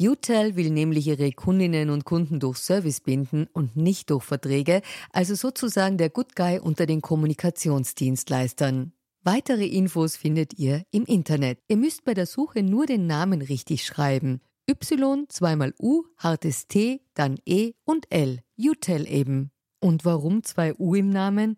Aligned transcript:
UTEL 0.00 0.54
will 0.54 0.70
nämlich 0.70 1.08
ihre 1.08 1.32
Kundinnen 1.32 1.90
und 1.90 2.04
Kunden 2.04 2.38
durch 2.38 2.58
Service 2.58 3.00
binden 3.00 3.48
und 3.52 3.76
nicht 3.76 4.10
durch 4.10 4.22
Verträge, 4.22 4.82
also 5.12 5.34
sozusagen 5.34 5.98
der 5.98 6.08
Good 6.08 6.36
Guy 6.36 6.60
unter 6.60 6.86
den 6.86 7.02
Kommunikationsdienstleistern. 7.02 8.92
Weitere 9.24 9.66
Infos 9.66 10.16
findet 10.16 10.54
ihr 10.58 10.84
im 10.92 11.04
Internet. 11.04 11.58
Ihr 11.68 11.76
müsst 11.76 12.04
bei 12.04 12.14
der 12.14 12.26
Suche 12.26 12.62
nur 12.62 12.86
den 12.86 13.06
Namen 13.06 13.42
richtig 13.42 13.84
schreiben. 13.84 14.40
Y, 14.70 15.26
zweimal 15.28 15.74
U, 15.80 16.04
hartes 16.16 16.68
T, 16.68 17.00
dann 17.14 17.38
E 17.44 17.72
und 17.84 18.06
L. 18.10 18.40
UTEL 18.56 19.06
eben. 19.08 19.50
Und 19.80 20.04
warum 20.04 20.44
zwei 20.44 20.74
U 20.74 20.94
im 20.94 21.10
Namen? 21.10 21.56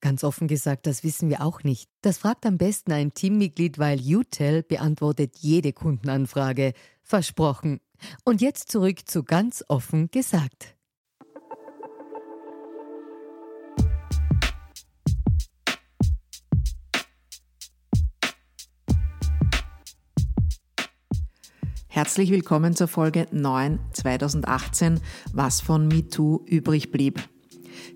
Ganz 0.00 0.24
offen 0.24 0.48
gesagt, 0.48 0.86
das 0.86 1.04
wissen 1.04 1.28
wir 1.28 1.42
auch 1.42 1.62
nicht. 1.62 1.88
Das 2.00 2.18
fragt 2.18 2.44
am 2.44 2.58
besten 2.58 2.90
ein 2.90 3.14
Teammitglied, 3.14 3.78
weil 3.78 4.00
UTEL 4.00 4.62
beantwortet 4.64 5.36
jede 5.38 5.72
Kundenanfrage. 5.72 6.72
Versprochen. 7.12 7.78
Und 8.24 8.40
jetzt 8.40 8.72
zurück 8.72 9.00
zu 9.04 9.22
ganz 9.22 9.62
offen 9.68 10.10
gesagt. 10.10 10.74
Herzlich 21.86 22.30
willkommen 22.30 22.74
zur 22.74 22.88
Folge 22.88 23.26
9 23.30 23.78
2018, 23.92 24.98
was 25.34 25.60
von 25.60 25.88
MeToo 25.88 26.42
übrig 26.46 26.92
blieb. 26.92 27.20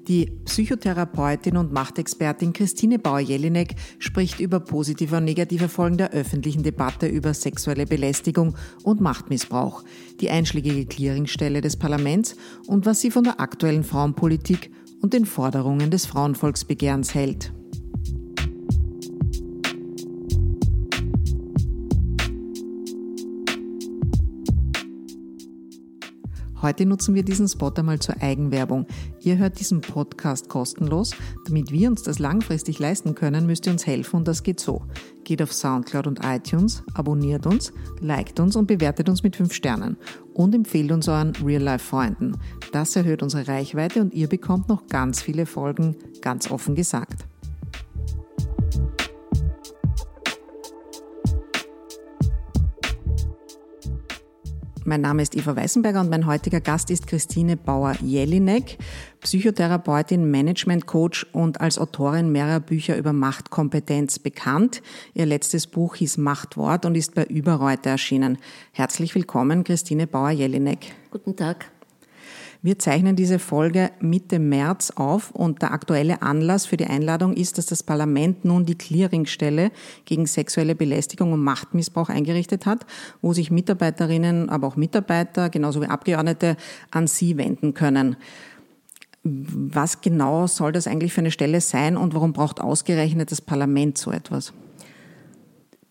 Die 0.09 0.27
Psychotherapeutin 0.45 1.57
und 1.57 1.73
Machtexpertin 1.73 2.53
Christine 2.53 3.01
Bauer-Jelinek 3.01 3.75
spricht 3.99 4.39
über 4.39 4.61
positive 4.61 5.17
und 5.17 5.25
negative 5.25 5.69
Folgen 5.69 5.99
der 5.99 6.13
öffentlichen 6.13 6.63
Debatte 6.63 7.09
über 7.09 7.35
sexuelle 7.35 7.87
Belästigung 7.87 8.57
und 8.85 9.01
Machtmissbrauch, 9.01 9.83
die 10.21 10.31
einschlägige 10.31 10.87
Clearingstelle 10.87 11.61
des 11.61 11.77
Parlaments 11.77 12.37
und 12.69 12.87
was 12.87 13.01
sie 13.01 13.11
von 13.11 13.25
der 13.25 13.41
aktuellen 13.41 13.83
Frauenpolitik 13.83 14.71
und 15.03 15.13
den 15.13 15.27
Forderungen 15.27 15.91
des 15.91 16.07
Frauenvolksbegehrens 16.07 17.13
hält. 17.13 17.53
Heute 26.63 26.87
nutzen 26.87 27.15
wir 27.15 27.23
diesen 27.23 27.49
Spot 27.49 27.73
einmal 27.77 27.99
zur 27.99 28.23
Eigenwerbung. 28.23 28.87
Ihr 29.21 29.37
hört 29.37 29.61
diesen 29.61 29.83
Podcast 29.83 30.49
kostenlos. 30.49 31.15
Damit 31.45 31.71
wir 31.71 31.89
uns 31.89 32.03
das 32.03 32.19
langfristig 32.19 32.79
leisten 32.79 33.15
können, 33.15 33.47
müsst 33.47 33.67
ihr 33.67 33.73
uns 33.73 33.87
helfen 33.87 34.17
und 34.17 34.29
das 34.29 34.43
geht 34.43 34.59
so. 34.59 34.83
Geht 35.25 35.43
auf 35.43 35.53
Soundcloud 35.53 36.07
und 36.07 36.21
iTunes, 36.25 36.83
abonniert 36.95 37.47
uns, 37.47 37.73
liked 38.01 38.41
uns 38.41 38.57
und 38.57 38.67
bewertet 38.67 39.09
uns 39.09 39.23
mit 39.23 39.37
5 39.37 39.53
Sternen 39.53 39.97
und 40.33 40.55
empfehlt 40.55 40.93
uns 40.93 41.09
euren 41.09 41.33
Real-Life-Freunden. 41.45 42.39
Das 42.73 42.97
erhöht 42.97 43.23
unsere 43.23 43.49
Reichweite 43.49 44.01
und 44.01 44.15
ihr 44.15 44.29
bekommt 44.29 44.69
noch 44.69 44.87
ganz 44.87 45.21
viele 45.21 45.45
Folgen, 45.47 45.97
ganz 46.23 46.51
offen 46.51 46.75
gesagt. 46.75 47.27
Mein 54.87 55.01
Name 55.01 55.21
ist 55.21 55.35
Eva 55.35 55.57
Weißenberger 55.57 56.01
und 56.01 56.11
mein 56.11 56.27
heutiger 56.27 56.61
Gast 56.61 56.93
ist 56.93 57.09
Christine 57.09 57.57
Bauer-Jelinek, 57.57 58.79
Psychotherapeutin, 59.21 60.31
Management-Coach 60.31 61.27
und 61.33 61.61
als 61.61 61.77
Autorin 61.77 62.31
mehrerer 62.31 62.61
Bücher 62.61 62.97
über 62.97 63.13
Machtkompetenz 63.13 64.21
bekannt. 64.21 64.83
Ihr 65.13 65.27
letztes 65.27 65.67
Buch 65.67 65.97
hieß 65.97 66.19
Machtwort 66.19 66.87
und 66.87 66.95
ist 66.95 67.17
bei 67.17 67.25
Überreuter 67.25 67.91
erschienen. 67.91 68.39
Herzlich 68.71 69.13
willkommen, 69.17 69.65
Christine 69.65 70.07
Bauer-Jelinek. 70.07 70.93
Guten 71.11 71.35
Tag. 71.35 71.67
Wir 72.67 72.81
zeichnen 72.81 73.15
diese 73.15 73.39
Folge 73.39 73.93
Mitte 74.01 74.41
März 74.41 74.91
auf 74.97 75.31
und 75.31 75.63
der 75.63 75.71
aktuelle 75.71 76.21
Anlass 76.23 76.67
für 76.67 76.77
die 76.77 76.87
Einladung 76.87 77.33
ist, 77.33 77.59
dass 77.59 77.67
das 77.67 77.85
Parlament 77.85 78.45
nun 78.45 78.67
die 78.67 78.75
Clearingstelle 78.75 79.71
gegen 80.05 80.27
sexuelle 80.27 80.75
Belästigung 80.75 81.33
und 81.33 81.45
Machtmissbrauch 81.45 82.09
eingerichtet 82.09 82.67
hat, 82.67 82.85
wo 83.23 83.33
sich 83.33 83.53
Mitarbeiterinnen, 83.53 84.49
aber 84.49 84.67
auch 84.67 84.75
Mitarbeiter, 84.75 85.49
genauso 85.49 85.81
wie 85.81 85.87
Abgeordnete 85.87 86.57
an 86.91 87.07
Sie 87.07 87.37
wenden 87.37 87.73
können. 87.73 88.17
Was 89.23 90.01
genau 90.01 90.49
soll 90.49 90.73
das 90.73 90.89
eigentlich 90.89 91.13
für 91.13 91.21
eine 91.21 91.31
Stelle 91.31 91.61
sein 91.61 91.97
und 91.97 92.15
warum 92.15 92.33
braucht 92.33 92.61
ausgerechnet 92.61 93.31
das 93.31 93.41
Parlament 93.41 93.97
so 93.97 94.11
etwas? 94.11 94.53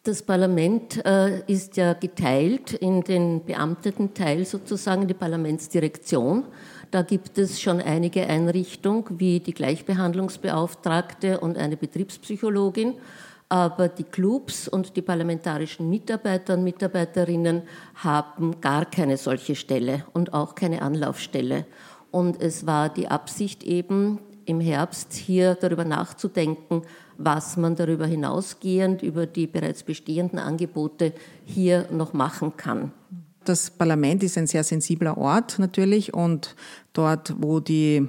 Das 0.05 0.21
Parlament 0.21 1.03
äh, 1.03 1.39
ist 1.51 1.77
ja 1.77 1.93
geteilt 1.93 2.73
in 2.73 3.01
den 3.01 3.43
beamteten 3.43 4.13
Teil 4.13 4.45
sozusagen, 4.45 5.07
die 5.07 5.15
Parlamentsdirektion. 5.15 6.43
Da 6.91 7.01
gibt 7.01 7.39
es 7.39 7.59
schon 7.59 7.81
einige 7.81 8.27
Einrichtungen 8.27 9.05
wie 9.19 9.39
die 9.39 9.55
Gleichbehandlungsbeauftragte 9.55 11.39
und 11.39 11.57
eine 11.57 11.75
Betriebspsychologin. 11.75 12.93
Aber 13.49 13.87
die 13.87 14.03
Clubs 14.03 14.67
und 14.67 14.95
die 14.95 15.01
parlamentarischen 15.01 15.89
Mitarbeiter 15.89 16.53
und 16.53 16.63
Mitarbeiterinnen 16.63 17.63
haben 17.95 18.61
gar 18.61 18.85
keine 18.85 19.17
solche 19.17 19.55
Stelle 19.55 20.05
und 20.13 20.35
auch 20.35 20.53
keine 20.53 20.83
Anlaufstelle. 20.83 21.65
Und 22.11 22.39
es 22.43 22.67
war 22.67 22.89
die 22.89 23.07
Absicht 23.07 23.63
eben 23.63 24.19
im 24.45 24.59
Herbst 24.59 25.13
hier 25.13 25.55
darüber 25.55 25.83
nachzudenken, 25.83 26.83
was 27.17 27.57
man 27.57 27.75
darüber 27.75 28.05
hinausgehend 28.05 29.03
über 29.03 29.25
die 29.25 29.47
bereits 29.47 29.83
bestehenden 29.83 30.39
Angebote 30.39 31.13
hier 31.45 31.87
noch 31.91 32.13
machen 32.13 32.57
kann. 32.57 32.91
Das 33.43 33.69
Parlament 33.69 34.23
ist 34.23 34.37
ein 34.37 34.47
sehr 34.47 34.63
sensibler 34.63 35.17
Ort 35.17 35.59
natürlich 35.59 36.13
und 36.13 36.55
dort, 36.93 37.35
wo 37.39 37.59
die 37.59 38.07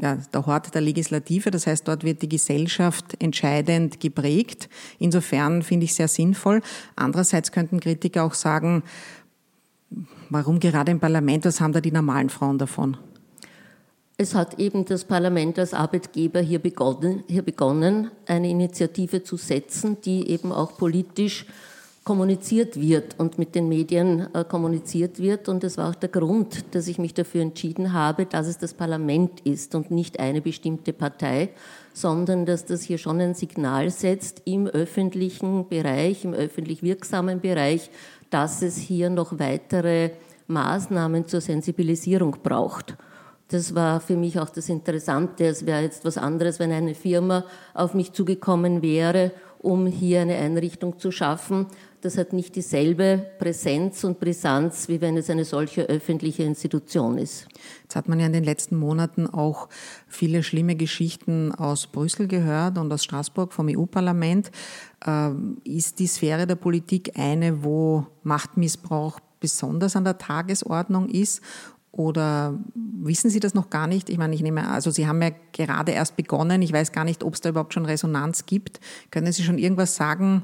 ja, 0.00 0.16
der 0.16 0.46
Hort 0.46 0.74
der 0.74 0.80
Legislative, 0.80 1.50
das 1.50 1.66
heißt, 1.66 1.86
dort 1.86 2.04
wird 2.04 2.22
die 2.22 2.28
Gesellschaft 2.28 3.16
entscheidend 3.22 4.00
geprägt. 4.00 4.68
Insofern 4.98 5.62
finde 5.62 5.84
ich 5.84 5.94
sehr 5.94 6.08
sinnvoll. 6.08 6.62
Andererseits 6.96 7.52
könnten 7.52 7.80
Kritiker 7.80 8.24
auch 8.24 8.34
sagen, 8.34 8.82
warum 10.30 10.58
gerade 10.58 10.90
im 10.90 11.00
Parlament, 11.00 11.44
was 11.44 11.60
haben 11.60 11.72
da 11.72 11.80
die 11.80 11.92
normalen 11.92 12.30
Frauen 12.30 12.58
davon? 12.58 12.96
Es 14.22 14.34
hat 14.34 14.58
eben 14.58 14.84
das 14.84 15.06
Parlament 15.06 15.58
als 15.58 15.72
Arbeitgeber 15.72 16.40
hier 16.40 16.58
begonnen, 16.58 17.24
hier 17.26 17.40
begonnen, 17.40 18.10
eine 18.26 18.50
Initiative 18.50 19.22
zu 19.22 19.38
setzen, 19.38 19.96
die 20.02 20.28
eben 20.28 20.52
auch 20.52 20.76
politisch 20.76 21.46
kommuniziert 22.04 22.78
wird 22.78 23.18
und 23.18 23.38
mit 23.38 23.54
den 23.54 23.70
Medien 23.70 24.28
äh, 24.34 24.44
kommuniziert 24.44 25.20
wird. 25.20 25.48
Und 25.48 25.64
das 25.64 25.78
war 25.78 25.88
auch 25.88 25.94
der 25.94 26.10
Grund, 26.10 26.66
dass 26.74 26.86
ich 26.86 26.98
mich 26.98 27.14
dafür 27.14 27.40
entschieden 27.40 27.94
habe, 27.94 28.26
dass 28.26 28.46
es 28.46 28.58
das 28.58 28.74
Parlament 28.74 29.40
ist 29.44 29.74
und 29.74 29.90
nicht 29.90 30.20
eine 30.20 30.42
bestimmte 30.42 30.92
Partei, 30.92 31.48
sondern 31.94 32.44
dass 32.44 32.66
das 32.66 32.82
hier 32.82 32.98
schon 32.98 33.22
ein 33.22 33.32
Signal 33.32 33.88
setzt 33.88 34.42
im 34.44 34.66
öffentlichen 34.66 35.66
Bereich, 35.66 36.26
im 36.26 36.34
öffentlich 36.34 36.82
wirksamen 36.82 37.40
Bereich, 37.40 37.88
dass 38.28 38.60
es 38.60 38.76
hier 38.76 39.08
noch 39.08 39.38
weitere 39.38 40.10
Maßnahmen 40.46 41.26
zur 41.26 41.40
Sensibilisierung 41.40 42.36
braucht. 42.42 42.98
Das 43.50 43.74
war 43.74 44.00
für 44.00 44.16
mich 44.16 44.38
auch 44.38 44.48
das 44.48 44.68
Interessante. 44.68 45.44
Es 45.44 45.66
wäre 45.66 45.82
jetzt 45.82 46.04
was 46.04 46.16
anderes, 46.16 46.60
wenn 46.60 46.70
eine 46.70 46.94
Firma 46.94 47.44
auf 47.74 47.94
mich 47.94 48.12
zugekommen 48.12 48.80
wäre, 48.80 49.32
um 49.58 49.86
hier 49.88 50.20
eine 50.20 50.36
Einrichtung 50.36 51.00
zu 51.00 51.10
schaffen. 51.10 51.66
Das 52.00 52.16
hat 52.16 52.32
nicht 52.32 52.54
dieselbe 52.54 53.26
Präsenz 53.40 54.04
und 54.04 54.20
Brisanz, 54.20 54.88
wie 54.88 55.00
wenn 55.00 55.16
es 55.16 55.28
eine 55.28 55.44
solche 55.44 55.82
öffentliche 55.82 56.44
Institution 56.44 57.18
ist. 57.18 57.48
Jetzt 57.82 57.96
hat 57.96 58.08
man 58.08 58.20
ja 58.20 58.26
in 58.26 58.32
den 58.32 58.44
letzten 58.44 58.76
Monaten 58.76 59.26
auch 59.26 59.68
viele 60.06 60.44
schlimme 60.44 60.76
Geschichten 60.76 61.52
aus 61.52 61.88
Brüssel 61.88 62.28
gehört 62.28 62.78
und 62.78 62.90
aus 62.92 63.02
Straßburg 63.02 63.52
vom 63.52 63.68
EU-Parlament. 63.68 64.52
Ähm, 65.04 65.58
ist 65.64 65.98
die 65.98 66.06
Sphäre 66.06 66.46
der 66.46 66.54
Politik 66.54 67.18
eine, 67.18 67.64
wo 67.64 68.06
Machtmissbrauch 68.22 69.18
besonders 69.40 69.96
an 69.96 70.04
der 70.04 70.18
Tagesordnung 70.18 71.08
ist? 71.08 71.42
Oder 71.92 72.58
wissen 72.74 73.30
Sie 73.30 73.40
das 73.40 73.54
noch 73.54 73.68
gar 73.68 73.86
nicht? 73.86 74.10
Ich 74.10 74.18
meine, 74.18 74.34
ich 74.34 74.42
nehme, 74.42 74.68
also 74.68 74.90
Sie 74.90 75.08
haben 75.08 75.20
ja 75.22 75.30
gerade 75.52 75.92
erst 75.92 76.16
begonnen. 76.16 76.62
Ich 76.62 76.72
weiß 76.72 76.92
gar 76.92 77.04
nicht, 77.04 77.24
ob 77.24 77.34
es 77.34 77.40
da 77.40 77.48
überhaupt 77.48 77.74
schon 77.74 77.84
Resonanz 77.84 78.46
gibt. 78.46 78.80
Können 79.10 79.32
Sie 79.32 79.42
schon 79.42 79.58
irgendwas 79.58 79.96
sagen, 79.96 80.42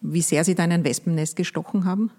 wie 0.00 0.22
sehr 0.22 0.44
Sie 0.44 0.54
da 0.54 0.64
in 0.64 0.72
ein 0.72 0.84
Wespennest 0.84 1.36
gestochen 1.36 1.84
haben? 1.84 2.10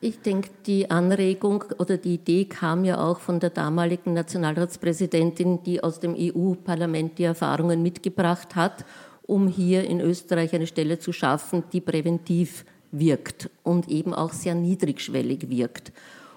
Ich 0.00 0.20
denke, 0.20 0.50
die 0.66 0.90
Anregung 0.90 1.64
oder 1.78 1.96
die 1.96 2.14
Idee 2.14 2.44
kam 2.44 2.84
ja 2.84 3.00
auch 3.00 3.20
von 3.20 3.38
der 3.38 3.50
damaligen 3.50 4.14
Nationalratspräsidentin, 4.14 5.62
die 5.62 5.82
aus 5.82 6.00
dem 6.00 6.16
EU-Parlament 6.18 7.18
die 7.18 7.24
Erfahrungen 7.24 7.82
mitgebracht 7.82 8.56
hat, 8.56 8.84
um 9.22 9.46
hier 9.46 9.84
in 9.84 10.00
Österreich 10.00 10.54
eine 10.54 10.66
Stelle 10.66 10.98
zu 10.98 11.12
schaffen, 11.12 11.62
die 11.72 11.80
präventiv 11.80 12.64
wirkt 12.90 13.48
und 13.62 13.88
eben 13.88 14.12
auch 14.12 14.32
sehr 14.32 14.56
niedrigschwellig 14.56 15.48
wirkt. 15.48 15.92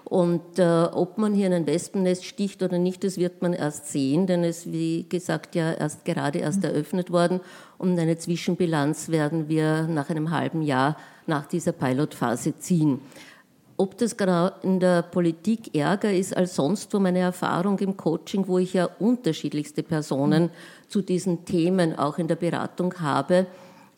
Und 0.08 0.60
äh, 0.60 0.84
ob 0.92 1.18
man 1.18 1.34
hier 1.34 1.48
in 1.48 1.52
ein 1.52 1.66
Wespennest 1.66 2.24
sticht 2.24 2.62
oder 2.62 2.78
nicht, 2.78 3.02
das 3.02 3.18
wird 3.18 3.42
man 3.42 3.52
erst 3.52 3.88
sehen, 3.88 4.28
denn 4.28 4.44
es, 4.44 4.70
wie 4.70 5.04
gesagt, 5.08 5.56
ja 5.56 5.72
erst 5.72 6.04
gerade 6.04 6.38
erst 6.38 6.62
eröffnet 6.62 7.10
worden. 7.10 7.40
Und 7.76 7.98
eine 7.98 8.16
Zwischenbilanz 8.16 9.08
werden 9.08 9.48
wir 9.48 9.88
nach 9.88 10.08
einem 10.08 10.30
halben 10.30 10.62
Jahr 10.62 10.96
nach 11.26 11.46
dieser 11.46 11.72
Pilotphase 11.72 12.56
ziehen. 12.56 13.00
Ob 13.76 13.98
das 13.98 14.16
genau 14.16 14.50
in 14.62 14.78
der 14.78 15.02
Politik 15.02 15.74
ärger 15.74 16.12
ist 16.12 16.36
als 16.36 16.54
sonst 16.54 16.94
wo 16.94 17.00
meine 17.00 17.18
Erfahrung 17.18 17.76
im 17.80 17.96
Coaching, 17.96 18.46
wo 18.46 18.58
ich 18.58 18.74
ja 18.74 18.88
unterschiedlichste 19.00 19.82
Personen 19.82 20.50
zu 20.86 21.02
diesen 21.02 21.44
Themen 21.44 21.98
auch 21.98 22.18
in 22.18 22.28
der 22.28 22.36
Beratung 22.36 22.94
habe, 23.00 23.46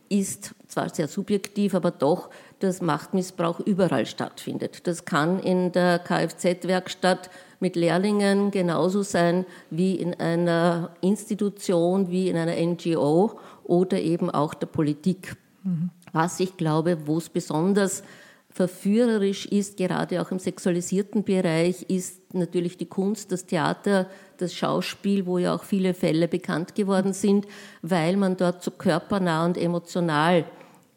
ist 0.09 0.55
zwar 0.69 0.89
sehr 0.89 1.07
subjektiv, 1.07 1.75
aber 1.75 1.91
doch, 1.91 2.31
dass 2.61 2.83
Machtmissbrauch 2.83 3.61
überall 3.61 4.07
stattfindet. 4.07 4.87
Das 4.87 5.05
kann 5.05 5.39
in 5.41 5.73
der 5.73 5.99
Kfz-Werkstatt 5.99 7.31
mit 7.61 7.77
Lehrlingen 7.77 8.51
genauso 8.51 9.03
sein 9.03 9.47
wie 9.71 9.97
in 9.97 10.15
einer 10.15 10.91
Institution, 11.01 12.11
wie 12.11 12.29
in 12.29 12.37
einer 12.37 12.55
NGO 12.55 13.39
oder 13.65 14.01
eben 14.01 14.31
auch 14.31 14.55
der 14.55 14.67
Politik. 14.67 15.37
Mhm. 15.65 15.91
Was 16.13 16.41
ich 16.41 16.57
glaube, 16.57 17.07
wo 17.07 17.19
es 17.19 17.29
besonders 17.29 18.03
verführerisch 18.51 19.47
ist, 19.47 19.77
gerade 19.77 20.21
auch 20.21 20.31
im 20.31 20.39
sexualisierten 20.39 21.23
Bereich, 21.23 21.83
ist 21.83 22.35
natürlich 22.35 22.77
die 22.77 22.87
Kunst, 22.87 23.31
das 23.31 23.47
Theater, 23.47 24.09
das 24.39 24.55
Schauspiel, 24.55 25.27
wo 25.27 25.39
ja 25.39 25.55
auch 25.55 25.63
viele 25.65 25.95
Fälle 25.95 26.27
bekannt 26.27 26.75
geworden 26.75 27.13
sind, 27.13 27.47
weil 27.83 28.17
man 28.17 28.37
dort 28.37 28.65
so 28.65 28.71
körpernah 28.71 29.45
und 29.45 29.57
emotional 29.57 30.45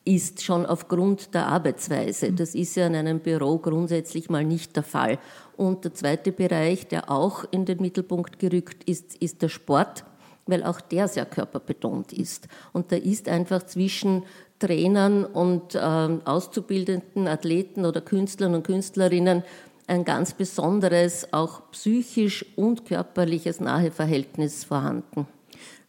ist, 0.03 0.41
schon 0.41 0.65
aufgrund 0.65 1.33
der 1.33 1.47
Arbeitsweise. 1.47 2.31
Das 2.33 2.55
ist 2.55 2.75
ja 2.75 2.87
in 2.87 2.95
einem 2.95 3.19
Büro 3.19 3.57
grundsätzlich 3.59 4.29
mal 4.29 4.43
nicht 4.43 4.75
der 4.75 4.83
Fall. 4.83 5.19
Und 5.57 5.83
der 5.83 5.93
zweite 5.93 6.31
Bereich, 6.31 6.87
der 6.87 7.11
auch 7.11 7.45
in 7.51 7.65
den 7.65 7.79
Mittelpunkt 7.79 8.39
gerückt 8.39 8.83
ist, 8.85 9.15
ist 9.15 9.41
der 9.41 9.49
Sport 9.49 10.05
weil 10.47 10.63
auch 10.63 10.81
der 10.81 11.07
sehr 11.07 11.25
körperbetont 11.25 12.13
ist. 12.13 12.47
Und 12.73 12.91
da 12.91 12.95
ist 12.95 13.29
einfach 13.29 13.63
zwischen 13.63 14.23
Trainern 14.59 15.25
und 15.25 15.75
äh, 15.75 15.79
auszubildenden 15.79 17.27
Athleten 17.27 17.85
oder 17.85 18.01
Künstlern 18.01 18.53
und 18.53 18.63
Künstlerinnen 18.63 19.43
ein 19.87 20.05
ganz 20.05 20.33
besonderes, 20.33 21.33
auch 21.33 21.71
psychisch 21.71 22.45
und 22.55 22.85
körperliches 22.85 23.59
Naheverhältnis 23.59 24.63
vorhanden. 24.63 25.27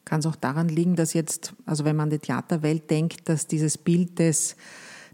Kann 0.04 0.20
es 0.20 0.26
auch 0.26 0.36
daran 0.36 0.68
liegen, 0.68 0.96
dass 0.96 1.12
jetzt, 1.12 1.54
also 1.64 1.84
wenn 1.84 1.96
man 1.96 2.04
an 2.04 2.10
die 2.10 2.18
Theaterwelt 2.18 2.90
denkt, 2.90 3.28
dass 3.28 3.46
dieses 3.46 3.78
Bild 3.78 4.18
des 4.18 4.56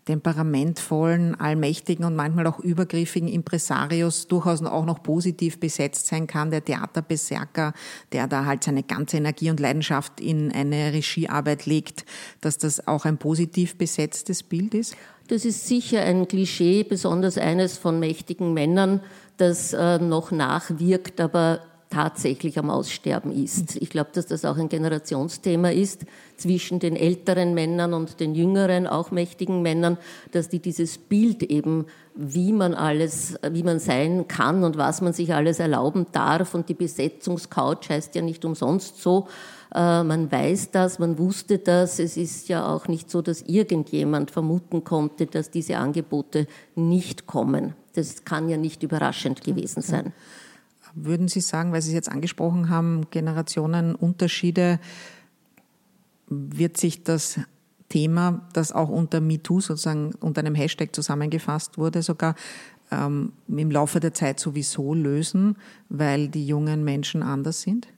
temperamentvollen, 0.09 1.39
allmächtigen 1.39 2.07
und 2.07 2.17
manchmal 2.17 2.47
auch 2.47 2.61
übergriffigen 2.61 3.29
Impresarios 3.29 4.27
durchaus 4.27 4.63
auch 4.63 4.87
noch 4.87 5.03
positiv 5.03 5.61
besetzt 5.61 6.07
sein 6.07 6.27
kann, 6.27 6.51
der 6.51 6.65
Theaterberserker, 6.65 7.75
der 8.13 8.27
da 8.27 8.47
halt 8.47 8.65
seine 8.65 8.83
ganze 8.83 9.19
Energie 9.19 9.51
und 9.51 9.61
Leidenschaft 9.61 10.19
in 10.19 10.51
eine 10.51 10.95
Regiearbeit 10.95 11.67
legt, 11.67 12.07
dass 12.41 12.57
das 12.57 12.89
auch 12.89 13.05
ein 13.05 13.19
positiv 13.19 13.77
besetztes 13.77 14.43
Bild 14.43 14.73
ist? 14.73 14.97
Das 15.29 15.45
ist 15.45 15.69
sicher 15.69 16.01
ein 16.01 16.27
Klischee, 16.27 16.85
besonders 16.85 17.37
eines 17.37 17.77
von 17.77 18.01
mächtigen 18.01 18.55
Männern, 18.55 19.03
das 19.37 19.75
äh, 19.75 19.99
noch 19.99 20.31
nachwirkt, 20.31 21.21
aber 21.21 21.61
tatsächlich 21.91 22.59
am 22.59 22.71
Aussterben 22.71 23.33
ist. 23.33 23.77
Ich 23.77 23.91
glaube, 23.91 24.11
dass 24.13 24.27
das 24.27 24.45
auch 24.45 24.59
ein 24.59 24.69
Generationsthema 24.69 25.71
ist 25.71 26.05
zwischen 26.37 26.81
den 26.81 26.97
älteren 26.97 27.55
Männern 27.55 27.95
und 27.95 28.21
den 28.21 28.35
jüngeren, 28.35 28.87
auch 28.87 29.11
mächtigen 29.11 29.63
Männern, 29.63 29.97
dass 30.33 30.49
die 30.49 30.59
dieses 30.59 30.99
Bild 30.99 31.43
eben, 31.43 31.87
wie 32.15 32.53
man 32.53 32.75
alles, 32.75 33.39
wie 33.51 33.63
man 33.63 33.79
sein 33.79 34.29
kann 34.29 34.65
und 34.65 34.77
was 34.77 35.01
man 35.01 35.13
sich 35.13 35.33
alles 35.35 35.61
erlauben 35.61 36.07
darf 36.13 36.55
und 36.55 36.69
die 36.69 36.75
Besetzungscouch 36.75 37.89
heißt 37.89 38.15
ja 38.15 38.23
nicht 38.23 38.45
umsonst 38.45 39.01
so, 39.01 39.27
äh, 39.75 40.03
man 40.03 40.31
weiß 40.31 40.71
das, 40.71 40.99
man 40.99 41.19
wusste 41.19 41.59
das. 41.59 41.99
Es 41.99 42.17
ist 42.17 42.49
ja 42.49 42.67
auch 42.67 42.89
nicht 42.89 43.11
so, 43.11 43.23
dass 43.23 43.43
irgendjemand 43.43 44.31
vermuten 44.31 44.85
konnte, 44.85 45.27
dass 45.27 45.51
diese 45.51 45.79
Angebote 45.79 46.47
nicht 46.75 47.27
kommen. 47.27 47.75
Das 47.95 48.25
kann 48.25 48.49
ja 48.49 48.57
nicht 48.57 48.83
überraschend 48.83 49.43
gewesen 49.43 49.83
sein. 49.83 50.13
Würden 50.95 51.29
Sie 51.29 51.41
sagen, 51.41 51.73
weil 51.73 51.83
Sie 51.83 51.91
es 51.91 51.95
jetzt 51.95 52.11
angesprochen 52.11 52.69
haben, 52.69 53.11
Generationenunterschiede, 53.11 54.81
wird 56.29 56.77
sich 56.77 57.05
das 57.05 57.41
Thema, 57.89 58.47
das 58.53 58.73
auch 58.73 58.89
unter 58.89 59.21
MeToo 59.21 59.61
sozusagen 59.61 60.15
unter 60.21 60.41
einem 60.41 60.55
Hashtag 60.55 60.95
zusammengefasst 60.95 61.79
wurde, 61.79 62.03
sogar 62.03 62.35
ähm, 62.91 63.33
im 63.49 63.71
Laufe 63.71 64.01
der 64.01 64.15
Zeit 64.15 64.41
sowieso 64.41 64.95
lösen, 64.95 65.57
weil 65.89 66.29
die 66.29 66.47
jungen 66.47 66.85
Menschen 66.85 67.23
anders 67.23 67.63
sind? 67.63 67.89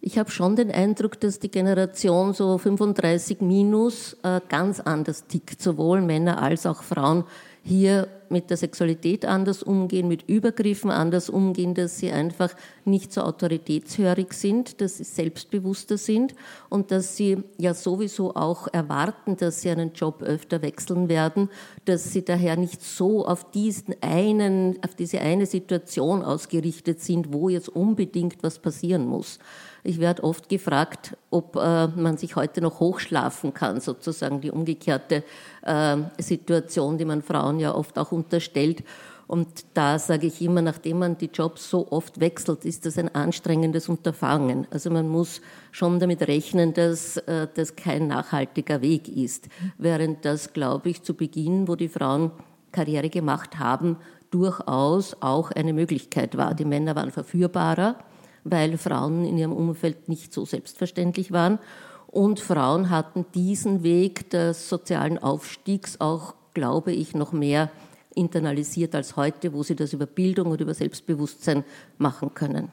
Ich 0.00 0.18
habe 0.18 0.32
schon 0.32 0.56
den 0.56 0.72
Eindruck, 0.72 1.20
dass 1.20 1.38
die 1.38 1.50
Generation 1.50 2.34
so 2.34 2.58
35 2.58 3.40
minus 3.40 4.16
äh, 4.24 4.40
ganz 4.48 4.80
anders 4.80 5.28
tickt, 5.28 5.62
sowohl 5.62 6.00
Männer 6.00 6.42
als 6.42 6.66
auch 6.66 6.82
Frauen 6.82 7.24
hier 7.62 8.08
mit 8.28 8.50
der 8.50 8.56
Sexualität 8.56 9.24
anders 9.24 9.62
umgehen, 9.62 10.08
mit 10.08 10.28
Übergriffen 10.28 10.90
anders 10.90 11.28
umgehen, 11.28 11.74
dass 11.74 11.98
sie 11.98 12.10
einfach 12.10 12.54
nicht 12.84 13.12
so 13.12 13.20
autoritätshörig 13.20 14.32
sind, 14.32 14.80
dass 14.80 14.96
sie 14.96 15.04
selbstbewusster 15.04 15.98
sind 15.98 16.34
und 16.70 16.90
dass 16.90 17.16
sie 17.16 17.44
ja 17.58 17.74
sowieso 17.74 18.34
auch 18.34 18.68
erwarten, 18.72 19.36
dass 19.36 19.60
sie 19.60 19.70
einen 19.70 19.92
Job 19.92 20.22
öfter 20.22 20.62
wechseln 20.62 21.08
werden, 21.08 21.50
dass 21.84 22.12
sie 22.12 22.24
daher 22.24 22.56
nicht 22.56 22.82
so 22.82 23.26
auf 23.26 23.50
diesen 23.50 23.94
einen, 24.00 24.82
auf 24.82 24.94
diese 24.94 25.20
eine 25.20 25.46
Situation 25.46 26.22
ausgerichtet 26.22 27.00
sind, 27.00 27.32
wo 27.32 27.48
jetzt 27.48 27.68
unbedingt 27.68 28.42
was 28.42 28.58
passieren 28.58 29.06
muss. 29.06 29.38
Ich 29.84 29.98
werde 29.98 30.22
oft 30.22 30.48
gefragt, 30.48 31.16
ob 31.30 31.56
äh, 31.56 31.88
man 31.88 32.16
sich 32.16 32.36
heute 32.36 32.60
noch 32.60 32.78
hochschlafen 32.78 33.52
kann, 33.52 33.80
sozusagen 33.80 34.40
die 34.40 34.52
umgekehrte 34.52 35.24
äh, 35.62 35.96
Situation, 36.18 36.98
die 36.98 37.04
man 37.04 37.22
Frauen 37.22 37.58
ja 37.58 37.74
oft 37.74 37.98
auch 37.98 38.12
unterstellt. 38.12 38.84
Und 39.26 39.64
da 39.74 39.98
sage 39.98 40.26
ich 40.28 40.40
immer, 40.40 40.62
nachdem 40.62 41.00
man 41.00 41.18
die 41.18 41.30
Jobs 41.32 41.68
so 41.68 41.90
oft 41.90 42.20
wechselt, 42.20 42.64
ist 42.64 42.86
das 42.86 42.96
ein 42.98 43.12
anstrengendes 43.14 43.88
Unterfangen. 43.88 44.68
Also 44.70 44.90
man 44.90 45.08
muss 45.08 45.40
schon 45.72 45.98
damit 45.98 46.28
rechnen, 46.28 46.74
dass 46.74 47.16
äh, 47.16 47.48
das 47.52 47.74
kein 47.74 48.06
nachhaltiger 48.06 48.82
Weg 48.82 49.08
ist. 49.08 49.48
Während 49.78 50.24
das, 50.24 50.52
glaube 50.52 50.90
ich, 50.90 51.02
zu 51.02 51.14
Beginn, 51.14 51.66
wo 51.66 51.74
die 51.74 51.88
Frauen 51.88 52.30
Karriere 52.70 53.10
gemacht 53.10 53.58
haben, 53.58 53.96
durchaus 54.30 55.16
auch 55.20 55.50
eine 55.50 55.72
Möglichkeit 55.72 56.36
war. 56.36 56.54
Die 56.54 56.64
Männer 56.64 56.94
waren 56.94 57.10
verführbarer 57.10 57.96
weil 58.44 58.78
Frauen 58.78 59.24
in 59.24 59.38
ihrem 59.38 59.52
Umfeld 59.52 60.08
nicht 60.08 60.32
so 60.32 60.44
selbstverständlich 60.44 61.32
waren. 61.32 61.58
Und 62.06 62.40
Frauen 62.40 62.90
hatten 62.90 63.24
diesen 63.34 63.82
Weg 63.82 64.30
des 64.30 64.68
sozialen 64.68 65.18
Aufstiegs 65.18 66.00
auch, 66.00 66.34
glaube 66.52 66.92
ich, 66.92 67.14
noch 67.14 67.32
mehr 67.32 67.70
internalisiert 68.14 68.94
als 68.94 69.16
heute, 69.16 69.52
wo 69.54 69.62
sie 69.62 69.76
das 69.76 69.92
über 69.92 70.06
Bildung 70.06 70.50
und 70.50 70.60
über 70.60 70.74
Selbstbewusstsein 70.74 71.64
machen 71.96 72.34
können. 72.34 72.70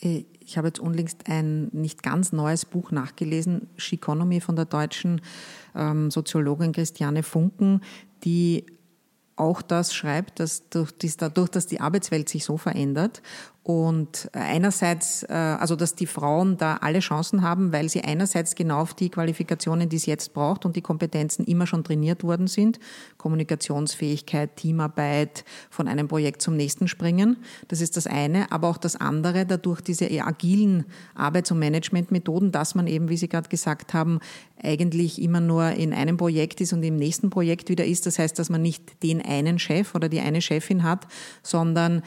Ich 0.00 0.56
habe 0.56 0.68
jetzt 0.68 0.78
unlängst 0.78 1.28
ein 1.28 1.68
nicht 1.72 2.02
ganz 2.02 2.32
neues 2.32 2.64
Buch 2.64 2.92
nachgelesen, 2.92 3.68
Chiconomy 3.78 4.40
von 4.40 4.54
der 4.54 4.66
deutschen 4.66 5.20
ähm, 5.74 6.10
Soziologin 6.10 6.72
Christiane 6.72 7.22
Funken, 7.22 7.80
die 8.24 8.66
auch 9.36 9.60
das 9.62 9.94
schreibt, 9.94 10.40
dass 10.40 10.68
durch, 10.68 10.92
dadurch, 11.18 11.50
dass 11.50 11.66
die 11.66 11.80
Arbeitswelt 11.80 12.28
sich 12.28 12.44
so 12.44 12.56
verändert 12.56 13.22
und 13.66 14.28
einerseits, 14.32 15.24
äh, 15.24 15.32
also 15.32 15.74
dass 15.74 15.96
die 15.96 16.06
Frauen 16.06 16.56
da 16.56 16.76
alle 16.82 17.00
Chancen 17.00 17.42
haben, 17.42 17.72
weil 17.72 17.88
sie 17.88 18.00
einerseits 18.00 18.54
genau 18.54 18.78
auf 18.78 18.94
die 18.94 19.08
Qualifikationen, 19.08 19.88
die 19.88 19.96
es 19.96 20.06
jetzt 20.06 20.34
braucht 20.34 20.64
und 20.64 20.76
die 20.76 20.82
Kompetenzen 20.82 21.44
immer 21.46 21.66
schon 21.66 21.82
trainiert 21.82 22.22
worden 22.22 22.46
sind, 22.46 22.78
Kommunikationsfähigkeit, 23.18 24.54
Teamarbeit, 24.54 25.44
von 25.68 25.88
einem 25.88 26.06
Projekt 26.06 26.42
zum 26.42 26.54
nächsten 26.54 26.86
springen, 26.86 27.38
das 27.66 27.80
ist 27.80 27.96
das 27.96 28.06
eine, 28.06 28.52
aber 28.52 28.68
auch 28.68 28.76
das 28.76 28.94
andere, 28.94 29.46
dadurch 29.46 29.80
diese 29.80 30.08
agilen 30.24 30.84
Arbeits- 31.16 31.50
und 31.50 31.58
Managementmethoden, 31.58 32.52
dass 32.52 32.76
man 32.76 32.86
eben, 32.86 33.08
wie 33.08 33.16
Sie 33.16 33.28
gerade 33.28 33.48
gesagt 33.48 33.94
haben, 33.94 34.20
eigentlich 34.62 35.20
immer 35.20 35.40
nur 35.40 35.70
in 35.72 35.92
einem 35.92 36.16
Projekt 36.16 36.60
ist 36.60 36.72
und 36.72 36.84
im 36.84 36.94
nächsten 36.94 37.30
Projekt 37.30 37.68
wieder 37.68 37.84
ist. 37.84 38.06
Das 38.06 38.20
heißt, 38.20 38.38
dass 38.38 38.48
man 38.48 38.62
nicht 38.62 39.02
den 39.02 39.20
einen 39.20 39.58
Chef 39.58 39.96
oder 39.96 40.08
die 40.08 40.20
eine 40.20 40.40
Chefin 40.40 40.84
hat, 40.84 41.08
sondern 41.42 42.02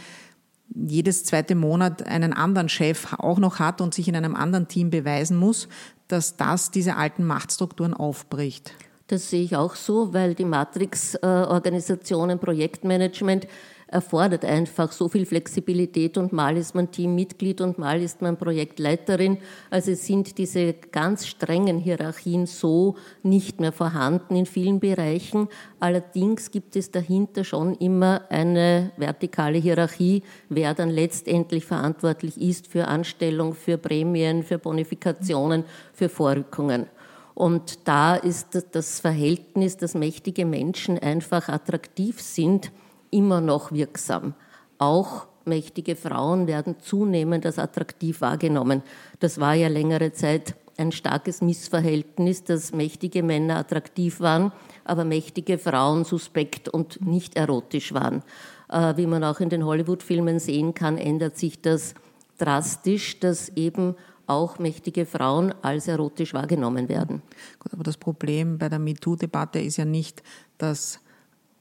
jedes 0.76 1.24
zweite 1.24 1.56
Monat 1.56 2.04
einen 2.04 2.34
anderen 2.34 2.70
Chef 2.70 3.14
auch 3.18 3.40
noch 3.40 3.60
hat 3.60 3.82
und 3.82 3.94
sich 3.94 4.08
in 4.08 4.16
einem 4.16 4.36
anderen 4.36 4.68
Team 4.68 4.90
beweisen 4.90 5.38
muss, 5.38 5.68
dass 6.08 6.38
das 6.38 6.72
diese 6.72 6.96
alten 6.96 7.26
Machtstrukturen 7.26 7.94
aufbricht. 7.94 8.74
Das 9.08 9.30
sehe 9.30 9.44
ich 9.44 9.56
auch 9.56 9.76
so, 9.76 10.14
weil 10.14 10.36
die 10.36 10.46
Matrix-Organisationen, 10.46 12.38
Projektmanagement 12.38 13.48
erfordert 13.92 14.46
einfach 14.46 14.92
so 14.92 15.10
viel 15.10 15.26
Flexibilität 15.26 16.18
und 16.18 16.32
mal 16.32 16.58
ist 16.58 16.76
man 16.76 16.92
Teammitglied 16.92 17.60
und 17.62 17.80
mal 17.80 18.02
ist 18.02 18.22
man 18.22 18.38
Projektleiterin. 18.38 19.40
Also 19.70 19.94
sind 19.96 20.38
diese 20.38 20.74
ganz 20.74 21.26
strengen 21.26 21.80
Hierarchien 21.80 22.46
so 22.46 22.96
nicht 23.24 23.60
mehr 23.60 23.72
vorhanden 23.72 24.36
in 24.36 24.46
vielen 24.46 24.80
Bereichen. 24.80 25.48
Allerdings 25.80 26.52
gibt 26.52 26.76
es 26.76 26.92
dahinter 26.92 27.44
schon 27.44 27.76
immer 27.76 28.22
eine 28.30 28.92
vertikale 28.98 29.58
Hierarchie, 29.58 30.24
wer 30.50 30.74
dann 30.74 30.90
letztendlich 30.90 31.66
verantwortlich 31.66 32.40
ist 32.40 32.68
für 32.68 32.88
Anstellung, 32.88 33.54
für 33.56 33.78
Prämien, 33.78 34.44
für 34.44 34.60
Bonifikationen, 34.60 35.64
für 35.94 36.10
Vorrückungen. 36.10 36.86
Und 37.34 37.88
da 37.88 38.16
ist 38.16 38.66
das 38.74 39.00
Verhältnis, 39.00 39.78
dass 39.78 39.96
mächtige 39.96 40.46
Menschen 40.46 41.00
einfach 41.00 41.48
attraktiv 41.48 42.22
sind, 42.22 42.70
immer 43.12 43.42
noch 43.42 43.72
wirksam. 43.72 44.34
Auch 44.78 45.28
mächtige 45.46 45.96
Frauen 45.96 46.48
werden 46.48 46.78
zunehmend 46.80 47.46
als 47.46 47.60
attraktiv 47.60 48.22
wahrgenommen. 48.22 48.84
Das 49.20 49.40
war 49.40 49.54
ja 49.54 49.68
längere 49.68 50.14
Zeit 50.14 50.56
ein 50.78 50.92
starkes 50.94 51.42
Missverhältnis, 51.42 52.46
dass 52.46 52.72
mächtige 52.72 53.22
Männer 53.22 53.58
attraktiv 53.58 54.22
waren, 54.22 54.54
aber 54.86 55.04
mächtige 55.04 55.58
Frauen 55.58 56.06
suspekt 56.06 56.70
und 56.70 57.06
nicht 57.06 57.36
erotisch 57.36 57.94
waren. 57.94 58.24
Äh, 58.70 58.96
wie 58.96 59.06
man 59.06 59.24
auch 59.24 59.42
in 59.42 59.50
den 59.50 59.66
Hollywood-Filmen 59.66 60.40
sehen 60.40 60.74
kann, 60.74 60.98
ändert 60.98 61.38
sich 61.38 61.62
das 61.62 61.96
drastisch, 62.38 63.20
dass 63.20 63.50
eben 63.50 63.96
auch 64.26 64.60
mächtige 64.60 65.06
Frauen 65.06 65.54
als 65.62 65.88
erotisch 65.88 66.34
wahrgenommen 66.34 66.88
werden. 66.88 67.22
Gut, 67.60 67.74
aber 67.74 67.84
das 67.84 67.98
Problem 67.98 68.58
bei 68.58 68.70
der 68.70 68.80
MeToo-Debatte 68.80 69.60
ist 69.60 69.78
ja 69.78 69.86
nicht, 69.86 70.24
dass 70.58 71.02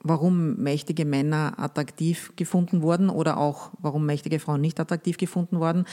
warum 0.01 0.57
mächtige 0.57 1.05
Männer 1.05 1.55
attraktiv 1.57 2.33
gefunden 2.37 2.83
wurden 2.83 3.11
oder 3.11 3.39
auch 3.39 3.71
warum 3.79 4.07
mächtige 4.07 4.39
Frauen 4.39 4.61
nicht 4.61 4.79
attraktiv 4.81 5.17
gefunden 5.17 5.61
wurden, 5.61 5.85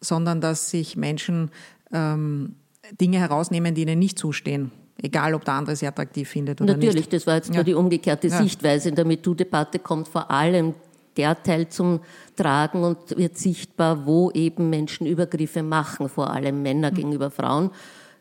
sondern 0.00 0.40
dass 0.40 0.70
sich 0.70 0.96
Menschen 0.96 1.50
ähm, 1.92 2.56
Dinge 3.00 3.18
herausnehmen, 3.18 3.74
die 3.74 3.82
ihnen 3.82 3.98
nicht 3.98 4.18
zustehen. 4.18 4.70
Egal, 5.02 5.34
ob 5.34 5.44
der 5.44 5.54
andere 5.54 5.76
sie 5.76 5.86
attraktiv 5.86 6.28
findet 6.28 6.60
oder 6.60 6.74
Natürlich, 6.74 6.94
nicht. 6.94 7.06
Natürlich, 7.06 7.24
das 7.24 7.26
war 7.26 7.34
jetzt 7.36 7.48
ja. 7.48 7.54
nur 7.56 7.64
die 7.64 7.74
umgekehrte 7.74 8.28
ja. 8.28 8.38
Sichtweise. 8.38 8.88
In 8.88 8.94
der 8.94 9.04
MeToo-Debatte 9.04 9.78
kommt 9.78 10.08
vor 10.08 10.30
allem 10.30 10.74
der 11.16 11.42
Teil 11.42 11.68
zum 11.68 12.00
Tragen 12.36 12.82
und 12.82 13.16
wird 13.16 13.36
sichtbar, 13.38 14.06
wo 14.06 14.30
eben 14.32 14.70
Menschen 14.70 15.06
Übergriffe 15.06 15.62
machen, 15.62 16.08
vor 16.08 16.30
allem 16.30 16.62
Männer 16.62 16.90
mhm. 16.90 16.94
gegenüber 16.94 17.30
Frauen 17.30 17.70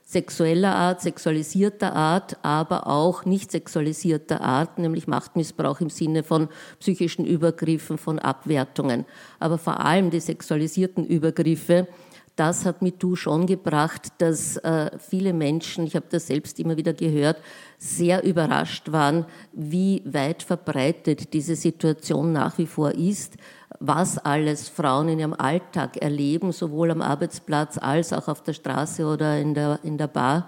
sexueller 0.05 0.75
Art, 0.75 1.01
sexualisierter 1.01 1.95
Art, 1.95 2.37
aber 2.43 2.87
auch 2.87 3.25
nicht 3.25 3.51
sexualisierter 3.51 4.41
Art, 4.41 4.77
nämlich 4.77 5.07
Machtmissbrauch 5.07 5.81
im 5.81 5.89
Sinne 5.89 6.23
von 6.23 6.49
psychischen 6.79 7.25
Übergriffen, 7.25 7.97
von 7.97 8.19
Abwertungen. 8.19 9.05
Aber 9.39 9.57
vor 9.57 9.79
allem 9.79 10.11
die 10.11 10.19
sexualisierten 10.19 11.05
Übergriffe, 11.05 11.87
das 12.35 12.65
hat 12.65 12.81
MeToo 12.81 13.15
schon 13.15 13.45
gebracht, 13.45 14.07
dass 14.17 14.57
äh, 14.57 14.91
viele 14.97 15.33
Menschen, 15.33 15.85
ich 15.85 15.95
habe 15.95 16.07
das 16.09 16.27
selbst 16.27 16.59
immer 16.59 16.77
wieder 16.77 16.93
gehört, 16.93 17.37
sehr 17.83 18.23
überrascht 18.23 18.93
waren, 18.93 19.25
wie 19.51 20.01
weit 20.05 20.41
verbreitet 20.41 21.33
diese 21.33 21.57
Situation 21.57 22.31
nach 22.31 22.57
wie 22.57 22.65
vor 22.65 22.91
ist, 22.91 23.35
was 23.79 24.17
alles 24.17 24.69
Frauen 24.69 25.09
in 25.09 25.19
ihrem 25.19 25.33
Alltag 25.33 25.97
erleben, 25.97 26.53
sowohl 26.53 26.91
am 26.91 27.01
Arbeitsplatz 27.01 27.77
als 27.77 28.13
auch 28.13 28.29
auf 28.29 28.41
der 28.41 28.53
Straße 28.53 29.05
oder 29.05 29.37
in 29.37 29.53
der, 29.53 29.79
in 29.83 29.97
der 29.97 30.07
Bar, 30.07 30.47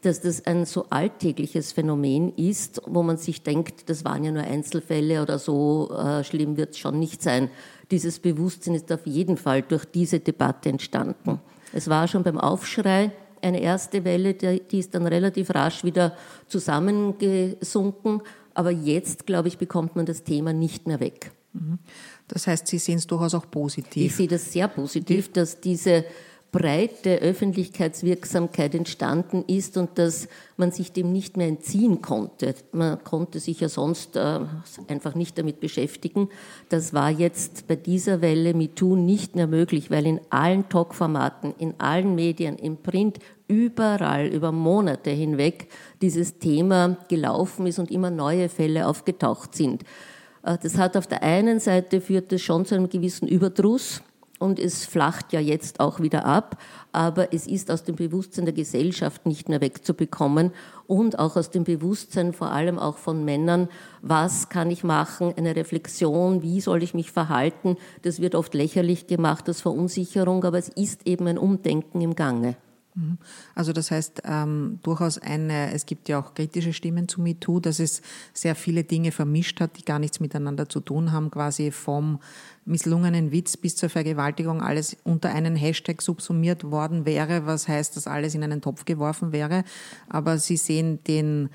dass 0.00 0.22
das 0.22 0.46
ein 0.46 0.64
so 0.64 0.86
alltägliches 0.88 1.72
Phänomen 1.72 2.32
ist, 2.36 2.80
wo 2.86 3.02
man 3.02 3.18
sich 3.18 3.42
denkt, 3.42 3.90
das 3.90 4.06
waren 4.06 4.24
ja 4.24 4.32
nur 4.32 4.42
Einzelfälle 4.42 5.20
oder 5.20 5.38
so 5.38 5.94
äh, 5.94 6.24
schlimm 6.24 6.56
wird 6.56 6.70
es 6.70 6.78
schon 6.78 6.98
nicht 6.98 7.22
sein. 7.22 7.50
Dieses 7.90 8.18
Bewusstsein 8.18 8.74
ist 8.74 8.90
auf 8.90 9.06
jeden 9.06 9.36
Fall 9.36 9.60
durch 9.60 9.84
diese 9.84 10.20
Debatte 10.20 10.70
entstanden. 10.70 11.38
Es 11.74 11.90
war 11.90 12.08
schon 12.08 12.22
beim 12.22 12.38
Aufschrei 12.38 13.12
eine 13.42 13.60
erste 13.60 14.04
Welle, 14.04 14.34
die 14.34 14.78
ist 14.78 14.94
dann 14.94 15.06
relativ 15.06 15.50
rasch 15.54 15.84
wieder 15.84 16.16
zusammengesunken. 16.46 18.22
Aber 18.54 18.70
jetzt, 18.70 19.26
glaube 19.26 19.48
ich, 19.48 19.58
bekommt 19.58 19.96
man 19.96 20.06
das 20.06 20.24
Thema 20.24 20.52
nicht 20.52 20.86
mehr 20.86 21.00
weg. 21.00 21.32
Mhm. 21.52 21.78
Das 22.28 22.46
heißt, 22.46 22.66
Sie 22.66 22.78
sehen 22.78 22.98
es 22.98 23.06
durchaus 23.06 23.34
auch 23.34 23.50
positiv. 23.50 24.06
Ich 24.10 24.16
sehe 24.16 24.28
das 24.28 24.52
sehr 24.52 24.68
positiv, 24.68 25.32
dass 25.32 25.60
diese 25.60 26.04
breite 26.52 27.16
Öffentlichkeitswirksamkeit 27.16 28.74
entstanden 28.74 29.42
ist 29.46 29.78
und 29.78 29.98
dass 29.98 30.28
man 30.58 30.70
sich 30.70 30.92
dem 30.92 31.10
nicht 31.10 31.38
mehr 31.38 31.48
entziehen 31.48 32.02
konnte. 32.02 32.54
Man 32.72 33.02
konnte 33.02 33.40
sich 33.40 33.60
ja 33.60 33.70
sonst 33.70 34.16
äh, 34.16 34.40
einfach 34.86 35.14
nicht 35.14 35.38
damit 35.38 35.60
beschäftigen. 35.60 36.28
Das 36.68 36.92
war 36.92 37.10
jetzt 37.10 37.66
bei 37.68 37.76
dieser 37.76 38.20
Welle 38.20 38.52
MeToo 38.52 38.96
nicht 38.96 39.34
mehr 39.34 39.46
möglich, 39.46 39.90
weil 39.90 40.06
in 40.06 40.20
allen 40.28 40.68
Talkformaten, 40.68 41.54
in 41.56 41.74
allen 41.78 42.14
Medien, 42.14 42.58
im 42.58 42.76
Print, 42.76 43.18
überall 43.48 44.26
über 44.26 44.52
Monate 44.52 45.10
hinweg 45.10 45.68
dieses 46.02 46.38
Thema 46.38 46.98
gelaufen 47.08 47.66
ist 47.66 47.78
und 47.78 47.90
immer 47.90 48.10
neue 48.10 48.50
Fälle 48.50 48.86
aufgetaucht 48.86 49.54
sind. 49.54 49.84
Äh, 50.42 50.58
das 50.62 50.76
hat 50.76 50.98
auf 50.98 51.06
der 51.06 51.22
einen 51.22 51.60
Seite 51.60 52.02
führt 52.02 52.30
es 52.30 52.42
schon 52.42 52.66
zu 52.66 52.74
einem 52.74 52.90
gewissen 52.90 53.26
Überdruss 53.26 54.02
und 54.42 54.58
es 54.58 54.84
flacht 54.84 55.32
ja 55.32 55.40
jetzt 55.40 55.78
auch 55.78 56.00
wieder 56.00 56.26
ab, 56.26 56.58
aber 56.90 57.32
es 57.32 57.46
ist 57.46 57.70
aus 57.70 57.84
dem 57.84 57.94
Bewusstsein 57.94 58.44
der 58.44 58.52
Gesellschaft 58.52 59.24
nicht 59.24 59.48
mehr 59.48 59.60
wegzubekommen 59.60 60.50
und 60.86 61.18
auch 61.18 61.36
aus 61.36 61.50
dem 61.50 61.64
Bewusstsein 61.64 62.32
vor 62.32 62.50
allem 62.50 62.78
auch 62.78 62.98
von 62.98 63.24
Männern, 63.24 63.68
was 64.02 64.48
kann 64.48 64.70
ich 64.70 64.82
machen, 64.82 65.32
eine 65.36 65.54
Reflexion, 65.54 66.42
wie 66.42 66.60
soll 66.60 66.82
ich 66.82 66.92
mich 66.92 67.12
verhalten, 67.12 67.76
das 68.02 68.20
wird 68.20 68.34
oft 68.34 68.52
lächerlich 68.52 69.06
gemacht 69.06 69.48
als 69.48 69.60
Verunsicherung, 69.60 70.44
aber 70.44 70.58
es 70.58 70.68
ist 70.68 71.06
eben 71.06 71.28
ein 71.28 71.38
Umdenken 71.38 72.00
im 72.00 72.16
Gange. 72.16 72.56
Mhm. 72.94 73.18
Also 73.54 73.72
das 73.72 73.90
heißt 73.90 74.22
ähm, 74.24 74.78
durchaus 74.82 75.18
eine, 75.18 75.72
es 75.72 75.86
gibt 75.86 76.08
ja 76.08 76.20
auch 76.20 76.34
kritische 76.34 76.72
Stimmen 76.72 77.08
zu 77.08 77.20
MeToo, 77.20 77.60
dass 77.60 77.78
es 77.78 78.02
sehr 78.34 78.54
viele 78.54 78.84
Dinge 78.84 79.12
vermischt 79.12 79.60
hat, 79.60 79.78
die 79.78 79.84
gar 79.84 79.98
nichts 79.98 80.20
miteinander 80.20 80.68
zu 80.68 80.80
tun 80.80 81.12
haben, 81.12 81.30
quasi 81.30 81.70
vom 81.70 82.20
misslungenen 82.64 83.32
Witz 83.32 83.56
bis 83.56 83.76
zur 83.76 83.88
Vergewaltigung 83.88 84.62
alles 84.62 84.96
unter 85.04 85.30
einen 85.30 85.56
Hashtag 85.56 86.02
subsumiert 86.02 86.64
worden 86.64 87.06
wäre, 87.06 87.46
was 87.46 87.66
heißt, 87.66 87.96
dass 87.96 88.06
alles 88.06 88.34
in 88.34 88.44
einen 88.44 88.60
Topf 88.60 88.84
geworfen 88.84 89.32
wäre. 89.32 89.64
Aber 90.08 90.38
Sie 90.38 90.56
sehen 90.56 91.02
den, 91.04 91.48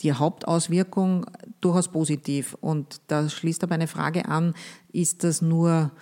die 0.00 0.12
Hauptauswirkung 0.12 1.26
durchaus 1.60 1.88
positiv. 1.88 2.56
Und 2.60 3.00
da 3.08 3.28
schließt 3.28 3.62
aber 3.62 3.74
eine 3.74 3.86
Frage 3.86 4.26
an, 4.26 4.54
ist 4.92 5.24
das 5.24 5.42
nur 5.42 5.92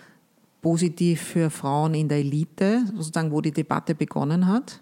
positiv 0.63 1.21
für 1.21 1.51
Frauen 1.51 1.95
in 1.95 2.09
der 2.09 2.19
Elite, 2.19 2.85
sozusagen, 2.95 3.33
wo 3.33 3.41
die 3.41 3.53
Debatte 3.53 3.95
begonnen 3.95 4.47
hat. 4.47 4.81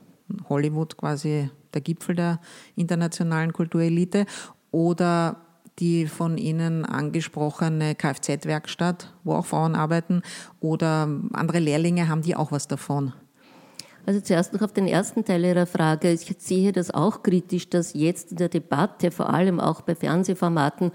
Hollywood 0.48 0.96
quasi 0.96 1.50
der 1.74 1.80
Gipfel 1.80 2.14
der 2.14 2.40
internationalen 2.76 3.52
Kulturelite 3.52 4.26
oder 4.70 5.36
die 5.78 6.06
von 6.06 6.36
Ihnen 6.36 6.84
angesprochene 6.84 7.94
Kfz-Werkstatt, 7.94 9.14
wo 9.24 9.34
auch 9.34 9.46
Frauen 9.46 9.74
arbeiten, 9.74 10.22
oder 10.60 11.08
andere 11.32 11.58
Lehrlinge, 11.58 12.08
haben 12.08 12.22
die 12.22 12.36
auch 12.36 12.52
was 12.52 12.68
davon? 12.68 13.14
Also 14.06 14.20
zuerst 14.20 14.52
noch 14.52 14.62
auf 14.62 14.72
den 14.72 14.86
ersten 14.86 15.24
Teil 15.24 15.44
Ihrer 15.44 15.66
Frage. 15.66 16.10
Ich 16.12 16.34
sehe 16.38 16.72
das 16.72 16.90
auch 16.90 17.22
kritisch, 17.22 17.68
dass 17.70 17.94
jetzt 17.94 18.32
in 18.32 18.38
der 18.38 18.48
Debatte, 18.48 19.10
vor 19.10 19.30
allem 19.30 19.60
auch 19.60 19.82
bei 19.82 19.94
Fernsehformaten, 19.94 20.90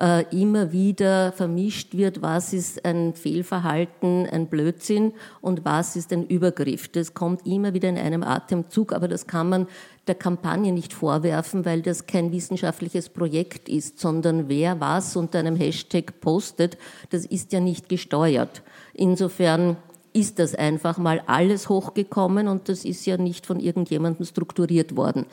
äh, 0.00 0.24
immer 0.34 0.72
wieder 0.72 1.32
vermischt 1.32 1.94
wird, 1.94 2.22
was 2.22 2.52
ist 2.52 2.84
ein 2.84 3.14
Fehlverhalten, 3.14 4.26
ein 4.26 4.46
Blödsinn 4.46 5.12
und 5.40 5.64
was 5.64 5.94
ist 5.94 6.12
ein 6.12 6.26
Übergriff. 6.26 6.88
Das 6.88 7.14
kommt 7.14 7.46
immer 7.46 7.74
wieder 7.74 7.88
in 7.88 7.98
einem 7.98 8.22
Atemzug, 8.22 8.92
aber 8.92 9.08
das 9.08 9.26
kann 9.26 9.48
man 9.48 9.66
der 10.06 10.14
Kampagne 10.14 10.72
nicht 10.72 10.92
vorwerfen, 10.92 11.64
weil 11.64 11.82
das 11.82 12.06
kein 12.06 12.32
wissenschaftliches 12.32 13.10
Projekt 13.10 13.68
ist, 13.68 14.00
sondern 14.00 14.48
wer 14.48 14.80
was 14.80 15.16
unter 15.16 15.38
einem 15.38 15.56
Hashtag 15.56 16.20
postet, 16.20 16.78
das 17.10 17.26
ist 17.26 17.52
ja 17.52 17.60
nicht 17.60 17.88
gesteuert. 17.88 18.62
Insofern 18.94 19.76
ist 20.12 20.38
das 20.38 20.54
einfach 20.54 20.98
mal 20.98 21.22
alles 21.26 21.68
hochgekommen 21.68 22.48
und 22.48 22.68
das 22.68 22.84
ist 22.84 23.06
ja 23.06 23.16
nicht 23.16 23.46
von 23.46 23.60
irgendjemandem 23.60 24.26
strukturiert 24.26 24.96
worden. 24.96 25.26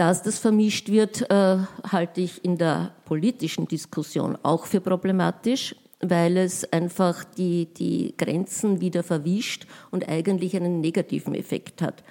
Dass 0.00 0.22
das 0.22 0.38
vermischt 0.38 0.88
wird, 0.88 1.30
äh, 1.30 1.58
halte 1.92 2.22
ich 2.22 2.42
in 2.42 2.56
der 2.56 2.94
politischen 3.04 3.68
Diskussion 3.68 4.38
auch 4.42 4.64
für 4.64 4.80
problematisch, 4.80 5.76
weil 6.00 6.38
es 6.38 6.64
einfach 6.72 7.22
die, 7.22 7.66
die 7.66 8.14
Grenzen 8.16 8.80
wieder 8.80 9.02
verwischt 9.02 9.66
und 9.90 10.08
eigentlich 10.08 10.56
einen 10.56 10.80
negativen 10.80 11.34
Effekt 11.34 11.82
hat. 11.82 12.02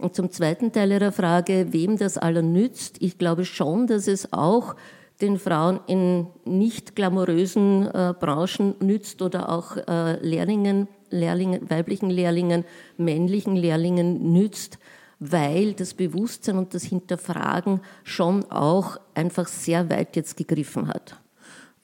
Und 0.00 0.14
zum 0.14 0.30
zweiten 0.30 0.72
Teil 0.72 0.90
Ihrer 0.90 1.12
Frage, 1.12 1.66
wem 1.74 1.98
das 1.98 2.16
aller 2.16 2.40
nützt, 2.40 2.96
ich 3.00 3.18
glaube 3.18 3.44
schon, 3.44 3.88
dass 3.88 4.08
es 4.08 4.32
auch 4.32 4.74
den 5.20 5.38
Frauen 5.38 5.80
in 5.86 6.28
nicht 6.46 6.96
glamourösen 6.96 7.88
äh, 7.88 8.14
Branchen 8.18 8.74
nützt 8.80 9.20
oder 9.20 9.50
auch 9.50 9.76
äh, 9.76 10.16
Lehrlingen, 10.26 10.88
Lehrlingen, 11.10 11.68
weiblichen 11.68 12.08
Lehrlingen, 12.08 12.64
männlichen 12.96 13.54
Lehrlingen 13.54 14.32
nützt, 14.32 14.78
weil 15.20 15.74
das 15.74 15.94
Bewusstsein 15.94 16.58
und 16.58 16.74
das 16.74 16.84
Hinterfragen 16.84 17.80
schon 18.02 18.44
auch 18.50 18.98
einfach 19.14 19.48
sehr 19.48 19.88
weit 19.90 20.16
jetzt 20.16 20.36
gegriffen 20.36 20.88
hat. 20.88 21.18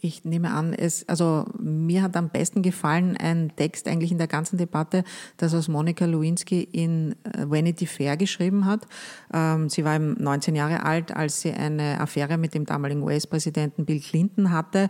Ich 0.03 0.25
nehme 0.25 0.51
an, 0.51 0.73
es, 0.73 1.07
also 1.09 1.45
mir 1.59 2.03
hat 2.03 2.17
am 2.17 2.31
besten 2.31 2.63
gefallen 2.63 3.19
ein 3.19 3.53
Text 3.55 3.87
eigentlich 3.87 4.11
in 4.11 4.17
der 4.17 4.29
ganzen 4.29 4.57
Debatte, 4.57 5.05
das 5.37 5.53
was 5.53 5.69
Monika 5.69 6.07
Lewinsky 6.07 6.63
in 6.63 7.17
äh, 7.25 7.45
Vanity 7.47 7.85
Fair 7.85 8.17
geschrieben 8.17 8.65
hat. 8.65 8.87
Ähm, 9.33 9.69
sie 9.69 9.85
war 9.85 9.99
19 9.99 10.57
Jahre 10.57 10.85
alt, 10.85 11.15
als 11.15 11.43
sie 11.43 11.53
eine 11.53 12.01
Affäre 12.01 12.39
mit 12.39 12.55
dem 12.55 12.65
damaligen 12.65 13.03
US-Präsidenten 13.03 13.85
Bill 13.85 14.01
Clinton 14.01 14.51
hatte 14.51 14.89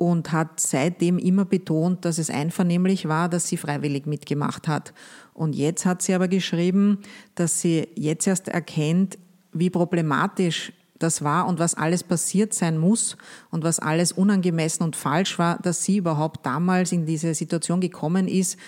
und 0.00 0.32
hat 0.32 0.60
seitdem 0.60 1.18
immer 1.18 1.44
betont, 1.44 2.06
dass 2.06 2.16
es 2.16 2.30
einvernehmlich 2.30 3.06
war, 3.06 3.28
dass 3.28 3.48
sie 3.48 3.58
freiwillig 3.58 4.06
mitgemacht 4.06 4.66
hat. 4.66 4.94
Und 5.34 5.54
jetzt 5.54 5.84
hat 5.84 6.00
sie 6.00 6.14
aber 6.14 6.26
geschrieben, 6.26 7.00
dass 7.34 7.60
sie 7.60 7.86
jetzt 7.96 8.26
erst 8.26 8.48
erkennt, 8.48 9.18
wie 9.52 9.68
problematisch 9.68 10.72
das 10.98 11.22
war 11.22 11.46
und 11.46 11.58
was 11.58 11.74
alles 11.74 12.02
passiert 12.02 12.54
sein 12.54 12.78
muss 12.78 13.18
und 13.50 13.62
was 13.62 13.78
alles 13.78 14.12
unangemessen 14.12 14.84
und 14.84 14.96
falsch 14.96 15.38
war, 15.38 15.58
dass 15.58 15.84
sie 15.84 15.98
überhaupt 15.98 16.46
damals 16.46 16.92
in 16.92 17.04
diese 17.04 17.34
Situation 17.34 17.82
gekommen 17.82 18.26
ist, 18.26 18.58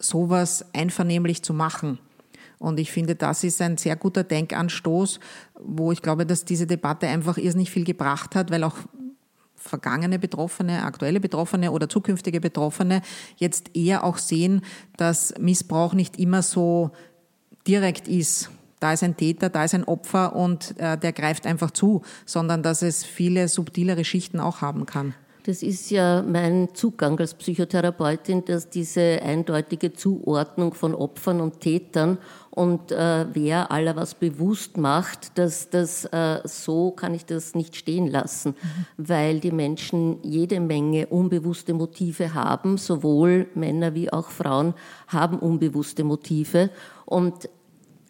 sowas 0.00 0.64
einvernehmlich 0.72 1.44
zu 1.44 1.54
machen. 1.54 2.00
Und 2.58 2.80
ich 2.80 2.90
finde, 2.90 3.14
das 3.14 3.44
ist 3.44 3.62
ein 3.62 3.76
sehr 3.76 3.94
guter 3.94 4.24
Denkanstoß, 4.24 5.20
wo 5.60 5.92
ich 5.92 6.02
glaube, 6.02 6.26
dass 6.26 6.44
diese 6.44 6.66
Debatte 6.66 7.06
einfach 7.06 7.38
irrsinnig 7.38 7.70
viel 7.70 7.84
gebracht 7.84 8.34
hat, 8.34 8.50
weil 8.50 8.64
auch 8.64 8.78
vergangene 9.62 10.18
Betroffene, 10.18 10.84
aktuelle 10.84 11.20
Betroffene 11.20 11.72
oder 11.72 11.88
zukünftige 11.88 12.40
Betroffene 12.40 13.02
jetzt 13.36 13.76
eher 13.76 14.04
auch 14.04 14.18
sehen, 14.18 14.62
dass 14.96 15.34
Missbrauch 15.38 15.94
nicht 15.94 16.18
immer 16.18 16.42
so 16.42 16.90
direkt 17.66 18.08
ist 18.08 18.50
da 18.82 18.92
ist 18.92 19.04
ein 19.04 19.16
Täter, 19.16 19.48
da 19.48 19.62
ist 19.62 19.74
ein 19.74 19.84
Opfer 19.84 20.34
und 20.34 20.76
äh, 20.80 20.98
der 20.98 21.12
greift 21.12 21.46
einfach 21.46 21.70
zu, 21.70 22.02
sondern 22.26 22.64
dass 22.64 22.82
es 22.82 23.04
viele 23.04 23.46
subtilere 23.46 24.04
Schichten 24.04 24.40
auch 24.40 24.60
haben 24.60 24.86
kann. 24.86 25.14
Das 25.44 25.64
ist 25.64 25.90
ja 25.90 26.22
mein 26.22 26.68
Zugang 26.72 27.18
als 27.18 27.34
Psychotherapeutin, 27.34 28.44
dass 28.44 28.70
diese 28.70 29.20
eindeutige 29.22 29.92
Zuordnung 29.92 30.72
von 30.72 30.94
Opfern 30.94 31.40
und 31.40 31.58
Tätern 31.58 32.18
und 32.50 32.92
äh, 32.92 33.26
wer 33.32 33.72
aller 33.72 33.96
was 33.96 34.14
bewusst 34.14 34.76
macht, 34.76 35.36
dass 35.38 35.68
das 35.68 36.04
äh, 36.04 36.40
so 36.44 36.92
kann 36.92 37.12
ich 37.12 37.26
das 37.26 37.56
nicht 37.56 37.74
stehen 37.74 38.06
lassen, 38.06 38.50
mhm. 38.50 38.84
weil 38.98 39.40
die 39.40 39.50
Menschen 39.50 40.18
jede 40.22 40.60
Menge 40.60 41.08
unbewusste 41.08 41.74
Motive 41.74 42.34
haben, 42.34 42.78
sowohl 42.78 43.48
Männer 43.56 43.94
wie 43.94 44.12
auch 44.12 44.30
Frauen 44.30 44.74
haben 45.08 45.40
unbewusste 45.40 46.04
Motive 46.04 46.70
und 47.04 47.48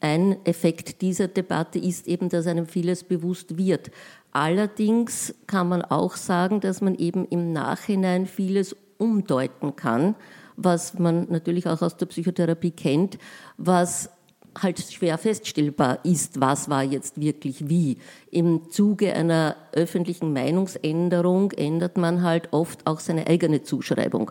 ein 0.03 0.45
Effekt 0.45 1.01
dieser 1.01 1.29
Debatte 1.29 1.79
ist 1.79 2.09
eben, 2.09 2.29
dass 2.29 2.49
einem 2.49 2.67
vieles 2.67 3.05
bewusst 3.05 3.57
wird. 3.57 3.93
Allerdings 4.33 5.35
kann 5.47 5.69
man 5.69 5.83
auch 5.83 6.17
sagen, 6.17 6.61
dass 6.61 6.81
man 6.81 6.95
eben 6.95 7.27
im 7.27 7.53
Nachhinein 7.53 8.27
vieles 8.27 8.75
umdeuten 8.97 9.77
kann, 9.77 10.15
was 10.57 10.99
man 10.99 11.27
natürlich 11.31 11.69
auch 11.69 11.83
aus 11.83 11.97
der 11.97 12.07
Psychotherapie 12.07 12.71
kennt, 12.71 13.19
was 13.59 14.11
halt 14.61 14.81
schwer 14.81 15.19
feststellbar 15.19 15.99
ist, 16.05 16.41
was 16.41 16.69
war 16.69 16.83
jetzt 16.83 17.21
wirklich 17.21 17.69
wie. 17.69 17.99
Im 18.31 18.71
Zuge 18.71 19.15
einer 19.15 19.57
öffentlichen 19.73 20.33
Meinungsänderung 20.33 21.53
ändert 21.53 21.97
man 21.97 22.23
halt 22.23 22.53
oft 22.53 22.87
auch 22.87 23.01
seine 23.01 23.27
eigene 23.27 23.63
Zuschreibung. 23.63 24.31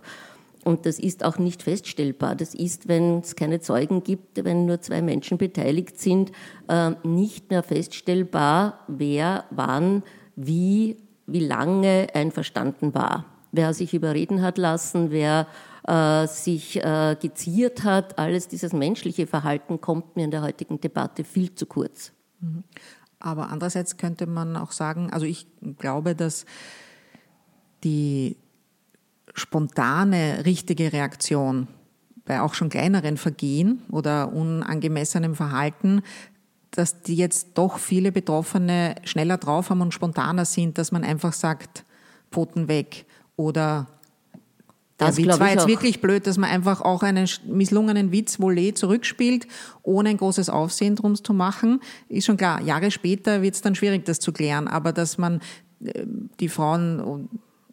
Und 0.64 0.86
das 0.86 1.00
ist 1.00 1.24
auch 1.24 1.38
nicht 1.38 1.64
feststellbar. 1.64 2.36
Das 2.36 2.54
ist, 2.54 2.88
wenn 2.88 3.20
es 3.20 3.36
keine 3.36 3.62
Zeugen 3.62 4.04
gibt, 4.04 4.44
wenn 4.44 4.66
nur 4.66 4.82
zwei 4.82 5.02
Menschen 5.02 5.38
beteiligt 5.38 6.00
sind, 6.00 6.32
äh, 6.68 6.92
nicht 7.04 7.50
mehr 7.50 7.64
feststellbar, 7.64 8.80
wer 8.88 9.46
wann, 9.50 10.04
wie, 10.36 10.98
wie 11.26 11.40
lange 11.40 12.08
einverstanden 12.14 12.94
war. 12.94 13.26
Wer 13.52 13.74
sich 13.74 13.94
überreden 13.94 14.42
hat 14.42 14.58
lassen, 14.58 15.12
wer 15.12 15.48
äh, 15.88 16.28
sich 16.28 16.78
äh, 16.84 17.18
geziert 17.20 17.84
hat, 17.84 18.20
alles 18.20 18.48
dieses 18.48 18.72
menschliche 18.72 19.28
Verhalten 19.28 19.82
kommt 19.82 20.16
mir 20.16 20.26
in 20.26 20.32
der 20.32 20.44
heutigen 20.44 20.80
Debatte 20.80 21.24
viel 21.24 21.56
zu 21.56 21.66
kurz. 21.66 22.12
Mhm. 22.40 22.64
Aber 23.20 23.50
andererseits 23.50 23.98
könnte 23.98 24.26
man 24.26 24.56
auch 24.56 24.72
sagen, 24.72 25.12
also 25.12 25.26
ich 25.26 25.48
glaube, 25.78 26.16
dass 26.16 26.46
die 27.84 28.38
spontane, 29.34 30.46
richtige 30.46 30.94
Reaktion 30.94 31.68
bei 32.26 32.42
auch 32.42 32.54
schon 32.54 32.70
kleineren 32.70 33.18
Vergehen 33.18 33.82
oder 33.90 34.32
unangemessenem 34.32 35.36
Verhalten, 35.36 36.02
dass 36.72 37.02
die 37.02 37.16
jetzt 37.16 37.50
doch 37.56 37.78
viele 37.78 38.12
Betroffene 38.12 38.96
schneller 39.04 39.38
drauf 39.38 39.70
haben 39.70 39.82
und 39.82 39.94
spontaner 39.94 40.46
sind, 40.46 40.78
dass 40.78 40.92
man 40.92 41.04
einfach 41.04 41.34
sagt, 41.34 41.84
Pfoten 42.32 42.68
weg 42.68 43.06
oder 43.36 43.88
das 44.98 45.16
der 45.16 45.26
Witz 45.26 45.40
war 45.40 45.50
jetzt 45.50 45.64
auch. 45.64 45.68
wirklich 45.68 46.00
blöd, 46.00 46.28
dass 46.28 46.38
man 46.38 46.50
einfach 46.50 46.82
auch 46.82 47.02
einen 47.02 47.28
misslungenen 47.48 48.12
Witz 48.12 48.40
Volley 48.40 48.74
zurückspielt, 48.74 49.48
ohne 49.82 50.10
ein 50.10 50.18
großes 50.18 50.50
Aufsehen 50.50 50.96
drum 50.96 51.16
zu 51.16 51.34
machen. 51.34 51.82
Ist 52.08 52.28
schon 52.28 52.38
klar, 52.38 52.62
Jahre 52.62 52.92
später 52.92 53.42
wird 53.42 53.56
es 53.56 53.62
dann 53.62 53.74
schwierig, 53.74 54.06
das 54.06 54.20
zu 54.20 54.32
klären, 54.32 54.68
aber 54.68 54.94
dass 54.94 55.18
man 55.18 55.42
äh, 55.84 56.06
die 56.40 56.50
Frauen 56.50 57.30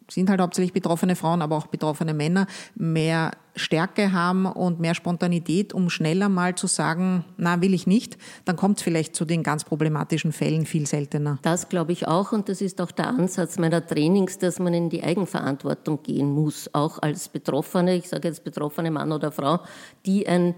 sind 0.09 0.29
halt 0.29 0.41
hauptsächlich 0.41 0.73
betroffene 0.73 1.15
Frauen, 1.15 1.41
aber 1.41 1.57
auch 1.57 1.67
betroffene 1.67 2.13
Männer, 2.13 2.47
mehr 2.75 3.31
Stärke 3.55 4.11
haben 4.11 4.45
und 4.45 4.79
mehr 4.79 4.95
Spontanität, 4.95 5.73
um 5.73 5.89
schneller 5.89 6.29
mal 6.29 6.55
zu 6.55 6.67
sagen, 6.67 7.25
na, 7.37 7.61
will 7.61 7.73
ich 7.73 7.87
nicht, 7.87 8.17
dann 8.45 8.55
kommt 8.55 8.77
es 8.77 8.83
vielleicht 8.83 9.15
zu 9.15 9.25
den 9.25 9.43
ganz 9.43 9.63
problematischen 9.63 10.31
Fällen 10.31 10.65
viel 10.65 10.87
seltener. 10.87 11.39
Das 11.41 11.69
glaube 11.69 11.91
ich 11.91 12.07
auch 12.07 12.31
und 12.31 12.49
das 12.49 12.61
ist 12.61 12.79
auch 12.81 12.91
der 12.91 13.07
Ansatz 13.07 13.59
meiner 13.59 13.85
Trainings, 13.85 14.37
dass 14.37 14.59
man 14.59 14.73
in 14.73 14.89
die 14.89 15.03
Eigenverantwortung 15.03 16.01
gehen 16.03 16.31
muss, 16.31 16.69
auch 16.73 17.01
als 17.01 17.29
Betroffene, 17.29 17.95
ich 17.95 18.09
sage 18.09 18.27
jetzt 18.27 18.43
betroffene 18.43 18.91
Mann 18.91 19.11
oder 19.11 19.31
Frau, 19.31 19.59
die 20.05 20.27
ein 20.27 20.55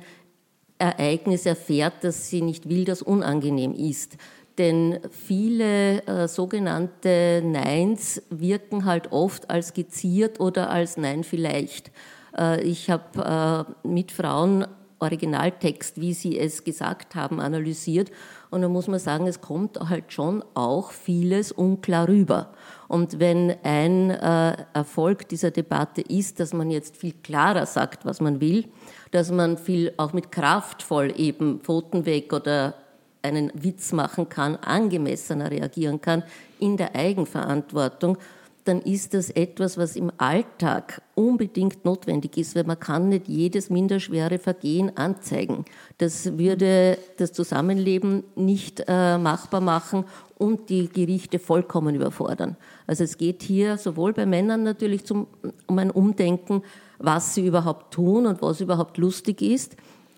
Ereignis 0.77 1.45
erfährt, 1.45 1.93
das 2.01 2.29
sie 2.29 2.41
nicht 2.41 2.67
will, 2.67 2.85
das 2.85 3.01
unangenehm 3.01 3.73
ist 3.73 4.17
denn 4.57 4.99
viele 5.09 6.05
äh, 6.05 6.27
sogenannte 6.27 7.41
Neins 7.43 8.21
wirken 8.29 8.85
halt 8.85 9.11
oft 9.11 9.49
als 9.49 9.73
geziert 9.73 10.39
oder 10.39 10.69
als 10.69 10.97
Nein 10.97 11.23
vielleicht. 11.23 11.91
Äh, 12.37 12.61
ich 12.63 12.89
habe 12.89 13.65
äh, 13.83 13.87
mit 13.87 14.11
Frauen 14.11 14.65
Originaltext, 14.99 15.99
wie 15.99 16.13
sie 16.13 16.37
es 16.37 16.63
gesagt 16.63 17.15
haben, 17.15 17.39
analysiert 17.39 18.11
und 18.51 18.61
da 18.61 18.67
muss 18.67 18.87
man 18.87 18.99
sagen, 18.99 19.27
es 19.27 19.39
kommt 19.39 19.79
halt 19.79 20.11
schon 20.11 20.43
auch 20.55 20.91
vieles 20.91 21.53
unklar 21.53 22.09
rüber. 22.09 22.51
Und 22.89 23.19
wenn 23.19 23.55
ein 23.63 24.09
äh, 24.09 24.57
Erfolg 24.73 25.29
dieser 25.29 25.51
Debatte 25.51 26.01
ist, 26.01 26.41
dass 26.41 26.53
man 26.53 26.69
jetzt 26.69 26.97
viel 26.97 27.13
klarer 27.23 27.65
sagt, 27.65 28.05
was 28.05 28.19
man 28.19 28.41
will, 28.41 28.65
dass 29.11 29.31
man 29.31 29.57
viel 29.57 29.93
auch 29.95 30.11
mit 30.11 30.33
kraftvoll 30.33 31.13
eben 31.15 31.61
Pfoten 31.61 32.05
weg 32.05 32.33
oder 32.33 32.75
einen 33.21 33.51
Witz 33.53 33.91
machen 33.91 34.29
kann, 34.29 34.55
angemessener 34.55 35.51
reagieren 35.51 36.01
kann 36.01 36.23
in 36.59 36.77
der 36.77 36.95
Eigenverantwortung, 36.95 38.17
dann 38.65 38.81
ist 38.81 39.13
das 39.13 39.29
etwas, 39.31 39.77
was 39.77 39.95
im 39.95 40.11
Alltag 40.17 41.01
unbedingt 41.15 41.83
notwendig 41.83 42.37
ist, 42.37 42.55
weil 42.55 42.63
man 42.63 42.79
kann 42.79 43.09
nicht 43.09 43.27
jedes 43.27 43.69
minderschwere 43.69 44.37
Vergehen 44.37 44.95
anzeigen. 44.97 45.65
Das 45.97 46.37
würde 46.37 46.97
das 47.17 47.33
Zusammenleben 47.33 48.23
nicht 48.35 48.83
äh, 48.87 49.17
machbar 49.17 49.61
machen 49.61 50.05
und 50.37 50.69
die 50.69 50.89
Gerichte 50.89 51.39
vollkommen 51.39 51.95
überfordern. 51.95 52.55
Also 52.85 53.03
es 53.03 53.17
geht 53.17 53.41
hier 53.41 53.77
sowohl 53.77 54.13
bei 54.13 54.25
Männern 54.25 54.63
natürlich 54.63 55.05
zum, 55.05 55.27
um 55.65 55.77
ein 55.79 55.91
Umdenken, 55.91 56.63
was 56.99 57.33
sie 57.33 57.47
überhaupt 57.47 57.93
tun 57.93 58.27
und 58.27 58.41
was 58.41 58.61
überhaupt 58.61 58.97
lustig 58.97 59.41
ist, 59.41 59.75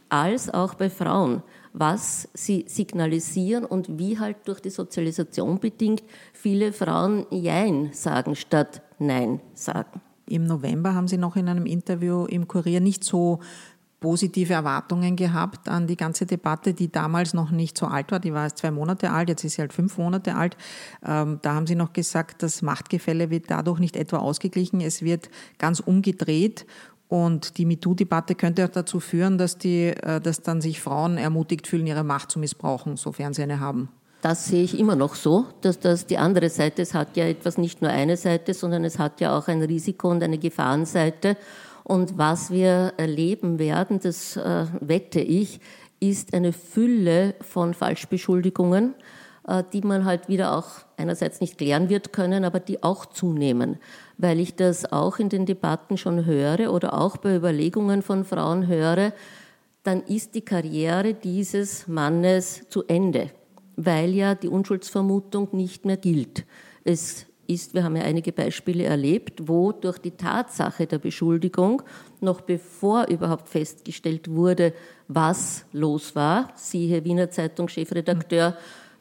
als 0.10 0.54
auch 0.54 0.74
bei 0.74 0.89
Frauen 0.89 1.44
was 1.74 2.30
sie 2.34 2.66
signalisieren 2.68 3.66
und 3.66 4.00
wie 4.00 4.20
halt 4.20 4.38
durch 4.46 4.62
die 4.62 4.70
Sozialisation 4.70 5.60
bedingt 5.60 6.04
viele 6.32 6.72
Frauen 6.72 7.26
Jein 7.32 7.90
sagen 7.94 8.36
statt 8.36 8.82
Nein 9.00 9.42
sagen. 9.54 10.02
Im 10.28 10.46
November 10.46 10.96
haben 10.96 11.08
Sie 11.08 11.18
noch 11.18 11.36
in 11.36 11.50
einem 11.50 11.66
Interview 11.66 12.26
im 12.26 12.48
Kurier 12.48 12.80
nicht 12.80 13.04
so 13.04 13.40
positive 14.04 14.52
Erwartungen 14.52 15.16
gehabt 15.16 15.70
an 15.70 15.88
die 15.88 15.96
ganze 15.96 16.26
Debatte, 16.26 16.74
die 16.74 16.92
damals 16.92 17.34
noch 17.34 17.52
nicht 17.52 17.78
so 17.78 17.86
alt 17.86 18.12
war. 18.12 18.20
Die 18.20 18.34
war 18.34 18.44
erst 18.44 18.58
zwei 18.58 18.70
Monate 18.70 19.12
alt, 19.12 19.30
jetzt 19.30 19.46
ist 19.46 19.54
sie 19.54 19.62
halt 19.62 19.72
fünf 19.72 19.98
Monate 19.98 20.36
alt. 20.36 20.58
Ähm, 21.06 21.40
da 21.42 21.54
haben 21.54 21.68
Sie 21.68 21.76
noch 21.76 21.94
gesagt, 21.94 22.44
das 22.44 22.62
Machtgefälle 22.62 23.30
wird 23.30 23.50
dadurch 23.50 23.80
nicht 23.80 23.96
etwa 23.96 24.18
ausgeglichen, 24.18 24.82
es 24.82 25.04
wird 25.04 25.30
ganz 25.58 25.80
umgedreht 25.80 26.66
und 27.13 27.60
die 27.60 27.67
MeToo-Debatte 27.67 28.34
könnte 28.34 28.65
auch 28.65 28.69
dazu 28.69 28.99
führen, 28.99 29.38
dass, 29.38 29.60
die, 29.60 29.89
äh, 29.89 30.19
dass 30.19 30.41
dann 30.41 30.62
sich 30.62 30.82
Frauen 30.82 31.17
ermutigt 31.17 31.67
fühlen, 31.67 31.86
ihre 31.86 32.04
Macht 32.04 32.32
zu 32.32 32.39
missbrauchen, 32.39 32.97
sofern 32.97 33.36
sie 33.36 33.43
eine 33.43 33.60
haben. 33.60 33.89
Das 34.23 34.47
sehe 34.47 34.63
ich 34.63 34.80
immer 34.80 34.95
noch 34.95 35.13
so, 35.13 35.45
dass 35.62 35.80
das 35.80 36.08
die 36.08 36.17
andere 36.17 36.49
Seite, 36.49 36.82
es 36.82 36.95
hat 36.95 37.15
ja 37.15 37.26
etwas 37.26 37.60
nicht 37.60 37.84
nur 37.84 37.91
eine 37.91 38.17
Seite, 38.17 38.56
sondern 38.56 38.84
es 38.84 38.97
hat 38.97 39.21
ja 39.21 39.38
auch 39.38 39.47
ein 39.47 39.62
Risiko 39.62 40.10
und 40.10 40.23
eine 40.23 40.39
Gefahrenseite. 40.39 41.38
Und 41.84 42.17
was 42.17 42.49
wir 42.49 42.93
erleben 42.97 43.60
werden, 43.60 43.99
das 43.99 44.36
äh, 44.36 44.65
wette 44.80 45.19
ich, 45.19 45.60
ist 45.99 46.34
eine 46.34 46.52
Fülle 46.52 47.36
von 47.41 47.76
Falschbeschuldigungen, 47.76 48.95
äh, 49.47 49.63
die 49.71 49.82
man 49.82 50.06
halt 50.06 50.30
wieder 50.30 50.58
auch 50.58 50.69
einerseits 50.97 51.41
nicht 51.41 51.60
klären 51.60 51.89
wird 51.89 52.12
können, 52.12 52.43
aber 52.43 52.60
die 52.60 52.82
auch 52.82 53.06
zunehmen. 53.06 53.78
Weil 54.17 54.39
ich 54.39 54.56
das 54.56 54.91
auch 54.91 55.19
in 55.19 55.30
den 55.30 55.45
Debatten 55.45 55.97
schon 55.97 56.26
höre 56.26 56.71
oder 56.71 56.99
auch 56.99 57.17
bei 57.17 57.36
Überlegungen 57.36 58.02
von 58.02 58.26
Frauen 58.26 58.67
höre, 58.67 59.13
dann 59.84 60.02
ist 60.04 60.36
die 60.36 60.41
Karriere 60.41 61.13
dieses 61.13 61.88
Mannes 61.88 62.67
zu 62.69 62.84
Ende, 62.88 63.32
weil 63.76 64.13
ja 64.13 64.36
die 64.36 64.47
Unschuldsvermutung 64.47 65.49
nicht 65.52 65.86
mehr 65.86 65.97
gilt. 65.97 66.45
Es 66.84 67.26
ist, 67.47 67.73
wir 67.73 67.84
haben 67.84 67.95
ja 67.95 68.04
einige 68.04 68.32
Beispiele 68.32 68.86
erlebt, 68.86 69.47
wo 69.47 69.71
durch 69.71 69.97
die 69.97 70.12
Tatsache 70.12 70.88
der 70.88 70.99
Beschuldigung, 70.99 71.82
noch 72.21 72.41
bevor 72.41 73.08
überhaupt 73.08 73.49
festgestellt 73.49 74.32
wurde, 74.32 74.73
was 75.08 75.65
los 75.73 76.15
war, 76.15 76.54
siehe 76.56 77.04
Wiener 77.04 77.30
Zeitung 77.30 77.67
Chefredakteur, 77.67 78.56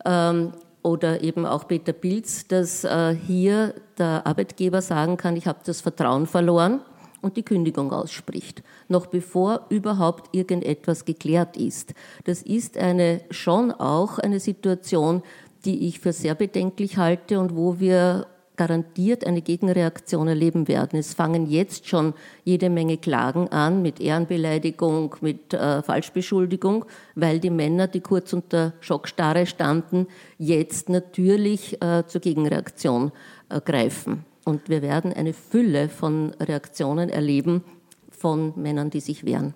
ähm, 0.04 0.52
oder 0.82 1.22
eben 1.22 1.46
auch 1.46 1.68
Peter 1.68 1.92
Pilz, 1.92 2.46
dass 2.48 2.84
äh, 2.84 3.14
hier 3.14 3.74
der 3.98 4.26
Arbeitgeber 4.26 4.82
sagen 4.82 5.16
kann, 5.16 5.36
ich 5.36 5.46
habe 5.46 5.60
das 5.64 5.80
Vertrauen 5.80 6.26
verloren 6.26 6.80
und 7.20 7.36
die 7.36 7.44
Kündigung 7.44 7.92
ausspricht, 7.92 8.62
noch 8.88 9.06
bevor 9.06 9.66
überhaupt 9.68 10.34
irgendetwas 10.34 11.04
geklärt 11.04 11.56
ist. 11.56 11.94
Das 12.24 12.42
ist 12.42 12.76
eine, 12.76 13.20
schon 13.30 13.70
auch 13.70 14.18
eine 14.18 14.40
Situation, 14.40 15.22
die 15.64 15.86
ich 15.86 16.00
für 16.00 16.12
sehr 16.12 16.34
bedenklich 16.34 16.96
halte 16.96 17.38
und 17.38 17.54
wo 17.56 17.78
wir 17.78 18.26
garantiert 18.56 19.26
eine 19.26 19.42
Gegenreaktion 19.42 20.28
erleben 20.28 20.68
werden. 20.68 20.98
Es 20.98 21.14
fangen 21.14 21.48
jetzt 21.48 21.88
schon 21.88 22.14
jede 22.44 22.70
Menge 22.70 22.98
Klagen 22.98 23.48
an 23.48 23.82
mit 23.82 24.00
Ehrenbeleidigung, 24.00 25.16
mit 25.20 25.54
äh, 25.54 25.82
Falschbeschuldigung, 25.82 26.84
weil 27.14 27.40
die 27.40 27.50
Männer, 27.50 27.86
die 27.88 28.00
kurz 28.00 28.32
unter 28.32 28.74
Schockstarre 28.80 29.46
standen, 29.46 30.06
jetzt 30.38 30.88
natürlich 30.88 31.80
äh, 31.82 32.04
zur 32.06 32.20
Gegenreaktion 32.20 33.12
äh, 33.48 33.60
greifen. 33.60 34.24
Und 34.44 34.68
wir 34.68 34.82
werden 34.82 35.12
eine 35.12 35.32
Fülle 35.32 35.88
von 35.88 36.34
Reaktionen 36.40 37.08
erleben 37.08 37.64
von 38.10 38.52
Männern, 38.56 38.90
die 38.90 39.00
sich 39.00 39.24
wehren. 39.24 39.54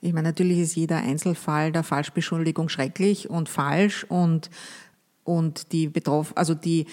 Ich 0.00 0.12
meine, 0.12 0.28
natürlich 0.28 0.58
ist 0.58 0.74
jeder 0.74 0.96
Einzelfall 0.96 1.70
der 1.70 1.84
Falschbeschuldigung 1.84 2.68
schrecklich 2.68 3.30
und 3.30 3.48
falsch 3.48 4.04
und 4.08 4.50
und 5.24 5.72
die 5.72 5.88
betroffen, 5.88 6.36
also 6.36 6.54
die 6.54 6.86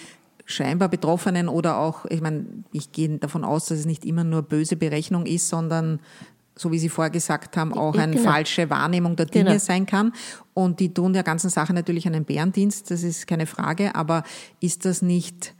scheinbar 0.50 0.88
Betroffenen 0.88 1.48
oder 1.48 1.78
auch, 1.78 2.04
ich 2.06 2.20
meine, 2.20 2.44
ich 2.72 2.92
gehe 2.92 3.18
davon 3.18 3.44
aus, 3.44 3.66
dass 3.66 3.78
es 3.78 3.86
nicht 3.86 4.04
immer 4.04 4.24
nur 4.24 4.42
böse 4.42 4.76
Berechnung 4.76 5.26
ist, 5.26 5.48
sondern 5.48 6.00
so 6.60 6.70
wie 6.70 6.78
Sie 6.78 6.90
vorher 6.90 7.10
gesagt 7.10 7.56
haben, 7.56 7.72
auch 7.72 7.96
eine 7.96 8.16
genau. 8.16 8.30
falsche 8.30 8.68
Wahrnehmung 8.68 9.16
der 9.16 9.26
Dinge 9.26 9.46
genau. 9.46 9.58
sein 9.58 9.86
kann. 9.86 10.12
Und 10.52 10.80
die 10.80 10.92
tun 10.92 11.14
der 11.14 11.22
ganzen 11.22 11.48
Sache 11.48 11.72
natürlich 11.72 12.06
einen 12.06 12.24
Bärendienst, 12.24 12.90
das 12.90 13.02
ist 13.02 13.26
keine 13.26 13.46
Frage. 13.46 13.94
Aber 13.94 14.24
ist 14.60 14.84
das 14.84 15.00
nicht 15.00 15.54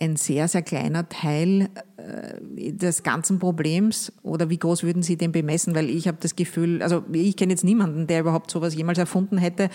ein 0.00 0.16
sehr, 0.16 0.48
sehr 0.48 0.62
kleiner 0.62 1.08
Teil 1.08 1.68
äh, 1.96 2.72
des 2.72 3.02
ganzen 3.02 3.38
Problems? 3.38 4.12
Oder 4.22 4.48
wie 4.48 4.58
groß 4.58 4.84
würden 4.84 5.02
Sie 5.02 5.16
den 5.16 5.32
bemessen? 5.32 5.74
Weil 5.74 5.90
ich 5.90 6.08
habe 6.08 6.18
das 6.20 6.34
Gefühl, 6.34 6.82
also 6.82 7.04
ich 7.12 7.36
kenne 7.36 7.52
jetzt 7.52 7.64
niemanden, 7.64 8.06
der 8.06 8.20
überhaupt 8.20 8.50
sowas 8.50 8.74
jemals 8.74 8.98
erfunden 8.98 9.36
hätte 9.38 9.68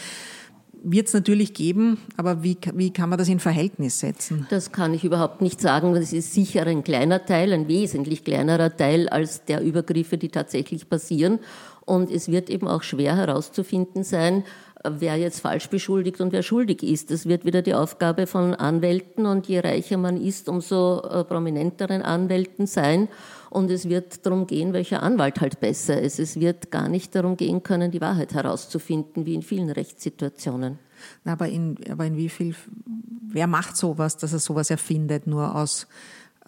wird 0.84 1.08
es 1.08 1.14
natürlich 1.14 1.54
geben, 1.54 1.98
aber 2.18 2.44
wie, 2.44 2.58
wie 2.74 2.92
kann 2.92 3.10
man 3.10 3.18
das 3.18 3.30
in 3.30 3.40
Verhältnis 3.40 4.00
setzen? 4.00 4.46
Das 4.50 4.72
kann 4.72 4.94
ich 4.94 5.04
überhaupt 5.04 5.42
nicht 5.42 5.62
sagen. 5.62 5.94
Das 5.94 6.14
ist 6.14 6.34
sicher 6.34 6.68
ein 6.68 6.84
kleiner 6.84 7.26
Teil, 7.26 7.54
ein 7.54 7.68
wesentlich 7.68 8.24
kleinerer 8.24 8.76
Teil 8.76 9.08
als 9.10 9.46
der 9.46 9.62
Übergriffe, 9.62 10.18
die 10.18 10.30
tatsächlich 10.30 10.90
passieren. 10.90 11.40
Und 11.86 12.12
es 12.12 12.30
wird 12.30 12.50
eben 12.50 12.68
auch 12.68 12.84
schwer 12.84 13.16
herauszufinden 13.16 14.04
sein, 14.04 14.44
wer 14.84 15.16
jetzt 15.16 15.40
falsch 15.40 15.70
beschuldigt 15.70 16.22
und 16.22 16.32
wer 16.32 16.44
schuldig 16.44 16.84
ist. 16.84 17.12
Das 17.12 17.26
wird 17.28 17.46
wieder 17.46 17.62
die 17.62 17.74
Aufgabe 17.74 18.28
von 18.28 18.54
Anwälten 18.54 19.26
und 19.26 19.48
je 19.48 19.60
reicher 19.60 19.98
man 19.98 20.22
ist, 20.22 20.50
umso 20.50 21.02
äh, 21.02 21.24
prominenteren 21.24 22.02
Anwälten 22.02 22.68
sein. 22.68 23.08
Und 23.54 23.70
es 23.70 23.88
wird 23.88 24.26
darum 24.26 24.48
gehen, 24.48 24.74
welcher 24.74 25.04
Anwalt 25.04 25.40
halt 25.40 25.60
besser 25.60 26.02
ist. 26.02 26.18
Es 26.18 26.40
wird 26.40 26.72
gar 26.72 26.90
nicht 26.90 27.14
darum 27.14 27.38
gehen 27.38 27.62
können, 27.62 27.92
die 27.92 28.02
Wahrheit 28.02 28.34
herauszufinden, 28.34 29.28
wie 29.28 29.36
in 29.36 29.44
vielen 29.44 29.70
Rechtssituationen. 29.70 30.80
aber, 31.24 31.48
in, 31.50 31.78
aber 31.88 32.06
in 32.06 32.18
wie 32.18 32.30
viel, 32.30 32.56
wer 33.28 33.46
macht 33.46 33.78
sowas, 33.78 34.18
dass 34.18 34.34
er 34.34 34.40
sowas 34.40 34.72
erfindet, 34.72 35.28
nur 35.28 35.56
aus 35.56 35.86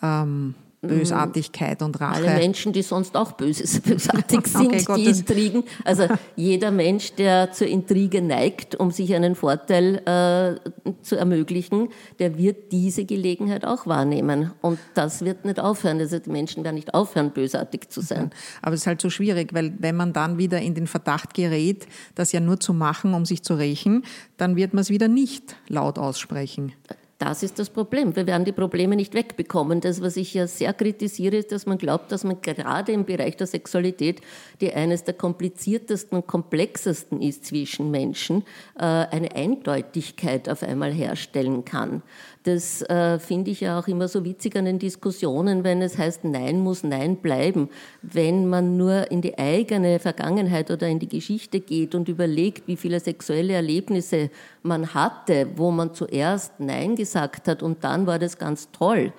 ähm, 0.01 0.55
Bösartigkeit 0.81 1.81
und 1.81 1.99
Rache. 1.99 2.27
Alle 2.27 2.38
Menschen, 2.38 2.73
die 2.73 2.81
sonst 2.81 3.15
auch 3.15 3.33
böses, 3.33 3.79
bösartig 3.81 4.47
sind, 4.47 4.89
okay, 4.89 4.95
die 4.95 5.05
Intrigen. 5.05 5.63
Also 5.83 6.07
jeder 6.35 6.71
Mensch, 6.71 7.13
der 7.13 7.51
zur 7.51 7.67
Intrige 7.67 8.21
neigt, 8.21 8.75
um 8.75 8.91
sich 8.91 9.13
einen 9.13 9.35
Vorteil 9.35 9.97
äh, 10.05 10.91
zu 11.01 11.15
ermöglichen, 11.15 11.89
der 12.19 12.38
wird 12.38 12.71
diese 12.71 13.05
Gelegenheit 13.05 13.65
auch 13.65 13.88
wahrnehmen. 13.88 14.51
Und 14.61 14.79
das 14.93 15.23
wird 15.25 15.45
nicht 15.45 15.59
aufhören. 15.59 15.99
Also 15.99 16.19
die 16.19 16.29
Menschen 16.29 16.63
werden 16.63 16.75
nicht 16.75 16.93
aufhören, 16.93 17.31
bösartig 17.31 17.89
zu 17.89 18.01
sein. 18.01 18.31
Aber 18.61 18.73
es 18.73 18.81
ist 18.81 18.88
halt 18.88 19.01
so 19.01 19.09
schwierig, 19.09 19.53
weil 19.53 19.73
wenn 19.79 19.95
man 19.95 20.13
dann 20.13 20.38
wieder 20.38 20.59
in 20.59 20.75
den 20.75 20.88
Verdacht 20.88 21.33
gerät, 21.33 21.88
das 22.15 22.31
ja 22.31 22.39
nur 22.39 22.59
zu 22.59 22.73
machen, 22.73 23.13
um 23.13 23.25
sich 23.25 23.43
zu 23.43 23.55
rächen, 23.55 24.03
dann 24.38 24.55
wird 24.55 24.73
man 24.73 24.81
es 24.81 24.89
wieder 24.89 25.07
nicht 25.07 25.55
laut 25.67 25.97
aussprechen. 25.97 26.73
Das 27.17 27.43
ist 27.43 27.60
das 27.60 27.69
Problem. 27.69 28.13
Wir 28.15 28.28
werden 28.28 28.43
die 28.43 28.51
Probleme 28.51 28.97
nicht 28.97 29.13
wegbekommen. 29.13 29.80
Das, 29.80 30.01
was 30.01 30.17
ich 30.17 30.34
ja 30.34 30.47
sehr 30.47 30.73
kritisiere, 30.73 31.38
ist, 31.38 31.54
dass 31.54 31.65
man 31.65 31.78
glaubt, 31.78 32.12
dass 32.12 32.25
man 32.25 32.41
gerade 32.41 32.91
im 32.91 33.06
Bereich 33.06 33.38
der 33.38 33.47
Sexualität, 33.47 34.19
die 34.60 34.73
eines 34.73 35.06
der 35.06 35.13
kompliziertesten 35.13 36.17
und 36.17 36.28
komplexesten 36.28 37.21
ist 37.21 37.45
zwischen 37.45 37.89
Menschen, 37.89 38.43
äh, 38.78 38.84
eine 38.84 39.34
Eindeutigkeit 39.34 40.49
auf 40.49 40.62
einmal 40.62 40.91
herstellen 40.91 41.63
kann. 41.63 42.01
Das 42.45 42.84
äh, 42.84 43.17
finde 43.17 43.49
ich 43.49 43.62
ja 43.62 43.79
auch 43.79 43.88
immer 43.88 44.08
so 44.08 44.23
witzig 44.23 44.55
an 44.55 44.65
den 44.65 44.77
Diskussionen, 44.77 45.63
wenn 45.63 45.81
es 45.81 45.97
heißt, 45.97 46.23
Nein 46.25 46.60
muss 46.60 46.84
Nein 46.84 47.15
bleiben. 47.15 47.69
Wenn 48.03 48.47
man 48.47 48.77
nur 48.77 49.10
in 49.10 49.21
die 49.21 49.36
eigene 49.36 49.97
Vergangenheit 49.97 50.69
oder 50.69 50.88
in 50.88 50.99
die 50.99 51.10
Geschichte 51.10 51.60
geht 51.60 51.95
und 51.95 52.08
überlegt, 52.08 52.67
wie 52.67 52.77
viele 52.77 52.99
sexuelle 52.99 53.53
Erlebnisse 53.53 54.29
man 54.62 54.93
hatte, 54.93 55.47
wo 55.55 55.71
man 55.71 55.95
zuerst 55.95 56.60
Nein 56.60 56.95
gesagt 56.95 57.47
hat 57.47 57.63
und 57.63 57.84
dann 57.84 58.05
war 58.05 58.19
das 58.19 58.38
ganz 58.38 58.69
toll, 58.71 59.12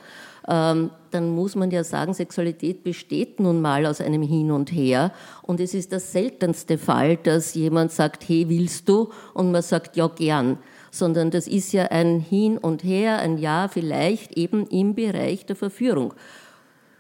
ähm, 0.47 0.93
dann 1.11 1.35
muss 1.35 1.57
man 1.57 1.73
ja 1.73 1.83
sagen, 1.83 2.15
Sexualität 2.15 2.85
besteht 2.85 3.41
nun 3.41 3.61
mal 3.61 3.87
aus 3.87 4.01
einem 4.01 4.23
Hin 4.23 4.53
und 4.53 4.71
Her. 4.71 5.11
Und 5.43 5.59
es 5.59 5.75
ist 5.75 5.91
der 5.91 5.99
seltenste 5.99 6.79
Fall, 6.79 7.17
dass 7.17 7.55
jemand 7.55 7.91
sagt, 7.91 8.29
hey, 8.29 8.49
willst 8.49 8.89
du? 8.89 9.11
Und 9.35 9.51
man 9.51 9.63
sagt, 9.63 9.97
ja, 9.97 10.07
gern 10.07 10.59
sondern 10.97 11.31
das 11.31 11.47
ist 11.47 11.73
ja 11.73 11.85
ein 11.87 12.21
Hin 12.21 12.59
und 12.59 12.85
Her, 12.85 13.19
ein 13.19 13.39
Ja 13.39 13.69
vielleicht 13.69 14.37
eben 14.37 14.67
im 14.69 14.95
Bereich 14.95 15.47
der 15.47 15.57
Verführung. 15.57 16.15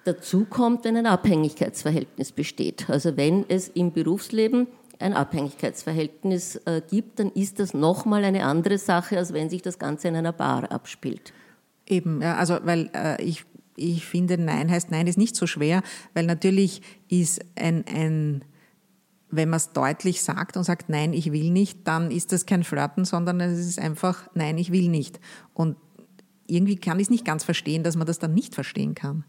Dazu 0.04 0.44
kommt, 0.44 0.84
wenn 0.84 0.96
ein 0.96 1.06
Abhängigkeitsverhältnis 1.06 2.32
besteht. 2.32 2.88
Also 2.88 3.16
wenn 3.16 3.44
es 3.48 3.68
im 3.68 3.92
Berufsleben 3.92 4.68
ein 4.98 5.14
Abhängigkeitsverhältnis 5.14 6.56
äh, 6.64 6.80
gibt, 6.88 7.18
dann 7.18 7.30
ist 7.32 7.58
das 7.58 7.74
nochmal 7.74 8.24
eine 8.24 8.44
andere 8.44 8.78
Sache, 8.78 9.18
als 9.18 9.32
wenn 9.32 9.50
sich 9.50 9.62
das 9.62 9.78
Ganze 9.78 10.08
in 10.08 10.16
einer 10.16 10.32
Bar 10.32 10.70
abspielt. 10.70 11.32
Eben, 11.86 12.22
ja, 12.22 12.36
also 12.36 12.58
weil 12.62 12.90
äh, 12.94 13.22
ich, 13.22 13.44
ich 13.76 14.06
finde, 14.06 14.38
Nein 14.38 14.70
heißt 14.70 14.90
Nein 14.90 15.06
ist 15.06 15.18
nicht 15.18 15.36
so 15.36 15.46
schwer, 15.46 15.82
weil 16.14 16.24
natürlich 16.24 16.82
ist 17.08 17.40
ein, 17.56 17.84
ein 17.86 18.44
wenn 19.30 19.48
man 19.48 19.56
es 19.56 19.72
deutlich 19.72 20.22
sagt 20.22 20.56
und 20.56 20.64
sagt, 20.64 20.88
nein, 20.88 21.12
ich 21.12 21.32
will 21.32 21.50
nicht, 21.50 21.86
dann 21.86 22.10
ist 22.10 22.32
das 22.32 22.46
kein 22.46 22.64
Flirten, 22.64 23.04
sondern 23.04 23.40
es 23.40 23.58
ist 23.58 23.78
einfach, 23.78 24.28
nein, 24.34 24.56
ich 24.58 24.72
will 24.72 24.88
nicht. 24.88 25.20
Und 25.52 25.76
irgendwie 26.46 26.76
kann 26.76 26.98
ich 26.98 27.04
es 27.06 27.10
nicht 27.10 27.24
ganz 27.24 27.44
verstehen, 27.44 27.82
dass 27.82 27.96
man 27.96 28.06
das 28.06 28.18
dann 28.18 28.34
nicht 28.34 28.54
verstehen 28.54 28.94
kann. 28.94 29.24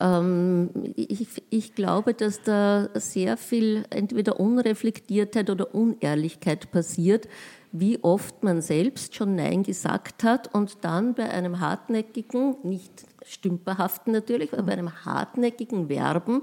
Ähm, 0.00 0.70
ich, 0.96 1.42
ich, 1.50 1.74
glaube, 1.74 2.14
dass 2.14 2.42
da 2.42 2.88
sehr 2.94 3.36
viel 3.36 3.84
entweder 3.90 4.40
Unreflektiertheit 4.40 5.50
oder 5.50 5.74
Unehrlichkeit 5.74 6.70
passiert, 6.72 7.28
wie 7.70 8.02
oft 8.02 8.42
man 8.42 8.60
selbst 8.62 9.14
schon 9.14 9.36
Nein 9.36 9.62
gesagt 9.62 10.24
hat 10.24 10.52
und 10.54 10.78
dann 10.82 11.14
bei 11.14 11.30
einem 11.30 11.60
hartnäckigen, 11.60 12.56
nicht 12.64 13.06
stümperhaften 13.24 14.12
natürlich, 14.12 14.52
aber 14.52 14.64
bei 14.64 14.72
einem 14.72 15.04
hartnäckigen 15.04 15.88
Werben 15.88 16.42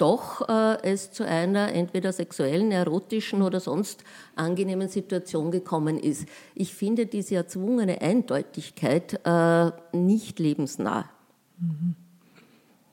doch 0.00 0.48
äh, 0.48 0.82
es 0.82 1.12
zu 1.12 1.24
einer 1.24 1.72
entweder 1.72 2.12
sexuellen, 2.12 2.72
erotischen 2.72 3.42
oder 3.42 3.60
sonst 3.60 4.04
angenehmen 4.34 4.88
Situation 4.88 5.50
gekommen 5.50 5.98
ist. 5.98 6.26
Ich 6.54 6.74
finde 6.74 7.06
diese 7.06 7.34
erzwungene 7.36 8.00
Eindeutigkeit 8.00 9.20
äh, 9.24 9.70
nicht 9.92 10.38
lebensnah. 10.38 11.10
Mhm. 11.58 11.94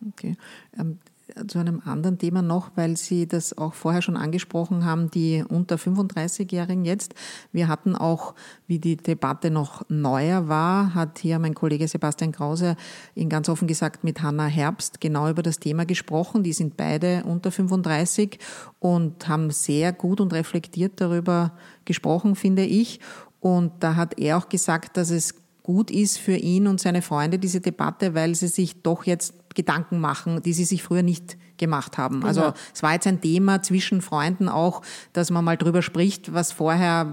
Okay. 0.10 0.36
Ähm, 0.78 1.00
zu 1.48 1.60
einem 1.60 1.82
anderen 1.86 2.18
Thema 2.18 2.42
noch, 2.42 2.72
weil 2.76 2.98
Sie 2.98 3.28
das 3.28 3.58
auch 3.58 3.74
vorher 3.74 4.02
schon 4.02 4.18
angesprochen 4.18 4.86
haben, 4.86 5.12
die 5.12 5.44
unter 5.48 5.76
35-Jährigen 5.76 6.86
jetzt. 6.86 7.14
Wir 7.52 7.68
hatten 7.68 7.96
auch, 7.96 8.34
wie 8.68 8.80
die 8.80 8.98
Debatte 8.98 9.52
noch 9.52 9.84
neuer 9.90 10.48
war, 10.48 10.94
hat 10.94 11.20
hier 11.20 11.40
mein 11.40 11.54
Kollege 11.54 11.88
Sebastian 11.88 12.32
Krause 12.32 12.76
ihn 13.16 13.30
ganz 13.30 13.50
offen 13.50 13.68
gesagt 13.68 14.04
mit 14.04 14.22
Hanna 14.22 14.46
Herbst 14.46 15.02
genau 15.02 15.30
über 15.30 15.44
das 15.44 15.60
Thema 15.60 15.86
gesprochen. 15.86 16.44
Die 16.44 16.54
sind 16.54 16.78
beide 16.78 17.24
unter 17.26 17.52
35 17.52 18.40
und 18.80 19.28
haben 19.28 19.52
sehr 19.52 19.94
gut 19.94 20.22
und 20.22 20.34
reflektiert 20.34 20.94
darüber 21.02 21.54
gesprochen, 21.86 22.36
finde 22.36 22.64
ich. 22.64 23.00
Und 23.40 23.72
da 23.82 23.96
hat 23.96 24.20
er 24.20 24.38
auch 24.38 24.50
gesagt, 24.50 24.98
dass 24.98 25.10
es 25.10 25.36
gut 25.68 25.92
ist 25.92 26.18
für 26.18 26.38
ihn 26.38 26.66
und 26.66 26.80
seine 26.80 27.02
Freunde, 27.02 27.40
diese 27.40 27.60
Debatte, 27.60 28.16
weil 28.16 28.36
sie 28.36 28.48
sich 28.48 28.82
doch 28.84 29.04
jetzt 29.04 29.34
Gedanken 29.58 30.00
machen, 30.00 30.44
die 30.44 30.54
sie 30.54 30.66
sich 30.66 30.84
früher 30.84 31.02
nicht 31.02 31.36
gemacht 31.58 31.98
haben. 31.98 32.24
Also 32.24 32.42
genau. 32.42 32.52
Also 32.52 32.64
es 32.74 32.84
war 32.84 32.94
jetzt 32.94 33.08
ein 33.08 33.20
Thema 33.20 33.64
zwischen 33.64 34.02
Freunden 34.02 34.48
auch, 34.48 34.84
dass 35.14 35.32
man 35.32 35.44
mal 35.44 35.58
drüber 35.58 35.82
spricht, 35.82 36.32
was 36.32 36.52
vorher, 36.52 37.12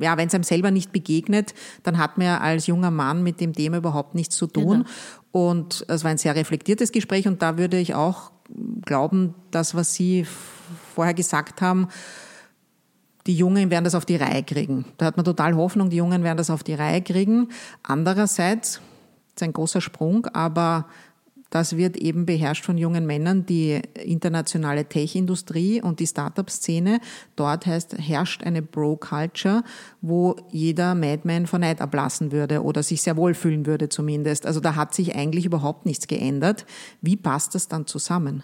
ja, 0.00 0.18
wenn 0.18 0.26
es 0.26 0.34
einem 0.34 0.42
selber 0.42 0.72
nicht 0.72 0.92
begegnet, 0.92 1.54
dann 1.84 1.98
hat 1.98 2.18
man 2.18 2.26
ja 2.26 2.38
als 2.38 2.66
junger 2.66 2.90
Mann 2.90 3.22
mit 3.22 3.40
dem 3.40 3.52
Thema 3.52 3.76
überhaupt 3.76 4.16
nichts 4.16 4.36
zu 4.36 4.48
tun. 4.48 4.78
Genau. 4.78 4.90
Und 5.30 5.84
es 5.88 6.02
war 6.02 6.10
ein 6.10 6.18
sehr 6.18 6.34
reflektiertes 6.34 6.90
Gespräch 6.90 7.28
und 7.28 7.40
da 7.42 7.56
würde 7.56 7.78
ich 7.78 7.94
auch 7.94 8.32
glauben, 8.84 9.34
das, 9.52 9.76
was 9.76 9.94
Sie 9.94 10.26
vorher 10.94 11.14
gesagt 11.14 11.62
haben, 11.62 11.88
die 13.28 13.36
Jungen 13.36 13.70
werden 13.70 13.84
das 13.84 13.94
auf 13.94 14.04
die 14.04 14.16
Reihe 14.16 14.42
kriegen. 14.42 14.84
Da 14.96 15.06
hat 15.06 15.16
man 15.16 15.24
total 15.24 15.54
Hoffnung, 15.54 15.90
die 15.90 15.96
Jungen 15.96 16.24
werden 16.24 16.38
das 16.38 16.50
auf 16.50 16.64
die 16.64 16.74
Reihe 16.74 17.02
kriegen. 17.02 17.50
Andererseits, 17.84 18.80
ist 19.38 19.42
ein 19.44 19.52
großer 19.52 19.80
Sprung, 19.80 20.26
aber 20.26 20.86
das 21.50 21.76
wird 21.76 21.96
eben 21.96 22.26
beherrscht 22.26 22.64
von 22.64 22.76
jungen 22.76 23.06
Männern, 23.06 23.46
die 23.46 23.80
internationale 23.94 24.84
Tech-Industrie 24.84 25.80
und 25.80 26.00
die 26.00 26.06
Startup-Szene. 26.06 27.00
Dort 27.36 27.66
heißt, 27.66 27.96
herrscht 27.98 28.44
eine 28.44 28.60
Bro-Culture, 28.60 29.62
wo 30.02 30.36
jeder 30.50 30.94
Madman 30.94 31.46
vor 31.46 31.58
Neid 31.58 31.80
ablassen 31.80 32.32
würde 32.32 32.62
oder 32.62 32.82
sich 32.82 33.02
sehr 33.02 33.16
wohl 33.16 33.34
fühlen 33.34 33.66
würde 33.66 33.88
zumindest. 33.88 34.46
Also 34.46 34.60
da 34.60 34.74
hat 34.74 34.94
sich 34.94 35.16
eigentlich 35.16 35.46
überhaupt 35.46 35.86
nichts 35.86 36.06
geändert. 36.06 36.66
Wie 37.00 37.16
passt 37.16 37.54
das 37.54 37.68
dann 37.68 37.86
zusammen? 37.86 38.42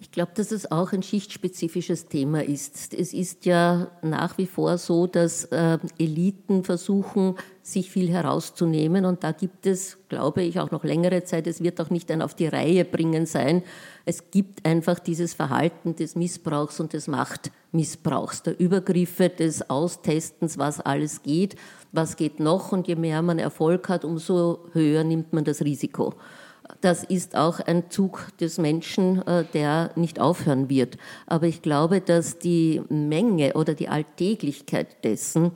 Ich 0.00 0.10
glaube, 0.10 0.32
dass 0.34 0.52
es 0.52 0.70
auch 0.70 0.92
ein 0.92 1.02
schichtspezifisches 1.02 2.08
Thema 2.08 2.44
ist. 2.44 2.92
Es 2.92 3.14
ist 3.14 3.46
ja 3.46 3.88
nach 4.02 4.36
wie 4.36 4.46
vor 4.46 4.76
so, 4.76 5.06
dass 5.06 5.44
äh, 5.46 5.78
Eliten 5.98 6.64
versuchen, 6.64 7.34
sich 7.62 7.90
viel 7.90 8.10
herauszunehmen. 8.10 9.06
Und 9.06 9.24
da 9.24 9.32
gibt 9.32 9.66
es, 9.66 9.98
glaube 10.08 10.42
ich, 10.42 10.60
auch 10.60 10.70
noch 10.70 10.84
längere 10.84 11.24
Zeit, 11.24 11.46
es 11.46 11.62
wird 11.62 11.80
auch 11.80 11.90
nicht 11.90 12.10
ein 12.10 12.20
auf 12.20 12.34
die 12.34 12.46
Reihe 12.46 12.84
bringen 12.84 13.26
sein. 13.26 13.62
Es 14.04 14.30
gibt 14.30 14.66
einfach 14.66 14.98
dieses 14.98 15.34
Verhalten 15.34 15.96
des 15.96 16.14
Missbrauchs 16.14 16.78
und 16.78 16.92
des 16.92 17.08
Machtmissbrauchs, 17.08 18.42
der 18.42 18.60
Übergriffe, 18.60 19.30
des 19.30 19.70
Austestens, 19.70 20.58
was 20.58 20.80
alles 20.80 21.22
geht, 21.22 21.56
was 21.92 22.16
geht 22.16 22.38
noch. 22.38 22.70
Und 22.70 22.86
je 22.86 22.96
mehr 22.96 23.22
man 23.22 23.38
Erfolg 23.38 23.88
hat, 23.88 24.04
umso 24.04 24.60
höher 24.72 25.04
nimmt 25.04 25.32
man 25.32 25.44
das 25.44 25.62
Risiko 25.62 26.14
das 26.86 27.02
ist 27.02 27.34
auch 27.34 27.58
ein 27.58 27.90
Zug 27.90 28.28
des 28.38 28.58
Menschen, 28.58 29.20
äh, 29.26 29.44
der 29.52 29.90
nicht 29.96 30.20
aufhören 30.20 30.70
wird. 30.70 30.98
Aber 31.26 31.46
ich 31.46 31.60
glaube, 31.60 32.00
dass 32.00 32.38
die 32.38 32.80
Menge 32.88 33.54
oder 33.54 33.74
die 33.74 33.88
Alltäglichkeit 33.88 35.02
dessen 35.02 35.50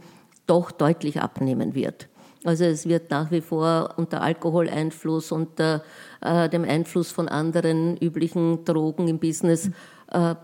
doch 0.49 0.73
deutlich 0.73 1.21
abnehmen 1.21 1.77
wird. 1.77 2.09
Also 2.43 2.65
es 2.65 2.89
wird 2.89 3.13
nach 3.13 3.31
wie 3.31 3.43
vor 3.43 3.95
unter 3.97 4.23
Alkoholeinfluss, 4.23 5.31
unter 5.31 5.85
äh, 6.21 6.49
dem 6.49 6.65
Einfluss 6.65 7.13
von 7.13 7.29
anderen 7.29 7.97
üblichen 7.99 8.65
Drogen 8.65 9.07
im 9.07 9.21
Business 9.21 9.71
äh, 10.11 10.35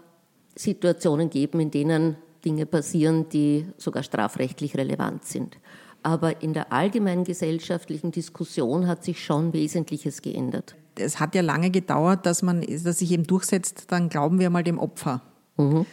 Situationen 0.55 1.31
geben, 1.31 1.59
in 1.59 1.73
denen 1.73 2.17
Dinge 2.45 2.65
passieren, 2.65 3.29
die 3.29 3.67
sogar 3.77 4.05
strafrechtlich 4.05 4.77
relevant 4.77 5.25
sind. 5.25 5.59
Aber 6.07 6.41
in 6.41 6.53
der 6.53 6.73
allgemeinen 6.73 7.25
gesellschaftlichen 7.25 8.13
Diskussion 8.13 8.87
hat 8.87 9.03
sich 9.03 9.25
schon 9.25 9.53
Wesentliches 9.53 10.23
geändert. 10.23 10.77
Es 10.97 11.19
hat 11.19 11.35
ja 11.35 11.43
lange 11.43 11.73
gedauert, 11.73 12.27
dass 12.27 12.43
man, 12.43 12.61
dass 12.61 13.01
sich 13.01 13.11
eben 13.11 13.25
durchsetzt, 13.25 13.87
dann 13.89 14.09
glauben 14.09 14.39
wir 14.39 14.49
mal 14.49 14.63
dem 14.63 14.79
Opfer. 14.79 15.23
Mhm. 15.57 15.85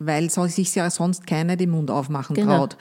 Weil 0.00 0.28
sich 0.30 0.74
ja 0.74 0.90
sonst 0.90 1.28
keiner 1.28 1.54
den 1.54 1.70
Mund 1.70 1.92
aufmachen 1.92 2.34
genau. 2.34 2.56
traut 2.56 2.76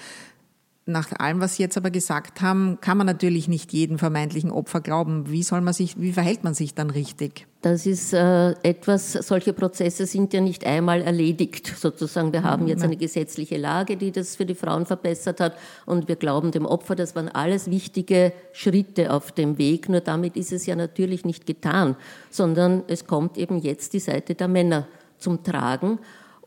nach 0.88 1.12
allem, 1.19 1.41
was 1.41 1.56
Sie 1.56 1.63
jetzt 1.63 1.78
aber 1.78 1.91
gesagt 1.91 2.41
haben, 2.41 2.80
kann 2.80 2.97
man 2.97 3.06
natürlich 3.06 3.47
nicht 3.47 3.73
jedem 3.73 4.00
vermeintlichen 4.00 4.52
Opfer 4.52 4.80
glauben. 4.80 5.30
Wie 5.30 5.43
soll 5.43 5.62
man 5.62 5.73
sich, 5.73 6.00
wie 6.00 6.13
verhält 6.13 6.43
man 6.43 6.54
sich 6.54 6.73
dann 6.73 6.89
richtig? 6.89 7.45
Das 7.62 7.86
ist 7.86 8.13
äh, 8.13 8.52
etwas, 8.63 9.12
solche 9.13 9.52
Prozesse 9.52 10.06
sind 10.06 10.34
ja 10.34 10.39
nicht 10.39 10.65
einmal 10.65 11.02
erledigt, 11.02 11.73
sozusagen. 11.78 12.32
Wir 12.32 12.43
haben 12.43 12.67
jetzt 12.67 12.84
eine 12.84 12.95
gesetzliche 12.95 13.58
Lage, 13.58 13.97
die 13.97 14.12
das 14.12 14.38
für 14.38 14.45
die 14.45 14.56
Frauen 14.56 14.86
verbessert 14.86 15.41
hat 15.41 15.58
und 15.86 16.08
wir 16.08 16.15
glauben 16.15 16.52
dem 16.52 16.65
Opfer, 16.65 16.95
das 16.95 17.15
waren 17.15 17.28
alles 17.28 17.69
wichtige 17.69 18.32
Schritte 18.54 19.12
auf 19.12 19.34
dem 19.34 19.58
Weg. 19.58 19.89
Nur 19.89 20.02
damit 20.02 20.38
ist 20.38 20.54
es 20.54 20.65
ja 20.65 20.76
natürlich 20.76 21.26
nicht 21.26 21.45
getan, 21.45 21.97
sondern 22.30 22.84
es 22.88 23.06
kommt 23.06 23.38
eben 23.38 23.60
jetzt 23.60 23.93
die 23.93 24.00
Seite 24.00 24.36
der 24.36 24.47
Männer 24.47 24.88
zum 25.17 25.43
Tragen. 25.43 26.00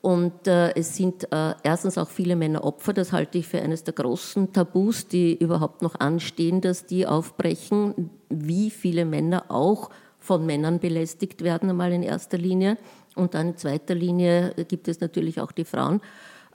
Und 0.03 0.47
äh, 0.47 0.75
es 0.75 0.97
sind 0.97 1.31
äh, 1.31 1.55
erstens 1.63 1.99
auch 1.99 2.09
viele 2.09 2.35
Männer 2.35 2.65
Opfer, 2.65 2.95
das 2.95 3.13
halte 3.13 3.39
ich 3.39 3.47
für 3.47 3.61
eines 3.61 3.85
der 3.85 3.93
großen 3.93 4.53
Tabus, 4.53 5.09
die 5.09 5.37
überhaupt 5.37 5.83
noch 5.83 5.99
anstehen, 6.01 6.63
dass 6.63 6.87
die 6.87 7.07
aufbrechen, 7.07 8.11
wie 8.31 8.71
viele 8.71 9.05
Männer 9.05 9.45
auch 9.49 9.91
von 10.19 10.47
Männern 10.47 10.81
belästigt 10.81 11.43
werden, 11.43 11.69
einmal 11.71 11.93
in 11.93 12.03
erster 12.03 12.39
Linie. 12.39 12.79
Und 13.15 13.35
dann 13.35 13.49
in 13.49 13.57
zweiter 13.57 13.95
Linie 13.95 14.55
gibt 14.69 14.89
es 14.89 15.01
natürlich 15.01 15.41
auch 15.41 15.53
die 15.53 15.65
Frauen. 15.65 16.01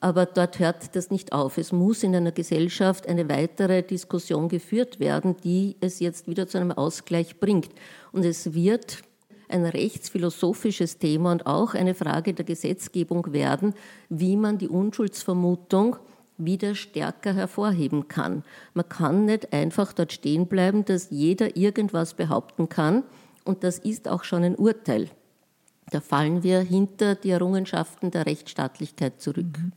Aber 0.02 0.26
dort 0.26 0.60
hört 0.60 0.96
das 0.96 1.10
nicht 1.10 1.32
auf. 1.32 1.58
Es 1.58 1.72
muss 1.72 2.04
in 2.04 2.16
einer 2.16 2.32
Gesellschaft 2.32 3.08
eine 3.08 3.30
weitere 3.30 3.82
Diskussion 3.82 4.50
geführt 4.50 5.00
werden, 5.00 5.36
die 5.44 5.78
es 5.82 6.00
jetzt 6.00 6.28
wieder 6.28 6.48
zu 6.48 6.58
einem 6.58 6.72
Ausgleich 6.72 7.40
bringt. 7.40 7.70
Und 8.12 8.26
es 8.26 8.54
wird 8.54 9.04
ein 9.50 9.66
rechtsphilosophisches 9.66 10.98
Thema 10.98 11.32
und 11.32 11.46
auch 11.46 11.74
eine 11.74 11.94
Frage 11.94 12.34
der 12.34 12.46
Gesetzgebung 12.46 13.34
werden, 13.34 13.74
wie 14.10 14.38
man 14.38 14.58
die 14.58 14.70
Unschuldsvermutung 14.70 15.98
wieder 16.38 16.76
stärker 16.76 17.34
hervorheben 17.34 18.08
kann. 18.08 18.44
Man 18.74 18.90
kann 18.90 19.26
nicht 19.26 19.54
einfach 19.54 19.94
dort 19.94 20.12
stehen 20.12 20.48
bleiben, 20.48 20.84
dass 20.86 21.10
jeder 21.10 21.56
irgendwas 21.56 22.14
behaupten 22.14 22.68
kann 22.70 23.04
und 23.46 23.64
das 23.64 23.78
ist 23.80 24.08
auch 24.08 24.24
schon 24.24 24.44
ein 24.44 24.56
Urteil. 24.56 25.10
Da 25.92 26.02
fallen 26.02 26.44
wir 26.44 26.60
hinter 26.60 27.16
die 27.16 27.30
Errungenschaften 27.30 28.12
der 28.12 28.26
Rechtsstaatlichkeit 28.26 29.22
zurück. 29.22 29.46
Mhm. 29.58 29.72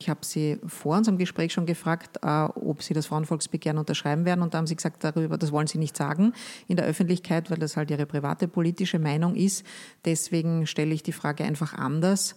Ich 0.00 0.08
habe 0.08 0.24
Sie 0.24 0.58
vor 0.66 0.96
unserem 0.96 1.18
Gespräch 1.18 1.52
schon 1.52 1.66
gefragt, 1.66 2.20
äh, 2.22 2.26
ob 2.26 2.82
Sie 2.82 2.94
das 2.94 3.06
Frauenvolksbegehren 3.06 3.78
unterschreiben 3.78 4.24
werden. 4.24 4.40
Und 4.40 4.54
da 4.54 4.58
haben 4.58 4.66
Sie 4.66 4.74
gesagt, 4.74 5.04
darüber, 5.04 5.36
das 5.36 5.52
wollen 5.52 5.66
Sie 5.66 5.76
nicht 5.76 5.94
sagen 5.94 6.32
in 6.68 6.76
der 6.76 6.86
Öffentlichkeit, 6.86 7.50
weil 7.50 7.58
das 7.58 7.76
halt 7.76 7.90
Ihre 7.90 8.06
private 8.06 8.48
politische 8.48 8.98
Meinung 8.98 9.34
ist. 9.34 9.64
Deswegen 10.06 10.66
stelle 10.66 10.94
ich 10.94 11.02
die 11.02 11.12
Frage 11.12 11.44
einfach 11.44 11.74
anders. 11.74 12.34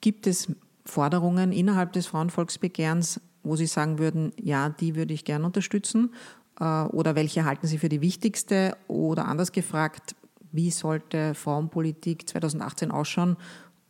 Gibt 0.00 0.26
es 0.26 0.52
Forderungen 0.84 1.52
innerhalb 1.52 1.92
des 1.92 2.08
Frauenvolksbegehrens, 2.08 3.20
wo 3.44 3.54
Sie 3.54 3.66
sagen 3.66 4.00
würden, 4.00 4.32
ja, 4.36 4.68
die 4.68 4.96
würde 4.96 5.14
ich 5.14 5.24
gern 5.24 5.44
unterstützen? 5.44 6.12
Äh, 6.58 6.64
oder 6.64 7.14
welche 7.14 7.44
halten 7.44 7.68
Sie 7.68 7.78
für 7.78 7.88
die 7.88 8.00
wichtigste? 8.00 8.76
Oder 8.88 9.28
anders 9.28 9.52
gefragt, 9.52 10.16
wie 10.50 10.72
sollte 10.72 11.34
Frauenpolitik 11.34 12.28
2018 12.28 12.90
ausschauen? 12.90 13.36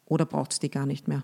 Oder 0.04 0.26
braucht 0.26 0.52
es 0.52 0.58
die 0.58 0.70
gar 0.70 0.84
nicht 0.84 1.08
mehr? 1.08 1.22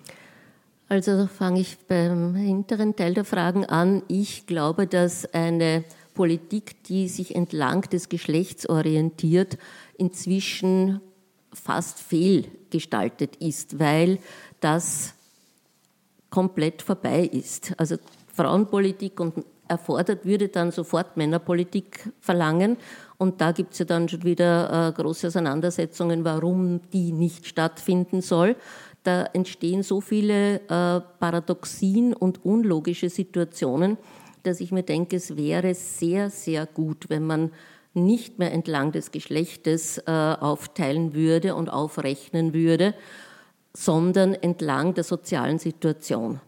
Also 0.88 1.26
fange 1.26 1.60
ich 1.60 1.78
beim 1.88 2.34
hinteren 2.34 2.94
Teil 2.94 3.14
der 3.14 3.24
Fragen 3.24 3.64
an. 3.64 4.02
Ich 4.08 4.46
glaube, 4.46 4.86
dass 4.86 5.32
eine 5.32 5.84
Politik, 6.12 6.84
die 6.84 7.08
sich 7.08 7.34
entlang 7.34 7.82
des 7.82 8.08
Geschlechts 8.08 8.68
orientiert, 8.68 9.58
inzwischen 9.96 11.00
fast 11.52 12.00
fehlgestaltet 12.00 13.36
ist, 13.36 13.78
weil 13.78 14.18
das 14.60 15.14
komplett 16.28 16.82
vorbei 16.82 17.24
ist. 17.24 17.72
Also 17.78 17.96
Frauenpolitik 18.34 19.20
und 19.20 19.44
erfordert 19.66 20.26
würde 20.26 20.48
dann 20.48 20.70
sofort 20.70 21.16
Männerpolitik 21.16 22.12
verlangen. 22.20 22.76
Und 23.16 23.40
da 23.40 23.52
gibt 23.52 23.72
es 23.72 23.78
ja 23.78 23.84
dann 23.86 24.08
schon 24.08 24.24
wieder 24.24 24.88
äh, 24.88 24.92
große 24.92 25.28
Auseinandersetzungen, 25.28 26.24
warum 26.24 26.80
die 26.92 27.12
nicht 27.12 27.46
stattfinden 27.46 28.20
soll 28.20 28.56
da 29.04 29.26
entstehen 29.32 29.82
so 29.82 30.00
viele 30.00 30.56
äh, 30.56 31.00
Paradoxien 31.20 32.14
und 32.14 32.44
unlogische 32.44 33.10
Situationen, 33.10 33.98
dass 34.42 34.60
ich 34.60 34.72
mir 34.72 34.82
denke, 34.82 35.16
es 35.16 35.36
wäre 35.36 35.74
sehr, 35.74 36.30
sehr 36.30 36.66
gut, 36.66 37.08
wenn 37.08 37.24
man 37.26 37.52
nicht 37.92 38.38
mehr 38.38 38.52
entlang 38.52 38.92
des 38.92 39.12
Geschlechtes 39.12 39.98
äh, 39.98 40.10
aufteilen 40.10 41.14
würde 41.14 41.54
und 41.54 41.68
aufrechnen 41.68 42.52
würde, 42.52 42.94
sondern 43.72 44.34
entlang 44.34 44.94
der 44.94 45.04
sozialen 45.04 45.58
Situation. 45.58 46.40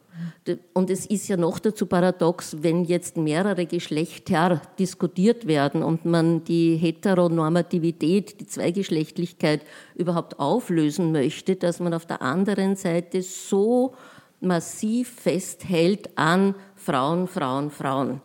Und 0.72 0.90
es 0.90 1.06
ist 1.06 1.28
ja 1.28 1.36
noch 1.36 1.58
dazu 1.58 1.86
paradox, 1.86 2.56
wenn 2.60 2.84
jetzt 2.84 3.16
mehrere 3.16 3.66
Geschlechter 3.66 4.62
diskutiert 4.78 5.46
werden 5.46 5.82
und 5.82 6.04
man 6.04 6.44
die 6.44 6.76
Heteronormativität, 6.76 8.40
die 8.40 8.46
Zweigeschlechtlichkeit 8.46 9.62
überhaupt 9.94 10.38
auflösen 10.38 11.12
möchte, 11.12 11.56
dass 11.56 11.80
man 11.80 11.94
auf 11.94 12.06
der 12.06 12.22
anderen 12.22 12.76
Seite 12.76 13.22
so 13.22 13.94
massiv 14.40 15.08
festhält 15.10 16.16
an 16.16 16.54
Frauen, 16.76 17.26
Frauen, 17.26 17.70
Frauen. 17.70 18.20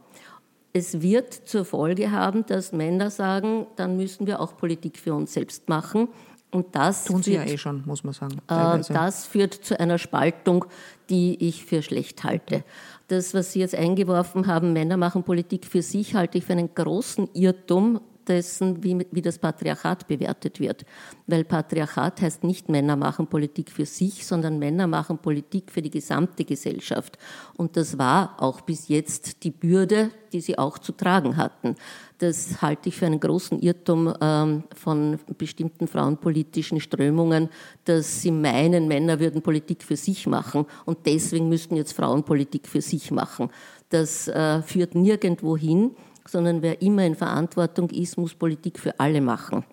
Es 0.73 1.01
wird 1.01 1.33
zur 1.33 1.65
Folge 1.65 2.11
haben, 2.11 2.45
dass 2.45 2.71
Männer 2.71 3.09
sagen, 3.09 3.67
dann 3.75 3.97
müssen 3.97 4.25
wir 4.25 4.39
auch 4.39 4.55
Politik 4.55 4.97
für 4.97 5.13
uns 5.13 5.33
selbst 5.33 5.67
machen. 5.67 6.07
Und 6.51 6.75
das 6.75 7.05
tun 7.05 7.23
sie 7.23 7.35
führt, 7.35 7.47
ja 7.47 7.53
eh 7.53 7.57
schon, 7.57 7.83
muss 7.85 8.03
man 8.03 8.13
sagen. 8.13 8.37
Äh, 8.49 8.93
das 8.93 9.25
führt 9.25 9.53
zu 9.53 9.79
einer 9.79 9.97
Spaltung, 9.97 10.65
die 11.09 11.47
ich 11.47 11.65
für 11.65 11.81
schlecht 11.81 12.25
halte. 12.25 12.63
Das, 13.07 13.33
was 13.33 13.53
Sie 13.53 13.59
jetzt 13.59 13.75
eingeworfen 13.75 14.47
haben, 14.47 14.73
Männer 14.73 14.97
machen 14.97 15.23
Politik 15.23 15.65
für 15.65 15.81
sich, 15.81 16.15
halte 16.15 16.37
ich 16.37 16.45
für 16.45 16.53
einen 16.53 16.73
großen 16.73 17.29
Irrtum, 17.33 18.01
dessen, 18.27 18.83
wie, 18.83 19.05
wie 19.11 19.21
das 19.21 19.39
Patriarchat 19.39 20.07
bewertet 20.07 20.59
wird. 20.59 20.85
Weil 21.27 21.43
Patriarchat 21.43 22.21
heißt 22.21 22.43
nicht 22.43 22.69
Männer 22.69 22.95
machen 22.95 23.27
Politik 23.27 23.71
für 23.71 23.85
sich, 23.85 24.25
sondern 24.25 24.59
Männer 24.59 24.87
machen 24.87 25.17
Politik 25.17 25.71
für 25.71 25.81
die 25.81 25.89
gesamte 25.89 26.45
Gesellschaft. 26.45 27.17
Und 27.57 27.77
das 27.77 27.97
war 27.97 28.41
auch 28.41 28.61
bis 28.61 28.87
jetzt 28.87 29.43
die 29.43 29.51
Bürde, 29.51 30.11
die 30.33 30.41
sie 30.41 30.57
auch 30.57 30.77
zu 30.77 30.91
tragen 30.91 31.37
hatten. 31.37 31.75
Das 32.19 32.61
halte 32.61 32.89
ich 32.89 32.95
für 32.95 33.07
einen 33.07 33.19
großen 33.19 33.59
Irrtum 33.59 34.13
ähm, 34.21 34.63
von 34.75 35.19
bestimmten 35.37 35.87
frauenpolitischen 35.87 36.79
Strömungen, 36.79 37.49
dass 37.85 38.21
sie 38.21 38.31
meinen, 38.31 38.87
Männer 38.87 39.19
würden 39.19 39.41
Politik 39.41 39.83
für 39.83 39.97
sich 39.97 40.27
machen 40.27 40.65
und 40.85 40.99
deswegen 41.05 41.49
müssten 41.49 41.75
jetzt 41.75 41.93
Frauen 41.93 42.23
Politik 42.23 42.67
für 42.67 42.81
sich 42.81 43.11
machen. 43.11 43.49
Das 43.89 44.27
äh, 44.27 44.61
führt 44.61 44.95
nirgendwo 44.95 45.57
hin 45.57 45.95
sondern 46.27 46.61
wer 46.61 46.81
immer 46.81 47.05
in 47.05 47.15
Verantwortung 47.15 47.89
ist, 47.89 48.17
muss 48.17 48.33
Politik 48.33 48.79
für 48.79 48.99
alle 48.99 49.21
machen. 49.21 49.63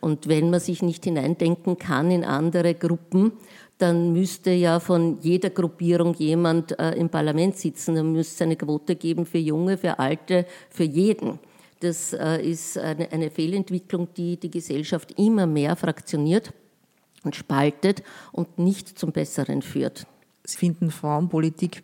Und 0.00 0.28
wenn 0.28 0.50
man 0.50 0.60
sich 0.60 0.82
nicht 0.82 1.04
hineindenken 1.04 1.78
kann 1.78 2.10
in 2.10 2.24
andere 2.24 2.74
Gruppen, 2.74 3.32
dann 3.78 4.12
müsste 4.12 4.50
ja 4.50 4.80
von 4.80 5.18
jeder 5.20 5.50
Gruppierung 5.50 6.14
jemand 6.14 6.78
äh, 6.78 6.92
im 6.92 7.08
Parlament 7.08 7.56
sitzen. 7.56 7.94
Dann 7.94 8.12
müsste 8.12 8.34
es 8.34 8.42
eine 8.42 8.56
Quote 8.56 8.96
geben 8.96 9.26
für 9.26 9.38
Junge, 9.38 9.78
für 9.78 9.98
Alte, 9.98 10.46
für 10.70 10.84
jeden. 10.84 11.38
Das 11.80 12.12
äh, 12.12 12.42
ist 12.42 12.76
eine, 12.76 13.10
eine 13.10 13.30
Fehlentwicklung, 13.30 14.08
die 14.14 14.38
die 14.38 14.50
Gesellschaft 14.50 15.18
immer 15.18 15.46
mehr 15.46 15.76
fraktioniert 15.76 16.52
und 17.24 17.36
spaltet 17.36 18.02
und 18.32 18.58
nicht 18.58 18.98
zum 18.98 19.12
Besseren 19.12 19.62
führt. 19.62 20.06
Sie 20.44 20.58
finden 20.58 20.90
Frauenpolitik 20.90 21.82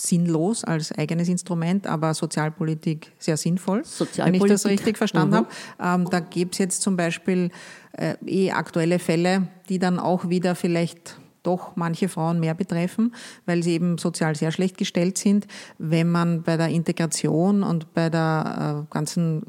sinnlos 0.00 0.64
als 0.64 0.92
eigenes 0.92 1.28
Instrument, 1.28 1.86
aber 1.86 2.14
Sozialpolitik 2.14 3.12
sehr 3.18 3.36
sinnvoll, 3.36 3.84
Sozialpolitik. 3.84 4.42
wenn 4.42 4.46
ich 4.46 4.52
das 4.52 4.66
richtig 4.66 4.98
verstanden 4.98 5.30
mhm. 5.30 5.36
habe. 5.80 6.02
Ähm, 6.02 6.10
da 6.10 6.20
gibt 6.20 6.54
es 6.54 6.58
jetzt 6.58 6.82
zum 6.82 6.96
Beispiel 6.96 7.50
äh, 7.92 8.14
eh 8.26 8.52
aktuelle 8.52 8.98
Fälle, 8.98 9.48
die 9.68 9.78
dann 9.78 9.98
auch 9.98 10.28
wieder 10.28 10.54
vielleicht 10.54 11.18
doch 11.48 11.74
manche 11.74 12.08
Frauen 12.08 12.38
mehr 12.38 12.54
betreffen, 12.54 13.14
weil 13.46 13.62
sie 13.62 13.72
eben 13.72 13.98
sozial 13.98 14.36
sehr 14.36 14.52
schlecht 14.52 14.76
gestellt 14.78 15.18
sind. 15.18 15.46
Wenn 15.78 16.10
man 16.10 16.42
bei 16.42 16.56
der 16.56 16.68
Integration 16.68 17.62
und 17.62 17.92
bei 17.94 18.10
der 18.10 18.84
äh, 18.86 18.92
ganzen 18.92 19.42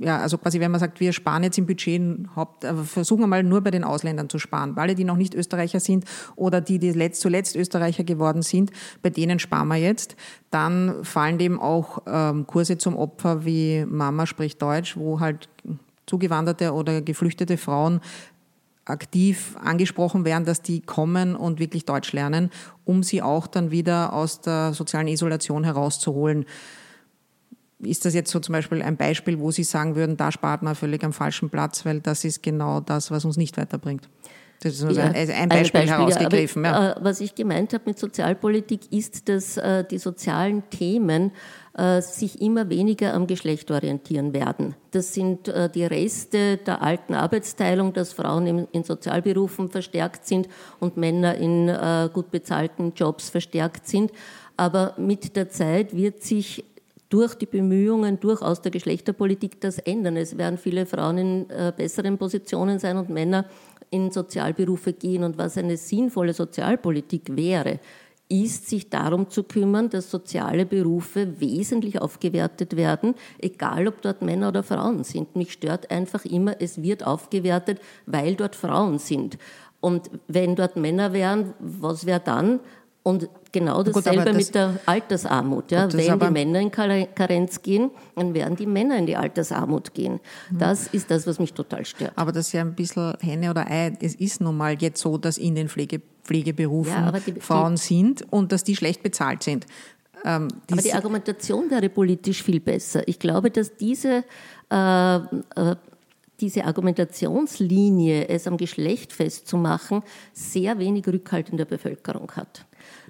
ja, 0.00 0.18
also 0.18 0.38
quasi, 0.38 0.60
wenn 0.60 0.70
man 0.70 0.80
sagt, 0.80 1.00
wir 1.00 1.12
sparen 1.12 1.42
jetzt 1.42 1.58
im 1.58 1.66
Budget, 1.66 2.00
äh, 2.62 2.74
versuchen 2.84 3.22
wir 3.22 3.26
mal 3.26 3.42
nur 3.42 3.60
bei 3.60 3.70
den 3.70 3.84
Ausländern 3.84 4.28
zu 4.28 4.38
sparen. 4.38 4.76
Alle, 4.76 4.94
die 4.94 5.04
noch 5.04 5.16
nicht 5.16 5.34
Österreicher 5.34 5.80
sind 5.80 6.04
oder 6.36 6.60
die, 6.60 6.78
die 6.78 6.92
letzt, 6.92 7.20
zuletzt 7.20 7.56
Österreicher 7.56 8.04
geworden 8.04 8.42
sind, 8.42 8.70
bei 9.02 9.10
denen 9.10 9.38
sparen 9.38 9.68
wir 9.68 9.76
jetzt. 9.76 10.16
Dann 10.50 11.04
fallen 11.04 11.38
dem 11.38 11.60
auch 11.60 12.02
ähm, 12.06 12.46
Kurse 12.46 12.78
zum 12.78 12.96
Opfer 12.96 13.44
wie 13.44 13.84
Mama 13.88 14.26
spricht 14.26 14.62
Deutsch, 14.62 14.96
wo 14.96 15.20
halt 15.20 15.48
zugewanderte 16.08 16.72
oder 16.72 17.02
geflüchtete 17.02 17.56
Frauen 17.56 18.00
aktiv 18.88 19.56
angesprochen 19.62 20.24
werden, 20.24 20.44
dass 20.44 20.62
die 20.62 20.80
kommen 20.80 21.36
und 21.36 21.58
wirklich 21.58 21.84
Deutsch 21.84 22.12
lernen, 22.12 22.50
um 22.84 23.02
sie 23.02 23.22
auch 23.22 23.46
dann 23.46 23.70
wieder 23.70 24.12
aus 24.12 24.40
der 24.40 24.72
sozialen 24.72 25.08
Isolation 25.08 25.64
herauszuholen 25.64 26.46
ist 27.80 28.04
das 28.04 28.14
jetzt 28.14 28.30
so 28.30 28.40
zum 28.40 28.52
Beispiel 28.54 28.82
ein 28.82 28.96
Beispiel, 28.96 29.38
wo 29.38 29.50
Sie 29.50 29.62
sagen 29.62 29.94
würden, 29.94 30.16
da 30.16 30.32
spart 30.32 30.62
man 30.62 30.74
völlig 30.74 31.04
am 31.04 31.12
falschen 31.12 31.48
Platz, 31.50 31.84
weil 31.84 32.00
das 32.00 32.24
ist 32.24 32.42
genau 32.42 32.80
das, 32.80 33.10
was 33.10 33.24
uns 33.24 33.36
nicht 33.36 33.56
weiterbringt? 33.56 34.08
Das 34.60 34.74
ist 34.74 34.82
nur 34.82 34.92
ja, 34.92 35.04
ein, 35.04 35.12
Beispiel, 35.12 35.34
ein 35.34 35.48
Beispiel 35.48 35.80
herausgegriffen. 35.82 36.64
Ja, 36.64 36.72
aber, 36.72 36.96
äh, 36.96 37.04
was 37.04 37.20
ich 37.20 37.34
gemeint 37.34 37.72
habe 37.74 37.84
mit 37.86 37.98
Sozialpolitik 37.98 38.92
ist, 38.92 39.28
dass 39.28 39.56
äh, 39.56 39.84
die 39.84 39.98
sozialen 39.98 40.68
Themen 40.70 41.30
äh, 41.74 42.02
sich 42.02 42.42
immer 42.42 42.68
weniger 42.68 43.14
am 43.14 43.28
Geschlecht 43.28 43.70
orientieren 43.70 44.32
werden. 44.32 44.74
Das 44.90 45.14
sind 45.14 45.46
äh, 45.46 45.70
die 45.70 45.84
Reste 45.84 46.56
der 46.56 46.82
alten 46.82 47.14
Arbeitsteilung, 47.14 47.92
dass 47.92 48.12
Frauen 48.12 48.46
in, 48.48 48.68
in 48.72 48.82
Sozialberufen 48.82 49.68
verstärkt 49.68 50.26
sind 50.26 50.48
und 50.80 50.96
Männer 50.96 51.36
in 51.36 51.68
äh, 51.68 52.08
gut 52.12 52.32
bezahlten 52.32 52.94
Jobs 52.96 53.30
verstärkt 53.30 53.86
sind. 53.86 54.10
Aber 54.56 54.94
mit 54.98 55.36
der 55.36 55.50
Zeit 55.50 55.94
wird 55.94 56.24
sich 56.24 56.64
durch 57.08 57.34
die 57.34 57.46
Bemühungen 57.46 58.20
durchaus 58.20 58.60
der 58.60 58.70
Geschlechterpolitik 58.70 59.60
das 59.60 59.78
ändern. 59.78 60.16
Es 60.16 60.36
werden 60.36 60.58
viele 60.58 60.86
Frauen 60.86 61.18
in 61.18 61.50
äh, 61.50 61.72
besseren 61.74 62.18
Positionen 62.18 62.78
sein 62.78 62.96
und 62.98 63.08
Männer 63.08 63.46
in 63.90 64.10
Sozialberufe 64.10 64.92
gehen. 64.92 65.24
Und 65.24 65.38
was 65.38 65.56
eine 65.56 65.76
sinnvolle 65.76 66.34
Sozialpolitik 66.34 67.36
wäre, 67.36 67.80
ist, 68.28 68.68
sich 68.68 68.90
darum 68.90 69.30
zu 69.30 69.42
kümmern, 69.42 69.88
dass 69.88 70.10
soziale 70.10 70.66
Berufe 70.66 71.40
wesentlich 71.40 72.00
aufgewertet 72.00 72.76
werden, 72.76 73.14
egal 73.38 73.88
ob 73.88 74.02
dort 74.02 74.20
Männer 74.22 74.48
oder 74.48 74.62
Frauen 74.62 75.02
sind. 75.02 75.34
Mich 75.34 75.52
stört 75.52 75.90
einfach 75.90 76.24
immer, 76.24 76.60
es 76.60 76.82
wird 76.82 77.06
aufgewertet, 77.06 77.80
weil 78.04 78.34
dort 78.34 78.54
Frauen 78.54 78.98
sind. 78.98 79.38
Und 79.80 80.10
wenn 80.26 80.56
dort 80.56 80.76
Männer 80.76 81.12
wären, 81.12 81.54
was 81.58 82.04
wäre 82.04 82.20
dann? 82.20 82.60
Und 83.08 83.26
genau 83.52 83.82
dasselbe 83.82 84.18
gut, 84.18 84.26
das, 84.26 84.36
mit 84.36 84.54
der 84.54 84.78
Altersarmut. 84.84 85.70
Ja. 85.70 85.86
Gut, 85.86 85.94
Wenn 85.94 86.20
die 86.20 86.30
Männer 86.30 86.60
in 86.60 86.70
Karenz 86.70 87.62
gehen, 87.62 87.90
dann 88.14 88.34
werden 88.34 88.54
die 88.54 88.66
Männer 88.66 88.98
in 88.98 89.06
die 89.06 89.16
Altersarmut 89.16 89.94
gehen. 89.94 90.20
Mhm. 90.50 90.58
Das 90.58 90.88
ist 90.88 91.10
das, 91.10 91.26
was 91.26 91.38
mich 91.38 91.54
total 91.54 91.86
stört. 91.86 92.12
Aber 92.16 92.32
das 92.32 92.48
ist 92.48 92.52
ja 92.52 92.60
ein 92.60 92.74
bisschen 92.74 93.14
Henne 93.20 93.48
oder 93.48 93.66
Ei. 93.66 93.96
Es 94.02 94.14
ist 94.14 94.42
nun 94.42 94.58
mal 94.58 94.76
jetzt 94.78 95.00
so, 95.00 95.16
dass 95.16 95.38
in 95.38 95.54
den 95.54 95.70
Pflege, 95.70 96.02
Pflegeberufen 96.22 96.92
ja, 96.92 97.12
die, 97.12 97.40
Frauen 97.40 97.76
die, 97.76 97.80
sind 97.80 98.30
und 98.30 98.52
dass 98.52 98.62
die 98.62 98.76
schlecht 98.76 99.02
bezahlt 99.02 99.42
sind. 99.42 99.64
Ähm, 100.26 100.48
die 100.68 100.74
aber 100.74 100.82
die 100.82 100.92
Argumentation 100.92 101.70
wäre 101.70 101.88
politisch 101.88 102.42
viel 102.42 102.60
besser. 102.60 103.08
Ich 103.08 103.18
glaube, 103.18 103.50
dass 103.50 103.74
diese 103.74 104.22
äh, 104.70 105.16
äh, 105.16 105.76
diese 106.40 106.66
Argumentationslinie, 106.66 108.28
es 108.28 108.46
am 108.46 108.58
Geschlecht 108.58 109.12
festzumachen, 109.12 110.02
sehr 110.32 110.78
wenig 110.78 111.06
Rückhalt 111.08 111.48
in 111.48 111.56
der 111.56 111.64
Bevölkerung 111.64 112.30
hat 112.36 112.67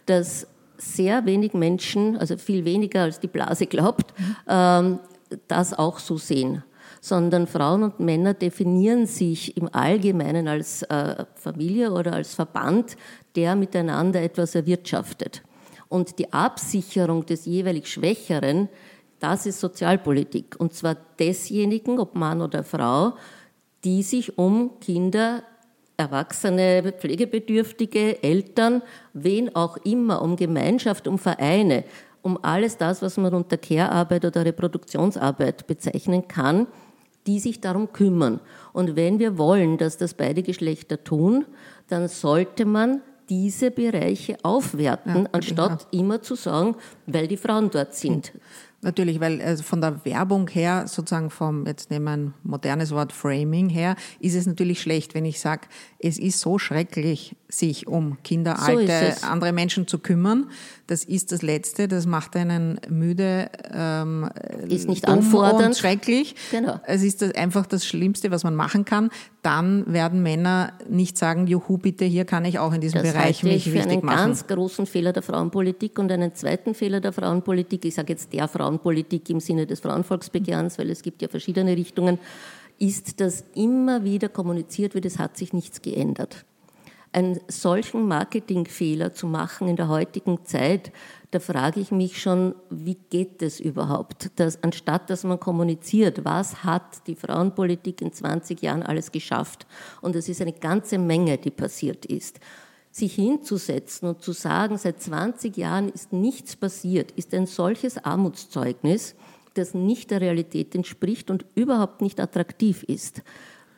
dass 0.09 0.47
sehr 0.79 1.27
wenig 1.27 1.55
Menschen, 1.55 2.17
also 2.17 2.37
viel 2.37 2.65
weniger 2.65 3.03
als 3.03 3.21
die 3.21 3.27
Blase 3.27 3.67
glaubt, 3.67 4.15
ähm, 4.49 5.01
das 5.49 5.75
auch 5.75 5.99
so 5.99 6.17
sehen. 6.17 6.63
Sondern 7.01 7.47
Frauen 7.47 7.83
und 7.83 8.01
Männer 8.01 8.35
definieren 8.35 9.07
sich 9.07 9.57
im 9.57 9.69
Allgemeinen 9.73 10.49
als 10.49 10.83
äh, 10.85 11.27
Familie 11.35 11.93
oder 11.93 12.15
als 12.15 12.35
Verband, 12.35 12.97
der 13.37 13.55
miteinander 13.55 14.23
etwas 14.23 14.55
erwirtschaftet. 14.55 15.43
Und 15.89 16.19
die 16.19 16.33
Absicherung 16.33 17.25
des 17.25 17.47
jeweilig 17.47 17.91
Schwächeren, 17.91 18.69
das 19.21 19.47
ist 19.47 19.61
Sozialpolitik. 19.61 20.57
Und 20.59 20.75
zwar 20.75 20.97
desjenigen, 21.19 21.99
ob 21.99 22.15
Mann 22.15 22.43
oder 22.43 22.65
Frau, 22.65 23.15
die 23.85 24.03
sich 24.03 24.39
um 24.39 24.81
Kinder 24.81 25.43
Erwachsene, 25.99 26.95
Pflegebedürftige, 26.97 28.23
Eltern, 28.23 28.83
wen 29.13 29.55
auch 29.55 29.77
immer, 29.79 30.23
um 30.23 30.37
Gemeinschaft, 30.37 31.09
um 31.09 31.19
Vereine, 31.19 31.85
um 32.23 32.39
alles 32.43 32.77
das, 32.77 33.03
was 33.03 33.17
man 33.17 33.35
unter 33.35 33.59
Care-Arbeit 33.59 34.25
oder 34.25 34.45
Reproduktionsarbeit 34.45 35.67
bezeichnen 35.67 36.29
kann, 36.29 36.69
die 37.27 37.41
sich 37.41 37.61
darum 37.61 37.93
kümmern. 37.93 38.41
Und 38.73 38.97
wenn 38.97 39.19
wir 39.19 39.39
wollen, 39.39 39.77
dass 39.77 39.97
das 39.97 40.15
beide 40.15 40.43
Geschlechter 40.43 41.03
tun, 41.03 41.45
dann 41.89 42.07
sollte 42.07 42.65
man 42.65 43.03
diese 43.29 43.71
Bereiche 43.71 44.37
aufwerten, 44.43 45.25
ja, 45.25 45.29
anstatt 45.33 45.87
ja. 45.93 46.01
immer 46.01 46.23
zu 46.23 46.35
sagen, 46.35 46.77
weil 47.07 47.27
die 47.29 47.37
Frauen 47.37 47.71
dort 47.71 47.95
sind. 47.95 48.33
Natürlich, 48.81 49.19
weil 49.19 49.43
also 49.43 49.65
von 49.65 49.81
der 49.81 50.05
Werbung 50.05 50.49
her, 50.49 50.87
sozusagen 50.87 51.31
vom, 51.31 51.67
jetzt 51.67 51.91
nehmen 51.91 52.05
wir 52.05 52.13
ein 52.13 52.35
modernes 52.45 52.93
Wort 52.93 53.13
Framing 53.13 53.69
her, 53.69 53.97
ist 54.21 54.37
es 54.37 54.47
natürlich 54.47 54.81
schlecht, 54.81 55.15
wenn 55.15 55.25
ich 55.25 55.41
sage, 55.41 55.63
es 56.01 56.19
ist 56.19 56.39
so 56.39 56.59
schrecklich, 56.59 57.35
sich 57.49 57.89
um 57.89 58.23
Kinder, 58.23 58.57
so 58.57 58.73
alte, 58.73 59.17
andere 59.23 59.53
Menschen 59.53 59.89
zu 59.89 59.99
kümmern. 59.99 60.49
Das 60.87 61.03
ist 61.03 61.33
das 61.33 61.43
Letzte, 61.43 61.89
das 61.89 62.07
macht 62.07 62.37
einen 62.37 62.81
müde, 62.89 63.51
ähm, 63.73 64.31
ist 64.69 64.89
nicht 64.89 65.09
anfordernd. 65.09 65.67
und 65.67 65.77
schrecklich. 65.77 66.37
Genau. 66.53 66.79
Es 66.87 67.03
ist 67.03 67.21
das 67.21 67.35
einfach 67.35 67.67
das 67.67 67.85
Schlimmste, 67.85 68.31
was 68.31 68.45
man 68.45 68.55
machen 68.55 68.85
kann. 68.85 69.11
dann 69.43 69.93
werden 69.93 70.23
Männer 70.23 70.73
nicht 70.89 71.17
sagen, 71.17 71.47
juhu, 71.47 71.79
bitte, 71.79 72.05
hier 72.05 72.25
kann 72.25 72.45
ich 72.45 72.59
auch 72.59 72.73
in 72.73 72.81
diesem 72.81 73.03
das 73.03 73.13
Bereich 73.13 73.43
mich 73.43 73.55
ich 73.55 73.65
für 73.65 73.75
wichtig 73.75 73.93
einen 73.93 74.05
machen. 74.05 74.17
ganz 74.17 74.47
großen 74.47 74.87
Fehler 74.87 75.13
der 75.13 75.23
Frauenpolitik 75.23 75.99
und 75.99 76.13
einen 76.13 76.35
zweiten 76.35 76.75
Fehler 76.75 77.01
der 77.01 77.13
Frauenpolitik, 77.13 77.85
ich 77.85 77.95
sage 77.95 78.13
jetzt 78.13 78.33
der 78.33 78.47
Frauenpolitik 78.47 79.29
im 79.31 79.41
Sinne 79.41 79.67
des 79.67 79.81
Frauenvolksbegehrens, 79.81 80.79
weil 80.79 80.91
es 80.91 81.03
gibt 81.03 81.23
ja 81.23 81.29
verschiedene 81.29 81.77
Richtungen, 81.77 82.19
ist, 82.79 83.21
dass 83.21 83.45
immer 83.55 84.05
wieder 84.05 84.29
kommuniziert 84.29 84.95
wird, 84.95 85.05
es 85.05 85.19
hat 85.19 85.37
sich 85.37 85.53
nichts 85.53 85.83
geändert. 85.83 86.45
Einen 87.11 87.41
solchen 87.49 88.07
Marketingfehler 88.07 89.15
zu 89.15 89.27
machen 89.27 89.67
in 89.67 89.77
der 89.77 89.89
heutigen 89.89 90.45
Zeit, 90.45 90.93
da 91.31 91.41
frage 91.41 91.81
ich 91.81 91.91
mich 91.91 92.21
schon, 92.21 92.55
wie 92.71 92.97
geht 93.11 93.41
das 93.43 93.61
überhaupt? 93.61 94.31
Dass, 94.37 94.63
anstatt 94.63 95.09
dass 95.09 95.25
man 95.25 95.41
kommuniziert, 95.41 96.25
was 96.25 96.65
hat 96.65 97.07
die 97.07 97.15
Frauenpolitik 97.15 98.03
in 98.03 98.13
20 98.13 98.63
Jahren 98.63 98.83
alles 98.83 99.11
geschafft? 99.11 99.67
Und 100.03 100.17
es 100.17 100.29
ist 100.29 100.43
eine 100.43 100.53
ganze 100.53 100.99
Menge, 100.99 101.39
die 101.39 101.51
passiert 101.51 102.05
ist. 102.05 102.41
Sich 102.91 103.15
hinzusetzen 103.15 104.09
und 104.09 104.23
zu 104.23 104.33
sagen, 104.33 104.77
seit 104.77 105.01
20 105.01 105.57
Jahren 105.57 105.89
ist 105.89 106.13
nichts 106.13 106.57
passiert, 106.57 107.11
ist 107.13 107.33
ein 107.35 107.47
solches 107.47 108.03
Armutszeugnis, 108.03 109.15
das 109.59 109.75
nicht 109.75 110.11
der 110.11 110.21
Realität 110.21 110.75
entspricht 110.75 111.31
und 111.31 111.45
überhaupt 111.55 112.01
nicht 112.01 112.21
attraktiv 112.21 112.83
ist. 112.85 113.23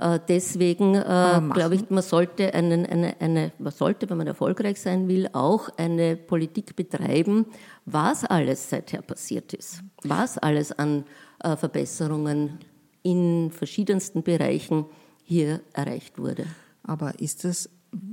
Äh, 0.00 0.18
deswegen 0.28 0.94
äh, 0.94 1.40
glaube 1.52 1.74
ich, 1.74 1.90
man 1.90 2.02
sollte, 2.02 2.54
einen, 2.54 2.86
eine, 2.86 3.20
eine, 3.20 3.52
man 3.58 3.72
sollte, 3.72 4.08
wenn 4.08 4.16
man 4.16 4.26
erfolgreich 4.26 4.80
sein 4.80 5.08
will, 5.08 5.28
auch 5.32 5.68
eine 5.76 6.16
Politik 6.16 6.74
betreiben, 6.74 7.46
was 7.84 8.24
alles 8.24 8.70
seither 8.70 9.02
passiert 9.02 9.52
ist, 9.52 9.82
was 10.02 10.38
alles 10.38 10.72
an 10.72 11.04
äh, 11.42 11.56
Verbesserungen 11.56 12.58
in 13.02 13.50
verschiedensten 13.50 14.22
Bereichen 14.22 14.86
hier 15.22 15.60
erreicht 15.74 16.18
wurde. 16.18 16.46
Aber 16.82 17.18
ist 17.20 17.44
das 17.44 17.68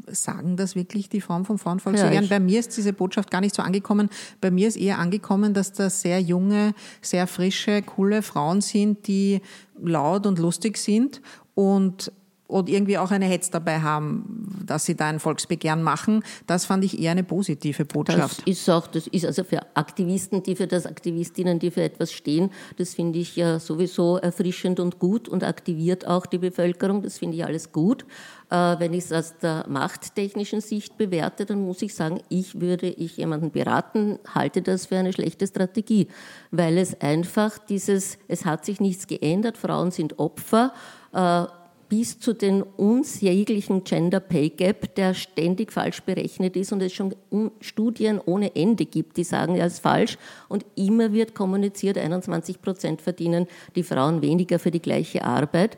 sagen 0.08 0.58
das 0.58 0.76
wirklich 0.76 1.10
die 1.10 1.22
Frauen 1.22 1.46
vom 1.46 1.60
Frauenvolksbegehren? 1.60 2.26
Ja, 2.26 2.30
Bei 2.30 2.40
mir 2.40 2.60
ist 2.60 2.76
diese 2.78 2.94
Botschaft 2.94 3.30
gar 3.32 3.42
nicht 3.42 3.56
so 3.56 3.62
angekommen. 3.62 4.10
Bei 4.42 4.52
mir 4.52 4.68
ist 4.68 4.78
eher 4.78 5.00
angekommen, 5.00 5.54
dass 5.54 5.74
das 5.74 6.02
sehr 6.02 6.22
junge, 6.22 6.74
sehr 7.02 7.28
frische, 7.28 7.82
coole 7.82 8.22
Frauen 8.22 8.62
sind, 8.62 9.08
die 9.08 9.42
laut 9.82 10.26
und 10.26 10.40
lustig 10.40 10.78
sind 10.78 11.22
und 11.54 12.12
und 12.48 12.70
irgendwie 12.70 12.98
auch 12.98 13.12
eine 13.12 13.26
Hetz 13.26 13.50
dabei 13.50 13.82
haben, 13.82 14.64
dass 14.66 14.86
sie 14.86 14.96
da 14.96 15.08
ein 15.08 15.20
Volksbegehren 15.20 15.84
machen. 15.84 16.24
Das 16.48 16.66
fand 16.66 16.84
ich 16.84 17.00
eher 17.00 17.12
eine 17.12 17.24
positive 17.24 17.86
Botschaft. 17.86 18.40
Das 18.40 18.48
ist 18.48 18.70
auch, 18.70 18.88
das 18.88 19.08
ist 19.08 19.26
also 19.26 19.44
für 19.44 19.62
Aktivisten, 19.76 20.44
die 20.44 20.56
für 20.56 20.68
das, 20.68 20.86
Aktivistinnen, 20.86 21.60
die 21.60 21.72
für 21.72 21.84
etwas 21.84 22.12
stehen, 22.14 22.52
das 22.78 22.94
finde 22.94 23.20
ich 23.20 23.36
ja 23.36 23.60
sowieso 23.60 24.18
erfrischend 24.18 24.80
und 24.80 25.00
gut 25.00 25.28
und 25.28 25.44
aktiviert 25.44 26.08
auch 26.08 26.26
die 26.26 26.38
Bevölkerung. 26.38 27.02
Das 27.02 27.18
finde 27.18 27.38
ich 27.38 27.46
alles 27.46 27.72
gut. 27.72 28.06
Äh, 28.50 28.80
wenn 28.80 28.94
ich 28.94 29.06
es 29.06 29.12
aus 29.12 29.38
der 29.42 29.66
machttechnischen 29.68 30.62
Sicht 30.62 30.98
bewerte, 30.98 31.46
dann 31.46 31.66
muss 31.66 31.82
ich 31.82 31.94
sagen, 31.94 32.22
ich 32.30 32.62
würde 32.62 32.88
ich 32.88 33.18
jemanden 33.18 33.52
beraten, 33.52 34.20
halte 34.34 34.62
das 34.62 34.86
für 34.86 34.98
eine 34.98 35.12
schlechte 35.12 35.48
Strategie, 35.48 36.08
weil 36.52 36.78
es 36.78 37.02
einfach 37.02 37.58
dieses, 37.58 38.18
es 38.30 38.46
hat 38.46 38.64
sich 38.64 38.80
nichts 38.80 39.08
geändert, 39.08 39.58
Frauen 39.58 39.92
sind 39.92 40.18
Opfer, 40.18 40.74
äh, 41.12 41.46
bis 41.90 42.20
zu 42.20 42.34
den 42.34 42.62
uns 42.62 43.22
jeglichen 43.22 43.84
Gender 43.84 44.20
Pay 44.20 44.50
Gap, 44.50 44.96
der 44.96 45.14
ständig 45.14 45.72
falsch 45.72 46.02
berechnet 46.02 46.56
ist 46.56 46.72
und 46.72 46.82
es 46.82 46.94
schon 46.94 47.16
Studien 47.62 48.20
ohne 48.26 48.56
Ende 48.56 48.86
gibt, 48.86 49.18
die 49.18 49.24
sagen, 49.24 49.56
er 49.56 49.68
ist 49.68 49.80
falsch 49.80 50.18
und 50.50 50.66
immer 50.76 51.14
wird 51.14 51.36
kommuniziert, 51.36 51.98
21 51.98 52.62
Prozent 52.62 53.02
verdienen 53.02 53.48
die 53.76 53.84
Frauen 53.84 54.22
weniger 54.22 54.60
für 54.60 54.72
die 54.72 54.82
gleiche 54.82 55.24
Arbeit. 55.24 55.78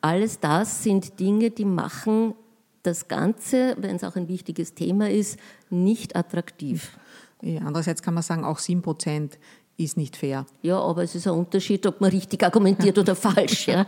Alles 0.00 0.40
das 0.40 0.82
sind 0.82 1.20
Dinge, 1.20 1.50
die 1.50 1.66
machen 1.66 2.34
das 2.82 3.08
Ganze, 3.08 3.76
wenn 3.78 3.96
es 3.96 4.04
auch 4.04 4.16
ein 4.16 4.28
wichtiges 4.28 4.74
Thema 4.74 5.10
ist, 5.10 5.38
nicht 5.68 6.16
attraktiv. 6.16 6.98
Andererseits 7.42 8.02
kann 8.02 8.14
man 8.14 8.22
sagen, 8.22 8.44
auch 8.44 8.58
7 8.58 8.82
Prozent 8.82 9.38
ist 9.84 9.96
nicht 9.96 10.16
fair. 10.16 10.46
Ja, 10.62 10.78
aber 10.78 11.02
es 11.02 11.14
ist 11.14 11.26
ein 11.26 11.34
Unterschied, 11.34 11.86
ob 11.86 12.00
man 12.00 12.10
richtig 12.10 12.42
argumentiert 12.42 12.98
oder 12.98 13.14
falsch. 13.16 13.68
Ja? 13.68 13.86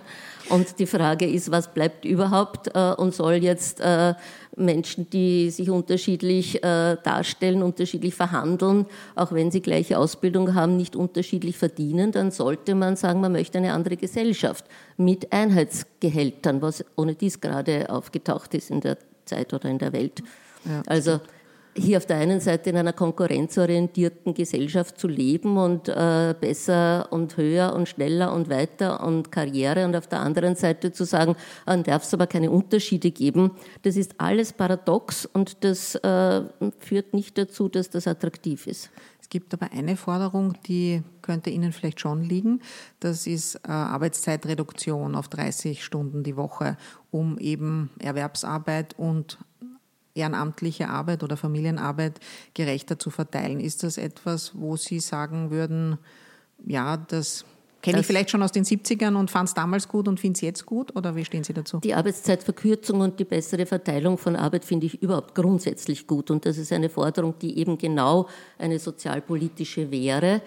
Und 0.48 0.78
die 0.78 0.86
Frage 0.86 1.26
ist, 1.26 1.50
was 1.50 1.72
bleibt 1.72 2.04
überhaupt 2.04 2.70
äh, 2.74 2.94
und 2.96 3.14
soll 3.14 3.34
jetzt 3.34 3.80
äh, 3.80 4.14
Menschen, 4.56 5.08
die 5.10 5.50
sich 5.50 5.70
unterschiedlich 5.70 6.62
äh, 6.62 6.96
darstellen, 7.02 7.62
unterschiedlich 7.62 8.14
verhandeln, 8.14 8.86
auch 9.14 9.32
wenn 9.32 9.50
sie 9.50 9.62
gleiche 9.62 9.98
Ausbildung 9.98 10.54
haben, 10.54 10.76
nicht 10.76 10.96
unterschiedlich 10.96 11.56
verdienen, 11.56 12.12
dann 12.12 12.30
sollte 12.30 12.74
man 12.74 12.96
sagen, 12.96 13.20
man 13.20 13.32
möchte 13.32 13.58
eine 13.58 13.72
andere 13.72 13.96
Gesellschaft 13.96 14.64
mit 14.96 15.32
Einheitsgehältern, 15.32 16.62
was 16.62 16.84
ohne 16.96 17.14
dies 17.14 17.40
gerade 17.40 17.88
aufgetaucht 17.90 18.54
ist 18.54 18.70
in 18.70 18.80
der 18.80 18.98
Zeit 19.24 19.54
oder 19.54 19.68
in 19.68 19.78
der 19.78 19.92
Welt. 19.92 20.22
Ja. 20.64 20.82
Also 20.86 21.20
hier 21.74 21.96
auf 21.96 22.06
der 22.06 22.18
einen 22.18 22.40
Seite 22.40 22.70
in 22.70 22.76
einer 22.76 22.92
konkurrenzorientierten 22.92 24.34
Gesellschaft 24.34 24.98
zu 24.98 25.08
leben 25.08 25.56
und 25.56 25.88
äh, 25.88 26.34
besser 26.38 27.08
und 27.10 27.36
höher 27.36 27.72
und 27.74 27.88
schneller 27.88 28.32
und 28.34 28.50
weiter 28.50 29.02
und 29.04 29.32
Karriere 29.32 29.86
und 29.86 29.96
auf 29.96 30.06
der 30.06 30.20
anderen 30.20 30.54
Seite 30.54 30.92
zu 30.92 31.04
sagen, 31.04 31.34
dann 31.64 31.82
darf 31.82 32.02
es 32.02 32.12
aber 32.12 32.26
keine 32.26 32.50
Unterschiede 32.50 33.10
geben. 33.10 33.52
Das 33.82 33.96
ist 33.96 34.14
alles 34.18 34.52
paradox 34.52 35.24
und 35.24 35.64
das 35.64 35.94
äh, 35.94 36.42
führt 36.78 37.14
nicht 37.14 37.38
dazu, 37.38 37.68
dass 37.68 37.88
das 37.88 38.06
attraktiv 38.06 38.66
ist. 38.66 38.90
Es 39.20 39.30
gibt 39.30 39.54
aber 39.54 39.72
eine 39.72 39.96
Forderung, 39.96 40.54
die 40.66 41.02
könnte 41.22 41.48
Ihnen 41.48 41.72
vielleicht 41.72 42.00
schon 42.00 42.22
liegen. 42.22 42.60
Das 43.00 43.26
ist 43.26 43.54
äh, 43.54 43.70
Arbeitszeitreduktion 43.70 45.14
auf 45.14 45.28
30 45.28 45.82
Stunden 45.82 46.22
die 46.22 46.36
Woche, 46.36 46.76
um 47.10 47.38
eben 47.38 47.90
Erwerbsarbeit 47.98 48.98
und 48.98 49.38
ehrenamtliche 50.14 50.88
Arbeit 50.88 51.22
oder 51.22 51.36
Familienarbeit 51.36 52.20
gerechter 52.54 52.98
zu 52.98 53.10
verteilen. 53.10 53.60
Ist 53.60 53.82
das 53.82 53.98
etwas, 53.98 54.52
wo 54.54 54.76
Sie 54.76 55.00
sagen 55.00 55.50
würden, 55.50 55.98
ja, 56.64 56.96
das 56.96 57.44
kenne 57.82 58.00
ich 58.00 58.06
vielleicht 58.06 58.30
schon 58.30 58.42
aus 58.42 58.52
den 58.52 58.64
70ern 58.64 59.16
und 59.16 59.30
fand 59.30 59.48
es 59.48 59.54
damals 59.54 59.88
gut 59.88 60.06
und 60.08 60.20
finde 60.20 60.36
es 60.36 60.40
jetzt 60.40 60.66
gut? 60.66 60.94
Oder 60.96 61.16
wie 61.16 61.24
stehen 61.24 61.44
Sie 61.44 61.52
dazu? 61.52 61.80
Die 61.80 61.94
Arbeitszeitverkürzung 61.94 63.00
und 63.00 63.18
die 63.18 63.24
bessere 63.24 63.66
Verteilung 63.66 64.18
von 64.18 64.36
Arbeit 64.36 64.64
finde 64.64 64.86
ich 64.86 65.02
überhaupt 65.02 65.34
grundsätzlich 65.34 66.06
gut. 66.06 66.30
Und 66.30 66.46
das 66.46 66.58
ist 66.58 66.72
eine 66.72 66.88
Forderung, 66.88 67.34
die 67.40 67.58
eben 67.58 67.78
genau 67.78 68.28
eine 68.58 68.78
sozialpolitische 68.78 69.90
wäre, 69.90 70.42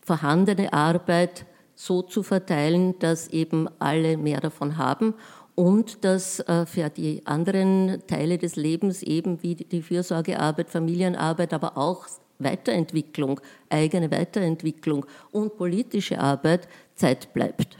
vorhandene 0.00 0.72
Arbeit 0.72 1.46
so 1.76 2.02
zu 2.02 2.22
verteilen, 2.22 2.98
dass 2.98 3.28
eben 3.28 3.68
alle 3.78 4.16
mehr 4.16 4.40
davon 4.40 4.76
haben 4.76 5.14
und 5.60 6.06
dass 6.06 6.40
äh, 6.40 6.64
für 6.64 6.88
die 6.88 7.20
anderen 7.26 8.02
Teile 8.06 8.38
des 8.38 8.56
Lebens 8.56 9.02
eben 9.02 9.42
wie 9.42 9.54
die 9.54 9.82
Fürsorgearbeit, 9.82 10.70
Familienarbeit, 10.70 11.52
aber 11.52 11.76
auch 11.76 12.06
Weiterentwicklung, 12.38 13.42
eigene 13.68 14.10
Weiterentwicklung 14.10 15.04
und 15.32 15.58
politische 15.58 16.18
Arbeit 16.18 16.66
Zeit 16.94 17.34
bleibt. 17.34 17.76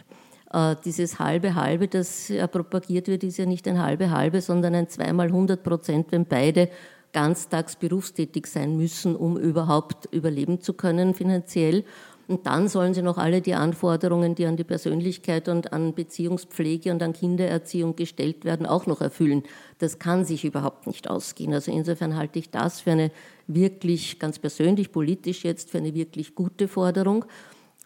Äh, 0.53 0.77
dieses 0.85 1.19
halbe 1.19 1.55
halbe, 1.55 1.89
das 1.89 2.31
propagiert 2.53 3.09
wird, 3.09 3.25
ist 3.25 3.39
ja 3.39 3.47
nicht 3.47 3.67
ein 3.67 3.83
halbe 3.83 4.11
halbe, 4.11 4.43
sondern 4.43 4.75
ein 4.75 4.91
zweimal 4.91 5.29
100 5.29 5.63
Prozent, 5.63 6.09
wenn 6.11 6.27
beide 6.27 6.69
ganztags 7.15 7.77
berufstätig 7.77 8.47
sein 8.47 8.77
müssen, 8.77 9.17
um 9.17 9.39
überhaupt 9.39 10.07
überleben 10.13 10.61
zu 10.61 10.75
können 10.75 11.15
finanziell. 11.15 11.85
Und 12.31 12.47
dann 12.47 12.69
sollen 12.69 12.95
sie 12.95 13.03
noch 13.03 13.19
alle 13.19 13.41
die 13.41 13.55
Anforderungen, 13.55 14.37
die 14.37 14.47
an 14.47 14.57
die 14.57 14.63
Persönlichkeit 14.63 15.49
und 15.49 15.73
an 15.73 15.95
Beziehungspflege 15.95 16.93
und 16.93 17.03
an 17.03 17.13
Kindererziehung 17.13 17.97
gestellt 17.97 18.45
werden, 18.45 18.67
auch 18.67 18.87
noch 18.87 19.01
erfüllen. 19.01 19.43
Das 19.79 19.99
kann 19.99 20.25
sich 20.25 20.45
überhaupt 20.45 20.87
nicht 20.87 21.11
ausgehen. 21.11 21.53
Also 21.53 21.73
insofern 21.73 22.15
halte 22.15 22.39
ich 22.39 22.49
das 22.49 22.83
für 22.83 22.93
eine 22.93 23.11
wirklich, 23.49 24.21
ganz 24.21 24.39
persönlich, 24.39 24.93
politisch 24.93 25.43
jetzt, 25.43 25.71
für 25.71 25.79
eine 25.79 25.93
wirklich 25.93 26.37
gute 26.37 26.69
Forderung. 26.69 27.25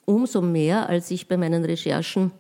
Umso 0.04 0.42
mehr, 0.42 0.90
als 0.90 1.10
ich 1.10 1.26
bei 1.26 1.38
meinen 1.38 1.64
Recherchen 1.64 2.30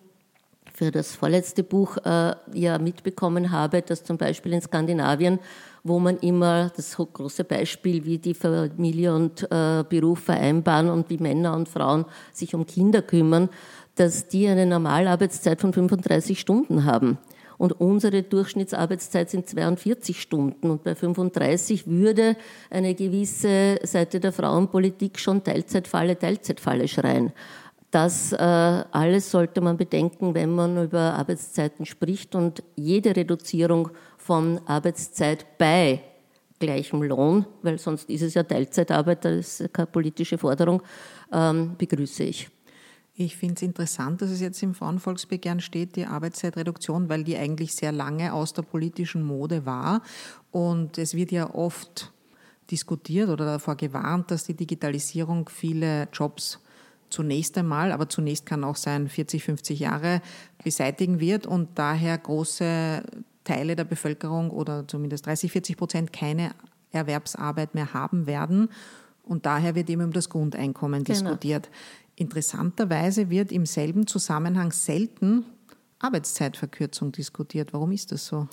für 0.74 0.90
das 0.90 1.14
vorletzte 1.14 1.62
Buch 1.62 1.96
äh, 2.04 2.34
ja 2.52 2.76
mitbekommen 2.76 3.50
habe, 3.50 3.80
dass 3.80 4.04
zum 4.04 4.18
Beispiel 4.18 4.52
in 4.52 4.60
Skandinavien 4.60 5.38
wo 5.84 5.98
man 5.98 6.18
immer 6.18 6.72
das 6.74 6.96
große 6.96 7.44
Beispiel, 7.44 8.04
wie 8.06 8.18
die 8.18 8.34
Familie 8.34 9.14
und 9.14 9.42
äh, 9.50 9.84
Beruf 9.86 10.20
vereinbaren 10.20 10.88
und 10.88 11.10
wie 11.10 11.18
Männer 11.18 11.54
und 11.54 11.68
Frauen 11.68 12.06
sich 12.32 12.54
um 12.54 12.66
Kinder 12.66 13.02
kümmern, 13.02 13.50
dass 13.94 14.26
die 14.26 14.48
eine 14.48 14.64
Normalarbeitszeit 14.64 15.60
von 15.60 15.74
35 15.74 16.40
Stunden 16.40 16.86
haben. 16.86 17.18
Und 17.58 17.80
unsere 17.80 18.22
Durchschnittsarbeitszeit 18.22 19.30
sind 19.30 19.48
42 19.48 20.20
Stunden. 20.20 20.70
Und 20.70 20.82
bei 20.82 20.94
35 20.94 21.86
würde 21.86 22.36
eine 22.70 22.94
gewisse 22.94 23.78
Seite 23.84 24.18
der 24.20 24.32
Frauenpolitik 24.32 25.20
schon 25.20 25.44
Teilzeitfalle, 25.44 26.18
Teilzeitfalle 26.18 26.88
schreien. 26.88 27.32
Das 27.90 28.32
äh, 28.32 28.36
alles 28.36 29.30
sollte 29.30 29.60
man 29.60 29.76
bedenken, 29.76 30.34
wenn 30.34 30.50
man 30.50 30.82
über 30.82 31.14
Arbeitszeiten 31.14 31.86
spricht. 31.86 32.34
Und 32.34 32.64
jede 32.74 33.14
Reduzierung 33.14 33.90
von 34.24 34.58
Arbeitszeit 34.66 35.58
bei 35.58 36.00
gleichem 36.58 37.02
Lohn, 37.02 37.44
weil 37.60 37.78
sonst 37.78 38.08
ist 38.08 38.22
es 38.22 38.32
ja 38.32 38.42
Teilzeitarbeit, 38.42 39.22
das 39.26 39.60
ist 39.60 39.74
keine 39.74 39.86
politische 39.86 40.38
Forderung, 40.38 40.82
ähm, 41.30 41.74
begrüße 41.76 42.24
ich. 42.24 42.48
Ich 43.16 43.36
finde 43.36 43.56
es 43.56 43.62
interessant, 43.62 44.22
dass 44.22 44.30
es 44.30 44.40
jetzt 44.40 44.62
im 44.62 44.74
Frauenvolksbegehren 44.74 45.60
steht, 45.60 45.96
die 45.96 46.06
Arbeitszeitreduktion, 46.06 47.10
weil 47.10 47.22
die 47.22 47.36
eigentlich 47.36 47.74
sehr 47.74 47.92
lange 47.92 48.32
aus 48.32 48.54
der 48.54 48.62
politischen 48.62 49.22
Mode 49.22 49.66
war. 49.66 50.00
Und 50.50 50.96
es 50.96 51.14
wird 51.14 51.30
ja 51.30 51.54
oft 51.54 52.10
diskutiert 52.70 53.28
oder 53.28 53.44
davor 53.44 53.76
gewarnt, 53.76 54.30
dass 54.30 54.44
die 54.44 54.54
Digitalisierung 54.54 55.50
viele 55.50 56.08
Jobs 56.14 56.60
zunächst 57.10 57.58
einmal, 57.58 57.92
aber 57.92 58.08
zunächst 58.08 58.46
kann 58.46 58.64
auch 58.64 58.76
sein 58.76 59.06
40, 59.08 59.44
50 59.44 59.80
Jahre 59.80 60.22
beseitigen 60.64 61.20
wird 61.20 61.46
und 61.46 61.78
daher 61.78 62.16
große 62.16 63.02
Teile 63.44 63.76
der 63.76 63.84
Bevölkerung 63.84 64.50
oder 64.50 64.88
zumindest 64.88 65.26
30, 65.26 65.52
40 65.52 65.76
Prozent 65.76 66.12
keine 66.12 66.52
Erwerbsarbeit 66.92 67.74
mehr 67.74 67.92
haben 67.94 68.26
werden. 68.26 68.68
Und 69.22 69.46
daher 69.46 69.74
wird 69.74 69.88
eben 69.90 70.02
um 70.02 70.12
das 70.12 70.28
Grundeinkommen 70.28 71.04
genau. 71.04 71.18
diskutiert. 71.18 71.70
Interessanterweise 72.16 73.30
wird 73.30 73.52
im 73.52 73.66
selben 73.66 74.06
Zusammenhang 74.06 74.70
selten 74.72 75.44
Arbeitszeitverkürzung 75.98 77.12
diskutiert. 77.12 77.72
Warum 77.72 77.92
ist 77.92 78.12
das 78.12 78.26
so? 78.26 78.48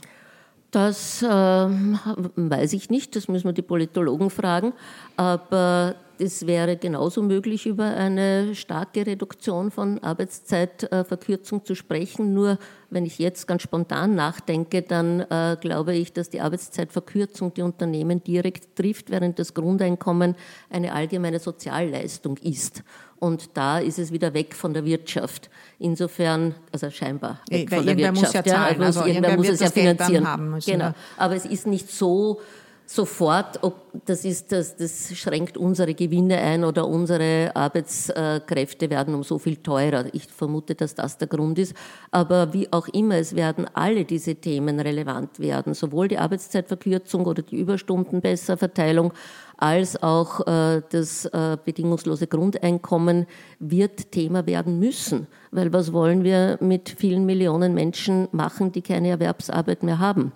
Das 0.72 1.22
äh, 1.22 1.28
weiß 1.28 2.74
ich 2.74 2.89
nicht, 2.89 3.16
das 3.16 3.28
müssen 3.28 3.46
wir 3.46 3.54
die 3.54 3.62
Politologen 3.62 4.30
fragen. 4.30 4.72
Aber 5.18 5.96
es 6.22 6.45
wäre 6.45 6.78
genauso 6.78 7.24
möglich, 7.24 7.65
über 7.65 7.86
eine 7.86 8.53
starke 8.53 9.05
Reduktion 9.05 9.72
von 9.72 9.99
Arbeitszeitverkürzung 10.03 11.65
zu 11.65 11.76
sprechen. 11.76 12.34
Nur 12.34 12.59
wenn 12.89 13.05
ich 13.05 13.17
jetzt 13.17 13.47
ganz 13.47 13.63
spontan 13.63 14.15
nachdenke, 14.15 14.84
dann 14.84 15.22
äh, 15.22 15.57
glaube 15.59 15.95
ich, 15.95 16.13
dass 16.13 16.30
die 16.30 16.41
Arbeitszeitverkürzung 16.41 17.53
die 17.53 17.63
Unternehmen 17.63 18.24
direkt 18.24 18.76
trifft, 18.76 19.09
während 19.09 19.39
das 19.39 19.53
Grundeinkommen 19.53 20.36
eine 20.69 20.93
allgemeine 20.93 21.39
Sozialleistung 21.39 22.38
ist. 22.38 22.84
Und 23.17 23.55
da 23.55 23.80
ist 23.80 23.99
es 23.99 24.11
wieder 24.11 24.34
weg 24.34 24.55
von 24.55 24.74
der 24.74 24.86
Wirtschaft. 24.86 25.49
Insofern, 25.80 26.55
also 26.72 26.89
scheinbar 26.89 27.39
weg 27.49 27.69
Weil 27.72 27.80
von 27.80 27.88
der 27.88 27.97
Wirtschaft. 27.97 28.22
Muss 28.22 28.34
ja, 28.34 28.43
zahlen. 28.43 28.80
ja 28.80 28.86
also, 28.88 28.99
also 28.99 29.09
irgendwer 29.09 29.38
muss 29.38 29.49
es 29.49 29.59
ja 29.59 29.69
finanzieren. 29.69 30.49
Müssen, 30.49 30.72
genau. 30.72 30.91
Aber 31.17 31.36
es 31.36 31.45
ist 31.45 31.67
nicht 31.67 31.91
so 31.91 32.41
sofort, 32.86 33.64
ob 33.64 33.76
das 34.06 34.26
ist 34.26 34.52
das, 34.52 34.76
das 34.76 35.16
schränkt 35.16 35.58
unsere 35.58 35.94
Gewinne 35.94 36.38
ein 36.38 36.64
oder 36.64 36.88
unsere 36.88 37.52
Arbeitskräfte 37.56 38.90
werden 38.90 39.14
um 39.14 39.24
so 39.24 39.38
viel 39.38 39.58
teurer. 39.58 40.06
Ich 40.14 40.28
vermute, 40.28 40.76
dass 40.76 40.96
das 40.96 41.18
der 41.18 41.28
Grund 41.28 41.60
ist. 41.60 41.74
Aber 42.12 42.54
wie 42.54 42.72
auch 42.72 42.88
immer, 42.90 43.16
es 43.16 43.36
werden 43.36 43.68
alle 43.74 44.06
diese 44.06 44.36
Themen 44.36 44.80
relevant 44.80 45.40
werden, 45.40 45.74
sowohl 45.74 46.08
die 46.08 46.18
Arbeitszeitverkürzung 46.18 47.26
oder 47.26 47.42
die 47.42 47.58
Überstundenbesserverteilung 47.58 49.14
als 49.58 50.02
auch 50.02 50.48
äh, 50.48 50.82
das 50.90 51.26
äh, 51.26 51.58
bedingungslose 51.64 52.28
Grundeinkommen 52.28 53.28
wird 53.60 54.12
Thema 54.12 54.48
werden 54.48 54.80
müssen. 54.80 55.28
Weil 55.52 55.72
was 55.72 55.94
wollen 55.94 56.24
wir 56.24 56.58
mit 56.62 56.90
vielen 56.90 57.26
Millionen 57.26 57.74
Menschen 57.74 58.28
machen, 58.32 58.72
die 58.72 58.82
keine 58.82 59.10
Erwerbsarbeit 59.10 59.84
mehr 59.84 60.00
haben? 60.00 60.32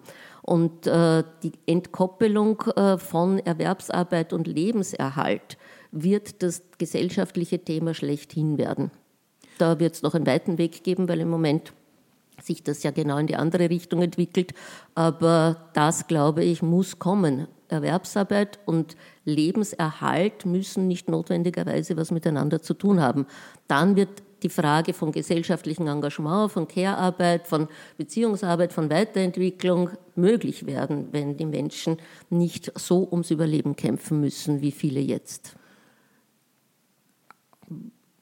Und 0.45 0.85
äh, 0.85 1.23
die 1.41 1.53
Entkoppelung 1.65 2.61
äh, 2.75 2.99
von 2.99 3.39
Erwerbsarbeit 3.39 4.31
und 4.31 4.45
Lebenserhalt 4.45 5.57
wird 5.91 6.43
das 6.43 6.61
gesellschaftliche 6.77 7.57
Thema 7.57 7.95
schlechthin 7.95 8.59
werden. 8.59 8.91
Da 9.57 9.79
wird 9.79 9.95
es 9.95 10.03
noch 10.03 10.13
einen 10.13 10.27
weiten 10.27 10.59
Weg 10.59 10.83
geben, 10.83 11.09
weil 11.09 11.21
im 11.21 11.29
Moment 11.29 11.73
sich 12.43 12.61
das 12.61 12.83
ja 12.83 12.91
genau 12.91 13.17
in 13.17 13.25
die 13.25 13.37
andere 13.37 13.71
Richtung 13.71 14.03
entwickelt. 14.03 14.53
Aber 14.93 15.71
das, 15.73 16.05
glaube 16.05 16.43
ich, 16.43 16.61
muss 16.61 16.99
kommen. 16.99 17.47
Erwerbsarbeit 17.67 18.59
und 18.65 18.95
Lebenserhalt 19.23 20.45
müssen 20.45 20.87
nicht 20.87 21.09
notwendigerweise 21.09 21.97
was 21.97 22.11
miteinander 22.11 22.61
zu 22.61 22.75
tun 22.75 23.01
haben. 23.01 23.25
Dann 23.67 23.95
wird 23.95 24.21
die 24.45 24.49
Frage 24.49 24.93
von 24.93 25.11
gesellschaftlichem 25.11 25.87
Engagement, 25.87 26.51
von 26.51 26.67
Care-Arbeit, 26.67 27.47
von 27.47 27.67
Beziehungsarbeit, 27.97 28.71
von 28.71 28.91
Weiterentwicklung 28.91 29.89
möglich 30.15 30.67
werden, 30.67 31.07
wenn 31.11 31.35
die 31.35 31.47
Menschen 31.47 31.97
nicht 32.29 32.71
so 32.75 33.07
ums 33.11 33.31
Überleben 33.31 33.75
kämpfen 33.75 34.21
müssen 34.21 34.61
wie 34.61 34.71
viele 34.71 34.99
jetzt. 34.99 35.55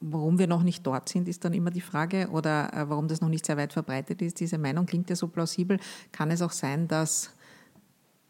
Warum 0.00 0.38
wir 0.38 0.46
noch 0.46 0.62
nicht 0.62 0.86
dort 0.86 1.10
sind, 1.10 1.28
ist 1.28 1.44
dann 1.44 1.52
immer 1.52 1.70
die 1.70 1.82
Frage, 1.82 2.28
oder 2.30 2.72
äh, 2.72 2.88
warum 2.88 3.06
das 3.06 3.20
noch 3.20 3.28
nicht 3.28 3.44
sehr 3.44 3.58
weit 3.58 3.74
verbreitet 3.74 4.22
ist. 4.22 4.40
Diese 4.40 4.58
Meinung 4.58 4.86
klingt 4.86 5.10
ja 5.10 5.16
so 5.16 5.28
plausibel. 5.28 5.78
Kann 6.10 6.30
es 6.30 6.40
auch 6.40 6.52
sein, 6.52 6.88
dass 6.88 7.34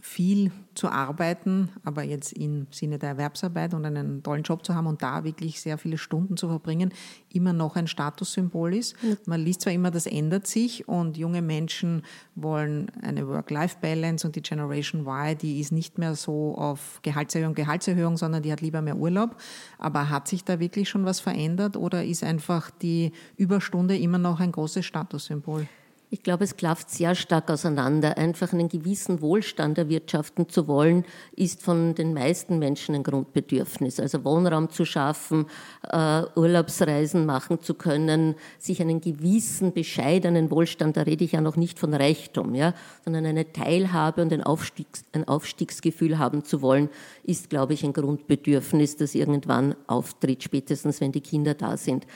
viel 0.04 0.52
zu 0.74 0.90
arbeiten, 0.90 1.70
aber 1.82 2.02
jetzt 2.02 2.34
im 2.34 2.66
Sinne 2.70 2.98
der 2.98 3.10
Erwerbsarbeit 3.10 3.72
und 3.72 3.86
einen 3.86 4.22
tollen 4.22 4.42
Job 4.42 4.62
zu 4.62 4.74
haben 4.74 4.86
und 4.86 5.00
da 5.00 5.24
wirklich 5.24 5.62
sehr 5.62 5.78
viele 5.78 5.96
Stunden 5.96 6.36
zu 6.36 6.46
verbringen, 6.46 6.92
immer 7.32 7.54
noch 7.54 7.74
ein 7.76 7.86
Statussymbol 7.86 8.74
ist. 8.74 8.96
Man 9.24 9.40
liest 9.40 9.62
zwar 9.62 9.72
immer, 9.72 9.90
das 9.90 10.04
ändert 10.04 10.46
sich 10.46 10.86
und 10.86 11.16
junge 11.16 11.40
Menschen 11.40 12.02
wollen 12.34 12.92
eine 13.00 13.26
Work-Life-Balance 13.26 14.26
und 14.26 14.36
die 14.36 14.42
Generation 14.42 15.06
Y, 15.06 15.38
die 15.38 15.58
ist 15.58 15.72
nicht 15.72 15.96
mehr 15.96 16.14
so 16.14 16.54
auf 16.54 17.00
Gehaltserhöhung, 17.00 17.54
Gehaltserhöhung, 17.54 18.18
sondern 18.18 18.42
die 18.42 18.52
hat 18.52 18.60
lieber 18.60 18.82
mehr 18.82 18.98
Urlaub. 18.98 19.40
Aber 19.78 20.10
hat 20.10 20.28
sich 20.28 20.44
da 20.44 20.60
wirklich 20.60 20.90
schon 20.90 21.06
was 21.06 21.20
verändert 21.20 21.78
oder 21.78 22.04
ist 22.04 22.22
einfach 22.22 22.70
die 22.70 23.12
Überstunde 23.38 23.96
immer 23.96 24.18
noch 24.18 24.38
ein 24.38 24.52
großes 24.52 24.84
Statussymbol? 24.84 25.66
Ich 26.10 26.22
glaube, 26.22 26.44
es 26.44 26.56
klafft 26.56 26.90
sehr 26.90 27.14
stark 27.16 27.50
auseinander. 27.50 28.16
Einfach 28.18 28.52
einen 28.52 28.68
gewissen 28.68 29.20
Wohlstand 29.20 29.78
erwirtschaften 29.78 30.48
zu 30.48 30.68
wollen, 30.68 31.04
ist 31.34 31.62
von 31.62 31.94
den 31.96 32.14
meisten 32.14 32.58
Menschen 32.60 32.94
ein 32.94 33.02
Grundbedürfnis. 33.02 33.98
Also 33.98 34.24
Wohnraum 34.24 34.70
zu 34.70 34.84
schaffen, 34.84 35.46
uh, 35.92 36.22
Urlaubsreisen 36.36 37.26
machen 37.26 37.60
zu 37.62 37.74
können, 37.74 38.36
sich 38.58 38.80
einen 38.80 39.00
gewissen 39.00 39.72
bescheidenen 39.72 40.50
Wohlstand, 40.52 40.96
da 40.96 41.02
rede 41.02 41.24
ich 41.24 41.32
ja 41.32 41.40
noch 41.40 41.56
nicht 41.56 41.80
von 41.80 41.92
Reichtum, 41.92 42.54
ja, 42.54 42.74
sondern 43.04 43.26
eine 43.26 43.52
Teilhabe 43.52 44.22
und 44.22 44.32
ein, 44.32 44.42
Aufstiegs-, 44.42 45.04
ein 45.12 45.26
Aufstiegsgefühl 45.26 46.18
haben 46.18 46.44
zu 46.44 46.62
wollen, 46.62 46.90
ist, 47.24 47.50
glaube 47.50 47.74
ich, 47.74 47.82
ein 47.82 47.92
Grundbedürfnis, 47.92 48.96
das 48.96 49.16
irgendwann 49.16 49.74
auftritt, 49.88 50.44
spätestens 50.44 51.00
wenn 51.00 51.12
die 51.12 51.22
Kinder 51.22 51.54
da 51.54 51.76
sind. 51.76 52.06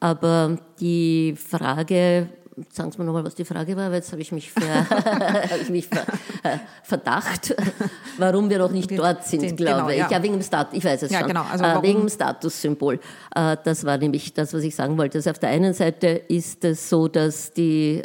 Aber 0.00 0.58
die 0.80 1.34
Frage, 1.36 2.28
sagen 2.70 2.92
Sie 2.92 2.98
mir 2.98 3.04
nochmal, 3.04 3.24
was 3.24 3.34
die 3.34 3.44
Frage 3.44 3.76
war, 3.76 3.88
weil 3.88 3.96
jetzt 3.96 4.12
habe 4.12 4.22
ich 4.22 4.32
mich, 4.32 4.50
ver, 4.50 4.88
habe 4.88 5.58
ich 5.62 5.70
mich 5.70 5.86
ver, 5.86 6.02
äh, 6.42 6.58
verdacht, 6.82 7.54
warum 8.18 8.50
wir 8.50 8.58
noch 8.58 8.70
nicht 8.70 8.90
wir 8.90 8.98
dort 8.98 9.24
sind, 9.24 9.40
sind 9.40 9.56
glaube 9.56 9.74
genau, 9.74 9.88
ich. 9.90 9.98
Ja. 9.98 10.10
ja. 10.10 10.22
wegen 10.22 10.34
dem 10.34 10.42
Status, 10.42 10.76
ich 10.76 10.84
weiß 10.84 11.02
es 11.02 11.10
ja, 11.10 11.20
schon. 11.20 11.28
Genau, 11.28 11.42
also 11.50 11.64
äh, 11.64 11.82
wegen 11.82 12.00
dem 12.00 12.08
Statussymbol. 12.08 13.00
Äh, 13.34 13.56
das 13.64 13.84
war 13.84 13.98
nämlich 13.98 14.32
das, 14.34 14.54
was 14.54 14.62
ich 14.62 14.74
sagen 14.74 14.96
wollte. 14.98 15.18
Also 15.18 15.30
auf 15.30 15.38
der 15.38 15.50
einen 15.50 15.74
Seite 15.74 16.08
ist 16.08 16.64
es 16.64 16.88
so, 16.88 17.08
dass 17.08 17.52
die, 17.52 18.02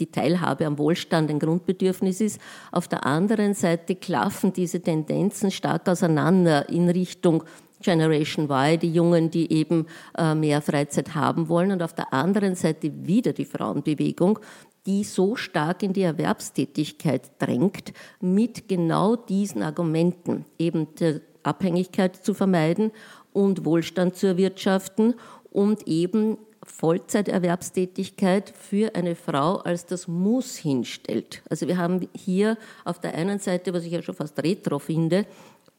die 0.00 0.10
Teilhabe 0.10 0.66
am 0.66 0.78
Wohlstand 0.78 1.30
ein 1.30 1.38
Grundbedürfnis 1.38 2.20
ist. 2.20 2.40
Auf 2.72 2.88
der 2.88 3.06
anderen 3.06 3.54
Seite 3.54 3.94
klaffen 3.94 4.52
diese 4.52 4.80
Tendenzen 4.80 5.50
stark 5.50 5.88
auseinander 5.88 6.68
in 6.68 6.88
Richtung 6.88 7.44
Generation 7.80 8.48
Y, 8.50 8.78
die 8.78 8.92
Jungen, 8.92 9.30
die 9.30 9.52
eben 9.52 9.86
äh, 10.16 10.34
mehr 10.34 10.62
Freizeit 10.62 11.14
haben 11.14 11.48
wollen. 11.48 11.72
Und 11.72 11.82
auf 11.82 11.94
der 11.94 12.12
anderen 12.12 12.54
Seite 12.54 12.92
wieder 13.06 13.32
die 13.32 13.44
Frauenbewegung, 13.44 14.38
die 14.86 15.04
so 15.04 15.36
stark 15.36 15.82
in 15.82 15.92
die 15.92 16.02
Erwerbstätigkeit 16.02 17.30
drängt, 17.38 17.92
mit 18.20 18.68
genau 18.68 19.16
diesen 19.16 19.62
Argumenten, 19.62 20.44
eben 20.58 20.94
der 20.94 21.20
Abhängigkeit 21.42 22.16
zu 22.16 22.34
vermeiden 22.34 22.92
und 23.32 23.64
Wohlstand 23.64 24.16
zu 24.16 24.26
erwirtschaften 24.26 25.14
und 25.50 25.86
eben 25.86 26.38
Vollzeiterwerbstätigkeit 26.66 28.50
für 28.50 28.94
eine 28.94 29.14
Frau 29.14 29.56
als 29.56 29.86
das 29.86 30.08
Muss 30.08 30.56
hinstellt. 30.56 31.42
Also 31.48 31.68
wir 31.68 31.78
haben 31.78 32.08
hier 32.14 32.58
auf 32.84 33.00
der 33.00 33.14
einen 33.14 33.38
Seite, 33.38 33.72
was 33.72 33.84
ich 33.84 33.92
ja 33.92 34.02
schon 34.02 34.16
fast 34.16 34.42
retro 34.42 34.78
finde, 34.78 35.26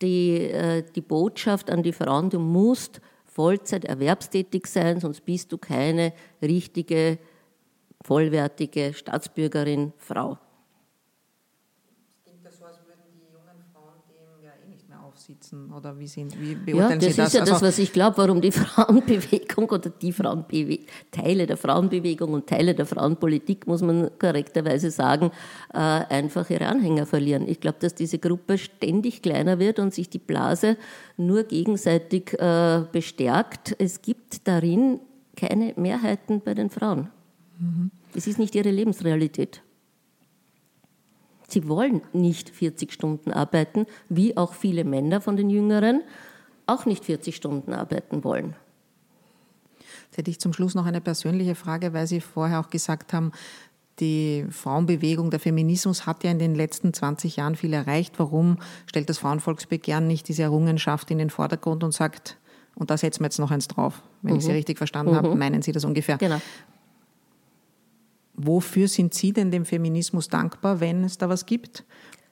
die, 0.01 0.49
äh, 0.51 0.83
die 0.95 1.01
Botschaft 1.01 1.69
an 1.69 1.83
die 1.83 1.93
Frauen, 1.93 2.29
du 2.29 2.39
musst 2.39 3.01
Vollzeit 3.25 3.85
erwerbstätig 3.85 4.65
sein, 4.67 4.99
sonst 4.99 5.23
bist 5.25 5.51
du 5.51 5.57
keine 5.57 6.13
richtige, 6.41 7.19
vollwertige 8.03 8.93
Staatsbürgerin, 8.93 9.93
Frau. 9.97 10.37
Sitzen 15.47 15.71
oder 15.73 15.97
wie, 15.97 16.07
sind, 16.07 16.39
wie 16.39 16.55
beurteilen 16.55 16.99
ja, 16.99 17.07
das 17.07 17.15
Sie 17.15 17.15
das? 17.15 17.15
Das 17.15 17.27
ist 17.27 17.33
ja 17.33 17.41
also 17.41 17.53
das, 17.53 17.61
was 17.61 17.79
ich 17.79 17.93
glaube, 17.93 18.17
warum 18.17 18.41
die 18.41 18.51
Frauenbewegung 18.51 19.69
oder 19.69 19.89
die 19.89 20.11
Frauenbewe 20.11 20.79
Teile 21.11 21.47
der 21.47 21.57
Frauenbewegung 21.57 22.33
und 22.33 22.47
Teile 22.47 22.75
der 22.75 22.85
Frauenpolitik, 22.85 23.67
muss 23.67 23.81
man 23.81 24.09
korrekterweise 24.19 24.91
sagen, 24.91 25.31
äh, 25.73 25.77
einfach 25.77 26.49
ihre 26.49 26.67
Anhänger 26.67 27.05
verlieren. 27.05 27.47
Ich 27.47 27.59
glaube, 27.59 27.77
dass 27.79 27.95
diese 27.95 28.19
Gruppe 28.19 28.57
ständig 28.57 29.21
kleiner 29.21 29.59
wird 29.59 29.79
und 29.79 29.93
sich 29.93 30.09
die 30.09 30.19
Blase 30.19 30.77
nur 31.17 31.43
gegenseitig 31.43 32.33
äh, 32.39 32.83
bestärkt. 32.91 33.75
Es 33.79 34.01
gibt 34.01 34.47
darin 34.47 34.99
keine 35.35 35.73
Mehrheiten 35.75 36.41
bei 36.41 36.53
den 36.53 36.69
Frauen. 36.69 37.09
Mhm. 37.59 37.91
Es 38.15 38.27
ist 38.27 38.39
nicht 38.39 38.55
ihre 38.55 38.71
Lebensrealität. 38.71 39.61
Sie 41.47 41.67
wollen 41.67 42.01
nicht 42.13 42.49
40 42.49 42.91
Stunden 42.91 43.31
arbeiten, 43.31 43.85
wie 44.09 44.35
auch 44.35 44.53
viele 44.53 44.83
Männer 44.83 45.21
von 45.21 45.37
den 45.37 45.49
Jüngeren 45.49 46.01
auch 46.65 46.85
nicht 46.85 47.05
40 47.05 47.35
Stunden 47.35 47.73
arbeiten 47.73 48.23
wollen. 48.23 48.55
Jetzt 50.07 50.17
hätte 50.17 50.31
ich 50.31 50.39
zum 50.39 50.53
Schluss 50.53 50.75
noch 50.75 50.85
eine 50.85 51.01
persönliche 51.01 51.55
Frage, 51.55 51.93
weil 51.93 52.07
Sie 52.07 52.21
vorher 52.21 52.59
auch 52.59 52.69
gesagt 52.69 53.13
haben, 53.13 53.31
die 53.99 54.45
Frauenbewegung, 54.51 55.31
der 55.31 55.39
Feminismus 55.39 56.05
hat 56.05 56.23
ja 56.23 56.29
in 56.29 56.39
den 56.39 56.53
letzten 56.53 56.93
20 56.93 57.37
Jahren 57.37 57.55
viel 57.55 57.73
erreicht. 57.73 58.15
Warum 58.17 58.57
stellt 58.85 59.09
das 59.09 59.17
Frauenvolksbegehren 59.17 60.05
nicht 60.05 60.27
diese 60.27 60.43
Errungenschaft 60.43 61.09
in 61.09 61.17
den 61.17 61.29
Vordergrund 61.29 61.83
und 61.83 61.93
sagt, 61.93 62.37
und 62.75 62.91
da 62.91 62.97
setzen 62.97 63.21
wir 63.21 63.25
jetzt 63.25 63.39
noch 63.39 63.49
eins 63.49 63.67
drauf, 63.67 64.03
wenn 64.21 64.33
mhm. 64.33 64.37
ich 64.37 64.45
Sie 64.45 64.51
mhm. 64.51 64.57
richtig 64.57 64.77
verstanden 64.77 65.13
mhm. 65.13 65.17
habe, 65.17 65.35
meinen 65.35 65.61
Sie 65.63 65.71
das 65.71 65.83
ungefähr? 65.83 66.17
Genau. 66.17 66.39
Wofür 68.37 68.87
sind 68.87 69.13
Sie 69.13 69.33
denn 69.33 69.51
dem 69.51 69.65
Feminismus 69.65 70.29
dankbar, 70.29 70.79
wenn 70.79 71.03
es 71.03 71.17
da 71.17 71.27
was 71.27 71.45
gibt? 71.45 71.83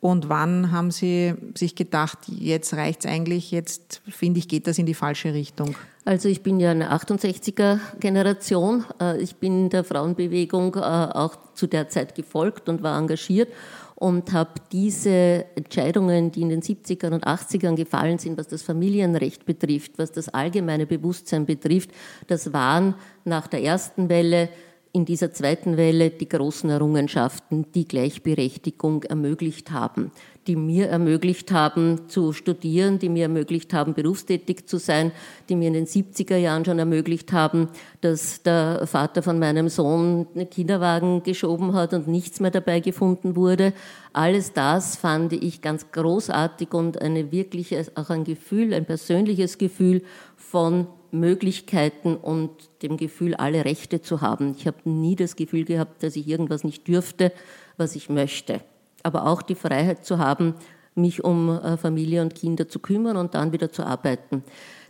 Und 0.01 0.29
wann 0.29 0.71
haben 0.71 0.91
Sie 0.91 1.33
sich 1.55 1.75
gedacht, 1.75 2.19
jetzt 2.27 2.75
reicht 2.75 3.05
es 3.05 3.11
eigentlich, 3.11 3.49
jetzt 3.49 4.03
finde 4.07 4.37
ich, 4.37 4.47
geht 4.47 4.67
das 4.67 4.77
in 4.77 4.85
die 4.85 4.93
falsche 4.93 5.33
Richtung? 5.33 5.75
Also 6.03 6.29
ich 6.29 6.43
bin 6.43 6.59
ja 6.59 6.69
eine 6.69 6.93
68er 6.93 7.79
Generation. 7.99 8.85
Äh, 9.01 9.19
ich 9.19 9.37
bin 9.37 9.71
der 9.71 9.83
Frauenbewegung 9.83 10.75
äh, 10.75 10.79
auch 10.79 11.35
zu 11.55 11.65
der 11.65 11.89
Zeit 11.89 12.13
gefolgt 12.13 12.69
und 12.69 12.83
war 12.83 12.99
engagiert 12.99 13.49
und 13.95 14.33
habe 14.33 14.51
diese 14.71 15.45
Entscheidungen, 15.55 16.31
die 16.31 16.41
in 16.41 16.49
den 16.49 16.61
70ern 16.61 17.13
und 17.13 17.25
80ern 17.25 17.75
gefallen 17.75 18.19
sind, 18.19 18.37
was 18.37 18.47
das 18.47 18.61
Familienrecht 18.61 19.45
betrifft, 19.45 19.93
was 19.97 20.11
das 20.11 20.29
allgemeine 20.29 20.85
Bewusstsein 20.85 21.47
betrifft, 21.47 21.89
das 22.27 22.53
waren 22.53 22.93
nach 23.23 23.47
der 23.47 23.63
ersten 23.63 24.09
Welle 24.09 24.49
in 24.95 25.03
dieser 25.03 25.33
zweiten 25.33 25.75
Welle 25.75 26.09
die 26.09 26.29
großen 26.29 26.69
Errungenschaften, 26.69 27.65
die 27.73 27.85
Gleichberechtigung 27.85 29.03
ermöglicht 29.03 29.71
haben, 29.71 30.11
die 30.47 30.55
mir 30.55 30.87
ermöglicht 30.87 31.51
haben 31.51 32.07
zu 32.07 32.31
studieren, 32.31 32.97
die 32.97 33.09
mir 33.09 33.23
ermöglicht 33.23 33.73
haben 33.73 33.93
berufstätig 33.93 34.67
zu 34.67 34.77
sein, 34.77 35.11
die 35.49 35.57
mir 35.57 35.67
in 35.67 35.73
den 35.73 35.85
70er 35.85 36.37
Jahren 36.37 36.63
schon 36.63 36.79
ermöglicht 36.79 37.33
haben, 37.33 37.67
dass 37.99 38.41
der 38.43 38.87
Vater 38.87 39.21
von 39.21 39.37
meinem 39.37 39.67
Sohn 39.67 40.27
einen 40.33 40.49
Kinderwagen 40.49 41.23
geschoben 41.23 41.73
hat 41.73 41.93
und 41.93 42.07
nichts 42.07 42.39
mehr 42.39 42.51
dabei 42.51 42.79
gefunden 42.79 43.35
wurde. 43.35 43.73
Alles 44.13 44.53
das 44.53 44.95
fand 44.95 45.33
ich 45.33 45.61
ganz 45.61 45.91
großartig 45.91 46.73
und 46.73 47.01
eine 47.01 47.33
wirkliche, 47.33 47.85
auch 47.95 48.09
ein 48.09 48.23
Gefühl, 48.23 48.73
ein 48.73 48.85
persönliches 48.85 49.57
Gefühl 49.57 50.03
von 50.37 50.87
Möglichkeiten 51.19 52.15
und 52.15 52.51
dem 52.81 52.97
Gefühl, 52.97 53.35
alle 53.35 53.65
Rechte 53.65 54.01
zu 54.01 54.21
haben. 54.21 54.55
Ich 54.57 54.67
habe 54.67 54.77
nie 54.89 55.15
das 55.15 55.35
Gefühl 55.35 55.65
gehabt, 55.65 56.03
dass 56.03 56.15
ich 56.15 56.27
irgendwas 56.27 56.63
nicht 56.63 56.87
dürfte, 56.87 57.31
was 57.77 57.95
ich 57.95 58.09
möchte. 58.09 58.61
Aber 59.03 59.27
auch 59.27 59.41
die 59.41 59.55
Freiheit 59.55 60.05
zu 60.05 60.17
haben, 60.17 60.55
mich 60.95 61.23
um 61.23 61.49
äh, 61.49 61.77
Familie 61.77 62.21
und 62.21 62.35
Kinder 62.35 62.67
zu 62.67 62.79
kümmern 62.79 63.17
und 63.17 63.35
dann 63.35 63.51
wieder 63.51 63.71
zu 63.71 63.83
arbeiten. 63.83 64.43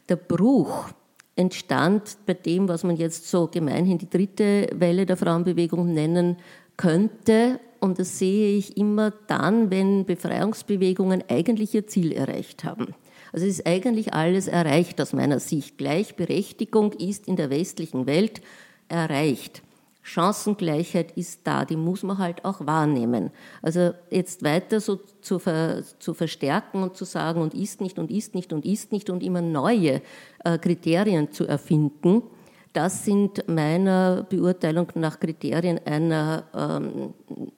Der 0.07 0.15
Bruch 0.15 0.89
entstand 1.35 2.17
bei 2.25 2.33
dem, 2.33 2.67
was 2.69 2.83
man 2.83 2.95
jetzt 2.95 3.29
so 3.29 3.47
gemeinhin 3.47 3.97
die 3.97 4.09
dritte 4.09 4.69
Welle 4.73 5.05
der 5.05 5.17
Frauenbewegung 5.17 5.93
nennen 5.93 6.37
könnte. 6.77 7.59
Und 7.79 7.99
das 7.99 8.19
sehe 8.19 8.57
ich 8.57 8.77
immer 8.77 9.11
dann, 9.27 9.69
wenn 9.69 10.05
Befreiungsbewegungen 10.05 11.23
eigentlich 11.27 11.73
ihr 11.73 11.87
Ziel 11.87 12.11
erreicht 12.11 12.63
haben. 12.63 12.95
Also 13.35 13.47
es 13.47 13.59
ist 13.59 13.67
eigentlich 13.67 14.13
alles 14.13 14.47
erreicht 14.47 15.01
aus 15.01 15.11
meiner 15.11 15.41
Sicht. 15.41 15.77
Gleichberechtigung 15.77 16.93
ist 16.93 17.27
in 17.27 17.35
der 17.35 17.49
westlichen 17.49 18.07
Welt 18.07 18.39
erreicht. 18.87 19.61
Chancengleichheit 20.03 21.11
ist 21.17 21.41
da, 21.43 21.65
die 21.65 21.75
muss 21.75 22.03
man 22.03 22.17
halt 22.17 22.45
auch 22.45 22.65
wahrnehmen. 22.65 23.31
Also 23.61 23.93
jetzt 24.09 24.41
weiter 24.45 24.79
so 24.79 25.01
zu, 25.19 25.39
ver, 25.39 25.83
zu 25.99 26.13
verstärken 26.13 26.81
und 26.81 26.95
zu 26.95 27.03
sagen, 27.03 27.41
und 27.41 27.53
ist 27.53 27.81
nicht 27.81 27.99
und 27.99 28.09
ist 28.09 28.35
nicht 28.35 28.53
und 28.53 28.65
ist 28.65 28.93
nicht 28.93 29.09
und 29.09 29.21
immer 29.21 29.41
neue 29.41 30.01
äh, 30.45 30.57
Kriterien 30.57 31.33
zu 31.33 31.45
erfinden, 31.45 32.23
das 32.71 33.03
sind 33.03 33.49
meiner 33.49 34.25
Beurteilung 34.29 34.87
nach 34.95 35.19
Kriterien 35.19 35.81
einer 35.85 36.45
ähm, 36.53 37.13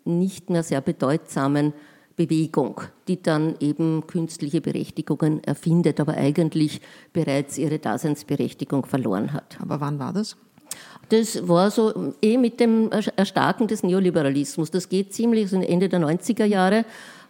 nicht 0.06 0.50
mehr 0.50 0.64
sehr 0.64 0.82
bedeutsamen 0.82 1.74
Bewegung, 2.18 2.82
die 3.08 3.22
dann 3.22 3.56
eben 3.60 4.06
künstliche 4.08 4.60
Berechtigungen 4.60 5.44
erfindet, 5.44 6.00
aber 6.00 6.16
eigentlich 6.16 6.82
bereits 7.14 7.58
ihre 7.58 7.80
Daseinsberechtigung 7.80 8.86
verloren 8.86 9.32
hat. 9.32 9.58
Aber 9.62 9.80
wann 9.80 10.00
war 10.00 10.12
das? 10.12 10.36
Das 11.10 11.48
war 11.48 11.72
so 11.72 12.14
eh 12.22 12.38
mit 12.38 12.60
dem 12.60 12.90
Erstarken 12.92 13.68
des 13.68 13.84
Neoliberalismus. 13.84 14.72
Das 14.72 14.90
geht 14.90 15.14
ziemlich, 15.14 15.44
also 15.44 15.62
Ende 15.62 15.88
der 15.88 16.02
90er 16.02 16.44
Jahre, 16.46 16.86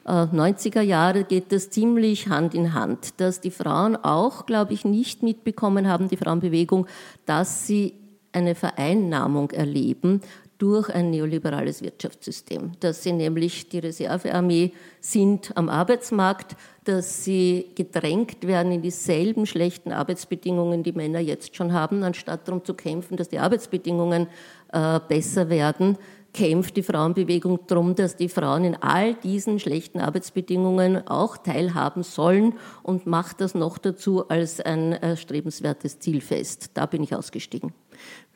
90er 0.05 0.79
äh, 0.79 0.83
Jahre 0.83 1.23
geht 1.25 1.51
das 1.51 1.69
ziemlich 1.69 2.29
Hand 2.29 2.53
in 2.53 2.73
Hand, 2.73 3.19
dass 3.19 3.41
die 3.41 3.51
Frauen 3.51 3.97
auch, 3.97 4.45
glaube 4.45 4.73
ich, 4.73 4.85
nicht 4.85 5.21
mitbekommen 5.21 5.87
haben, 5.87 6.07
die 6.07 6.15
Frauenbewegung, 6.15 6.87
dass 7.25 7.67
sie 7.67 7.93
eine 8.31 8.55
Vereinnahmung 8.55 9.51
erleben 9.51 10.21
durch 10.57 10.89
ein 10.89 11.11
neoliberales 11.11 11.81
Wirtschaftssystem, 11.81 12.71
dass 12.79 13.03
sie 13.03 13.11
nämlich 13.11 13.69
die 13.69 13.79
Reservearmee 13.79 14.71
sind 14.99 15.55
am 15.55 15.69
Arbeitsmarkt, 15.69 16.55
dass 16.83 17.23
sie 17.23 17.67
gedrängt 17.75 18.47
werden 18.47 18.71
in 18.71 18.81
dieselben 18.81 19.45
schlechten 19.45 19.91
Arbeitsbedingungen, 19.91 20.83
die 20.83 20.93
Männer 20.93 21.19
jetzt 21.19 21.55
schon 21.55 21.73
haben, 21.73 22.03
anstatt 22.03 22.47
darum 22.47 22.63
zu 22.63 22.73
kämpfen, 22.73 23.17
dass 23.17 23.29
die 23.29 23.39
Arbeitsbedingungen 23.39 24.27
äh, 24.71 24.99
besser 25.07 25.49
werden, 25.49 25.97
kämpft 26.33 26.77
die 26.77 26.83
Frauenbewegung 26.83 27.59
darum, 27.67 27.95
dass 27.95 28.15
die 28.15 28.29
Frauen 28.29 28.63
in 28.63 28.75
all 28.75 29.15
diesen 29.15 29.59
schlechten 29.59 29.99
Arbeitsbedingungen 29.99 31.07
auch 31.07 31.37
teilhaben 31.37 32.03
sollen 32.03 32.53
und 32.83 33.07
macht 33.07 33.41
das 33.41 33.55
noch 33.55 33.77
dazu 33.77 34.29
als 34.29 34.61
ein 34.61 34.93
erstrebenswertes 34.93 35.99
Ziel 35.99 36.21
fest. 36.21 36.71
Da 36.75 36.85
bin 36.85 37.01
ich 37.01 37.15
ausgestiegen. 37.15 37.73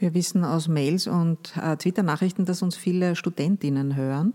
Wir 0.01 0.15
wissen 0.15 0.43
aus 0.43 0.67
Mails 0.67 1.05
und 1.05 1.55
äh, 1.55 1.77
Twitter-Nachrichten, 1.77 2.45
dass 2.45 2.63
uns 2.63 2.75
viele 2.75 3.15
Studentinnen 3.15 3.95
hören 3.95 4.33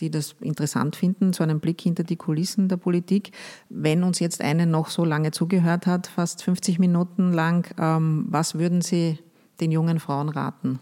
die 0.00 0.10
das 0.10 0.34
interessant 0.40 0.96
finden, 0.96 1.34
so 1.34 1.42
einen 1.42 1.60
Blick 1.60 1.78
hinter 1.80 2.04
die 2.04 2.16
Kulissen 2.16 2.68
der 2.68 2.78
Politik. 2.78 3.32
Wenn 3.68 4.02
uns 4.02 4.18
jetzt 4.18 4.40
eine 4.40 4.66
noch 4.66 4.88
so 4.88 5.04
lange 5.04 5.30
zugehört 5.30 5.86
hat, 5.86 6.06
fast 6.06 6.42
50 6.42 6.78
Minuten 6.78 7.34
lang, 7.34 7.70
ähm, 7.78 8.24
was 8.30 8.54
würden 8.54 8.80
Sie 8.80 9.18
den 9.60 9.70
jungen 9.70 10.00
Frauen 10.00 10.30
raten? 10.30 10.80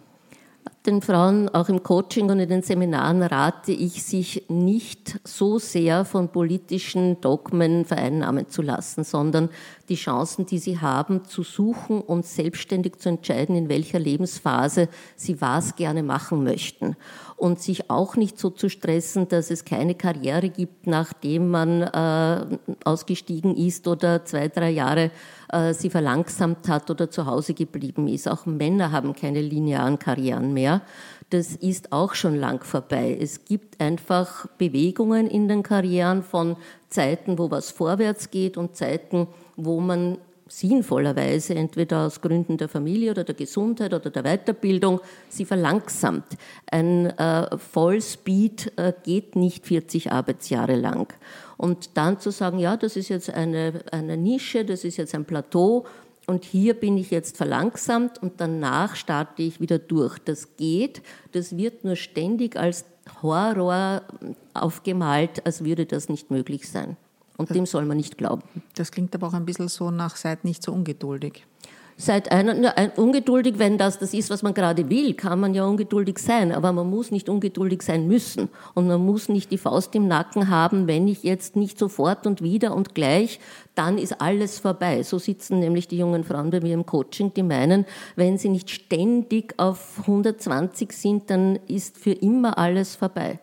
Den 0.89 1.03
Frauen 1.03 1.51
auch 1.51 1.69
im 1.69 1.83
Coaching 1.83 2.31
und 2.31 2.41
in 2.41 2.49
den 2.49 2.63
Seminaren 2.63 3.23
rate 3.23 3.73
ich, 3.73 4.03
sich 4.03 4.47
nicht 4.49 5.21
so 5.23 5.59
sehr 5.59 6.07
von 6.07 6.31
politischen 6.31 7.21
Dogmen 7.21 7.85
vereinnahmen 7.85 8.49
zu 8.49 8.63
lassen, 8.63 9.05
sondern 9.05 9.51
die 9.91 9.97
Chancen, 9.97 10.47
die 10.47 10.57
sie 10.57 10.81
haben, 10.81 11.27
zu 11.27 11.43
suchen 11.43 12.01
und 12.01 12.25
selbstständig 12.25 12.97
zu 13.01 13.11
entscheiden, 13.11 13.55
in 13.55 13.69
welcher 13.69 13.99
Lebensphase 13.99 14.89
sie 15.15 15.43
was 15.43 15.77
gerne 15.77 16.03
machen 16.03 16.43
möchten. 16.43 16.97
Und 17.37 17.61
sich 17.61 17.91
auch 17.91 18.17
nicht 18.17 18.39
so 18.39 18.49
zu 18.49 18.71
stressen, 18.71 19.29
dass 19.29 19.51
es 19.51 19.67
keine 19.67 19.95
Karriere 19.95 20.49
gibt, 20.49 20.87
nachdem 20.87 21.51
man 21.51 21.83
äh, 21.83 22.59
ausgestiegen 22.85 23.59
ist 23.59 23.87
oder 23.87 24.25
zwei, 24.25 24.49
drei 24.49 24.71
Jahre 24.71 25.11
äh, 25.53 25.75
sie 25.75 25.91
verlangsamt 25.91 26.69
hat 26.69 26.91
oder 26.91 27.11
zu 27.11 27.27
Hause 27.27 27.55
geblieben 27.55 28.09
ist. 28.09 28.29
Auch 28.29 28.47
Männer 28.47 28.93
haben 28.93 29.15
keine 29.15 29.41
linearen 29.41 29.99
Karrieren 29.99 30.53
mehr. 30.53 30.83
Das 31.31 31.55
ist 31.57 31.93
auch 31.93 32.15
schon 32.15 32.37
lang 32.37 32.65
vorbei. 32.65 33.17
Es 33.21 33.45
gibt 33.45 33.81
einfach 33.81 34.47
Bewegungen 34.59 35.27
in 35.27 35.49
den 35.49 35.63
Karrieren 35.63 36.23
von 36.23 36.57
Zeiten, 36.89 37.39
wo 37.39 37.51
was 37.51 37.71
vorwärts 37.71 38.31
geht 38.31 38.57
und 38.57 38.77
Zeiten, 38.77 39.29
wo 39.57 39.81
man 39.81 40.19
sinnvollerweise 40.49 41.55
entweder 41.55 42.07
aus 42.07 42.21
Gründen 42.21 42.57
der 42.57 42.69
Familie 42.69 43.11
oder 43.11 43.25
der 43.25 43.35
Gesundheit 43.35 43.93
oder 43.93 44.11
der 44.11 44.23
Weiterbildung 44.23 45.01
sie 45.29 45.45
verlangsamt. 45.45 46.25
Ein 46.71 47.07
äh, 47.19 47.57
Vollspeed 47.57 48.73
äh, 48.77 48.93
geht 49.03 49.37
nicht 49.37 49.67
40 49.67 50.11
Arbeitsjahre 50.11 50.77
lang. 50.77 51.13
Und 51.59 51.97
dann 51.99 52.19
zu 52.21 52.31
sagen, 52.31 52.59
ja, 52.59 52.79
das 52.79 52.97
ist 52.97 53.11
jetzt 53.11 53.29
eine, 53.29 53.83
eine 53.93 54.17
Nische, 54.17 54.65
das 54.65 54.85
ist 54.85 54.97
jetzt 54.97 55.15
ein 55.15 55.27
Plateau 55.27 55.85
und 56.29 56.45
hier 56.45 56.75
bin 56.75 56.97
ich 56.97 57.11
jetzt 57.11 57.37
verlangsamt 57.37 58.23
und 58.23 58.41
danach 58.41 58.97
starte 58.97 59.43
ich 59.43 59.61
wieder 59.61 59.79
durch. 59.79 60.19
Das 60.19 60.57
geht, 60.57 61.03
das 61.33 61.57
wird 61.57 61.85
nur 61.85 61.97
ständig 61.97 62.57
als 62.57 62.85
Horror 63.23 64.03
aufgemalt, 64.55 65.45
als 65.47 65.65
würde 65.65 65.85
das 65.85 66.09
nicht 66.09 66.31
möglich 66.31 66.69
sein. 66.69 66.97
Und 67.39 67.55
dem 67.55 67.67
soll 67.67 67.87
man 67.87 67.97
nicht 67.97 68.19
glauben. 68.19 68.43
Das 68.75 68.93
klingt 68.93 69.15
aber 69.15 69.29
auch 69.29 69.33
ein 69.33 69.47
bisschen 69.47 69.69
so 69.69 69.91
nach, 69.91 70.17
seid 70.17 70.45
nicht 70.45 70.63
so 70.63 70.73
ungeduldig. 70.73 71.47
Seid 72.01 72.31
einer, 72.31 72.79
ein, 72.79 72.93
ungeduldig, 72.93 73.59
wenn 73.59 73.77
das 73.77 73.99
das 73.99 74.15
ist, 74.15 74.31
was 74.31 74.45
man 74.45 74.55
gerade 74.55 74.89
will, 74.89 75.15
kann 75.15 75.41
man 75.41 75.53
ja 75.53 75.65
ungeduldig 75.65 76.21
sein, 76.21 76.53
aber 76.53 76.73
man 76.73 76.89
muss 76.89 77.11
nicht 77.11 77.29
ungeduldig 77.29 77.83
sein 77.83 78.07
müssen. 78.07 78.51
Und 78.75 78.87
man 78.87 79.05
muss 79.05 79.29
nicht 79.29 79.51
die 79.51 79.59
Faust 79.59 79.97
im 79.97 80.07
Nacken 80.07 80.49
haben, 80.49 80.87
wenn 80.87 81.09
ich 81.09 81.25
jetzt 81.25 81.57
nicht 81.57 81.77
sofort 81.77 82.25
und 82.29 82.41
wieder 82.41 82.77
und 82.77 82.95
gleich, 82.95 83.41
dann 83.75 83.99
ist 83.99 84.21
alles 84.21 84.61
vorbei. 84.61 85.03
So 85.03 85.19
sitzen 85.19 85.59
nämlich 85.59 85.89
die 85.89 85.99
jungen 85.99 86.23
Frauen 86.23 86.51
bei 86.51 86.61
mir 86.61 86.75
im 86.75 86.87
Coaching, 86.87 87.35
die 87.35 87.43
meinen, 87.43 87.85
wenn 88.15 88.39
sie 88.39 88.49
nicht 88.49 88.71
ständig 88.71 89.55
auf 89.59 89.99
120 89.99 90.93
sind, 90.93 91.31
dann 91.31 91.57
ist 91.67 91.99
für 91.99 92.13
immer 92.13 92.59
alles 92.59 92.95
vorbei. 92.95 93.41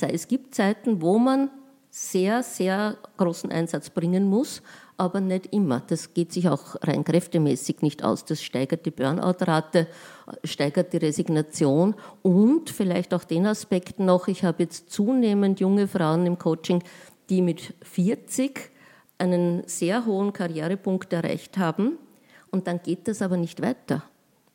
Es 0.00 0.26
gibt 0.26 0.54
Zeiten, 0.54 1.02
wo 1.02 1.18
man 1.18 1.50
sehr, 1.90 2.42
sehr 2.42 2.96
großen 3.18 3.52
Einsatz 3.52 3.90
bringen 3.90 4.28
muss. 4.28 4.62
Aber 4.96 5.20
nicht 5.20 5.52
immer. 5.52 5.82
Das 5.86 6.14
geht 6.14 6.32
sich 6.32 6.48
auch 6.48 6.76
rein 6.82 7.04
kräftemäßig 7.04 7.82
nicht 7.82 8.04
aus. 8.04 8.24
Das 8.24 8.42
steigert 8.42 8.86
die 8.86 8.90
Burnout-Rate, 8.90 9.86
steigert 10.44 10.92
die 10.92 10.98
Resignation 10.98 11.94
und 12.22 12.70
vielleicht 12.70 13.12
auch 13.14 13.24
den 13.24 13.46
Aspekt 13.46 13.98
noch, 13.98 14.28
ich 14.28 14.44
habe 14.44 14.62
jetzt 14.64 14.90
zunehmend 14.90 15.60
junge 15.60 15.88
Frauen 15.88 16.26
im 16.26 16.38
Coaching, 16.38 16.82
die 17.28 17.42
mit 17.42 17.74
40 17.82 18.70
einen 19.18 19.62
sehr 19.66 20.06
hohen 20.06 20.32
Karrierepunkt 20.32 21.12
erreicht 21.12 21.58
haben 21.58 21.98
und 22.50 22.66
dann 22.66 22.80
geht 22.82 23.08
das 23.08 23.22
aber 23.22 23.36
nicht 23.36 23.62
weiter. 23.62 24.04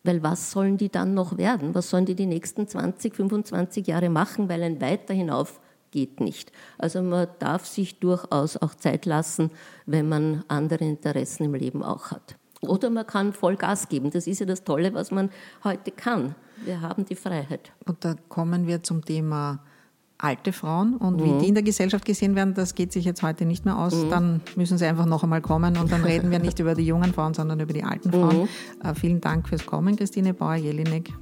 Weil 0.04 0.24
was 0.24 0.52
sollen 0.52 0.78
die 0.78 0.90
dann 0.90 1.14
noch 1.14 1.38
werden? 1.38 1.76
Was 1.76 1.90
sollen 1.90 2.06
die 2.06 2.16
die 2.16 2.26
nächsten 2.26 2.68
20, 2.68 3.16
25 3.16 3.86
Jahre 3.88 4.10
machen? 4.10 4.48
Weil 4.48 4.64
ein 4.64 4.80
weiter 4.80 5.14
hinauf 5.14 5.60
geht 5.92 6.20
nicht. 6.20 6.52
Also 6.78 7.02
man 7.02 7.28
darf 7.40 7.66
sich 7.66 8.00
durchaus 8.00 8.58
auch 8.58 8.76
Zeit 8.76 9.06
lassen, 9.06 9.52
wenn 9.86 10.10
man 10.10 10.44
andere 10.48 10.86
Interessen 10.86 11.46
im 11.46 11.56
Leben 11.56 11.84
auch 11.84 12.12
hat. 12.12 12.38
Oder 12.62 12.90
man 12.90 13.08
kann 13.08 13.34
voll 13.34 13.56
Gas 13.56 13.88
geben. 13.88 14.12
Das 14.12 14.28
ist 14.28 14.40
ja 14.40 14.46
das 14.46 14.64
Tolle, 14.64 14.94
was 14.94 15.12
man 15.12 15.30
heute 15.64 15.92
kann. 15.92 16.36
Wir 16.66 16.82
haben 16.82 17.06
die 17.06 17.16
Freiheit. 17.16 17.72
Und 17.86 18.04
da 18.04 18.16
kommen 18.28 18.68
wir 18.68 18.84
zum 18.84 19.06
Thema 19.06 19.60
alte 20.18 20.52
Frauen 20.52 20.98
und 20.98 21.22
mhm. 21.22 21.24
wie 21.24 21.40
die 21.40 21.48
in 21.48 21.54
der 21.54 21.64
Gesellschaft 21.64 22.04
gesehen 22.04 22.36
werden, 22.36 22.54
das 22.54 22.76
geht 22.76 22.92
sich 22.92 23.06
jetzt 23.06 23.24
heute 23.24 23.46
nicht 23.46 23.64
mehr 23.64 23.78
aus. 23.78 23.96
Mhm. 23.96 24.10
Dann 24.10 24.42
müssen 24.58 24.78
sie 24.78 24.86
einfach 24.86 25.06
noch 25.06 25.24
einmal 25.24 25.42
kommen 25.42 25.78
und 25.78 25.92
dann 25.92 26.04
reden 26.04 26.30
wir 26.30 26.40
nicht 26.48 26.60
über 26.60 26.76
die 26.76 26.86
jungen 26.86 27.14
Frauen, 27.14 27.34
sondern 27.34 27.60
über 27.62 27.72
die 27.74 27.84
alten 27.84 28.12
Frauen. 28.12 28.42
Mhm. 28.42 28.50
Äh, 28.84 28.94
vielen 28.96 29.22
Dank 29.22 29.48
fürs 29.48 29.66
Kommen, 29.66 29.96
Christine 29.96 30.34
Bauer-Jelinek. 30.34 31.14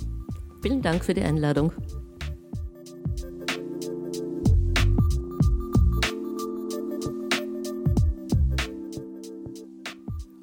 Vielen 0.64 0.82
Dank 0.82 1.06
für 1.06 1.14
die 1.14 1.22
Einladung. 1.22 1.72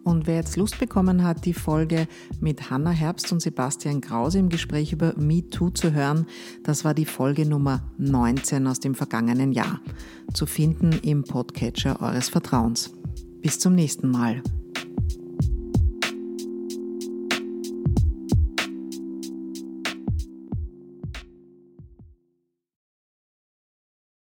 Und 0.05 0.27
wer 0.27 0.37
jetzt 0.37 0.57
Lust 0.57 0.79
bekommen 0.79 1.25
hat, 1.25 1.47
die 1.47 1.55
Folge 1.55 2.07
mit 2.41 2.71
Hanna 2.71 2.91
Herbst 2.91 3.33
und 3.33 3.41
Sebastian 3.41 4.03
Krause 4.03 4.39
im 4.39 4.51
Gespräch 4.51 4.93
über 4.93 5.15
MeToo 5.17 5.71
zu 5.71 5.93
hören, 5.93 6.27
das 6.63 6.85
war 6.85 6.93
die 6.93 7.07
Folge 7.07 7.47
Nummer 7.47 7.91
19 7.99 8.67
aus 8.67 8.81
dem 8.81 8.95
vergangenen 8.95 9.53
Jahr. 9.53 9.81
Zu 10.35 10.45
finden 10.47 10.93
im 11.03 11.25
Podcatcher 11.25 12.01
eures 12.03 12.29
Vertrauens. 12.29 12.93
Bis 13.41 13.59
zum 13.59 13.75
nächsten 13.75 14.11
Mal. 14.11 14.43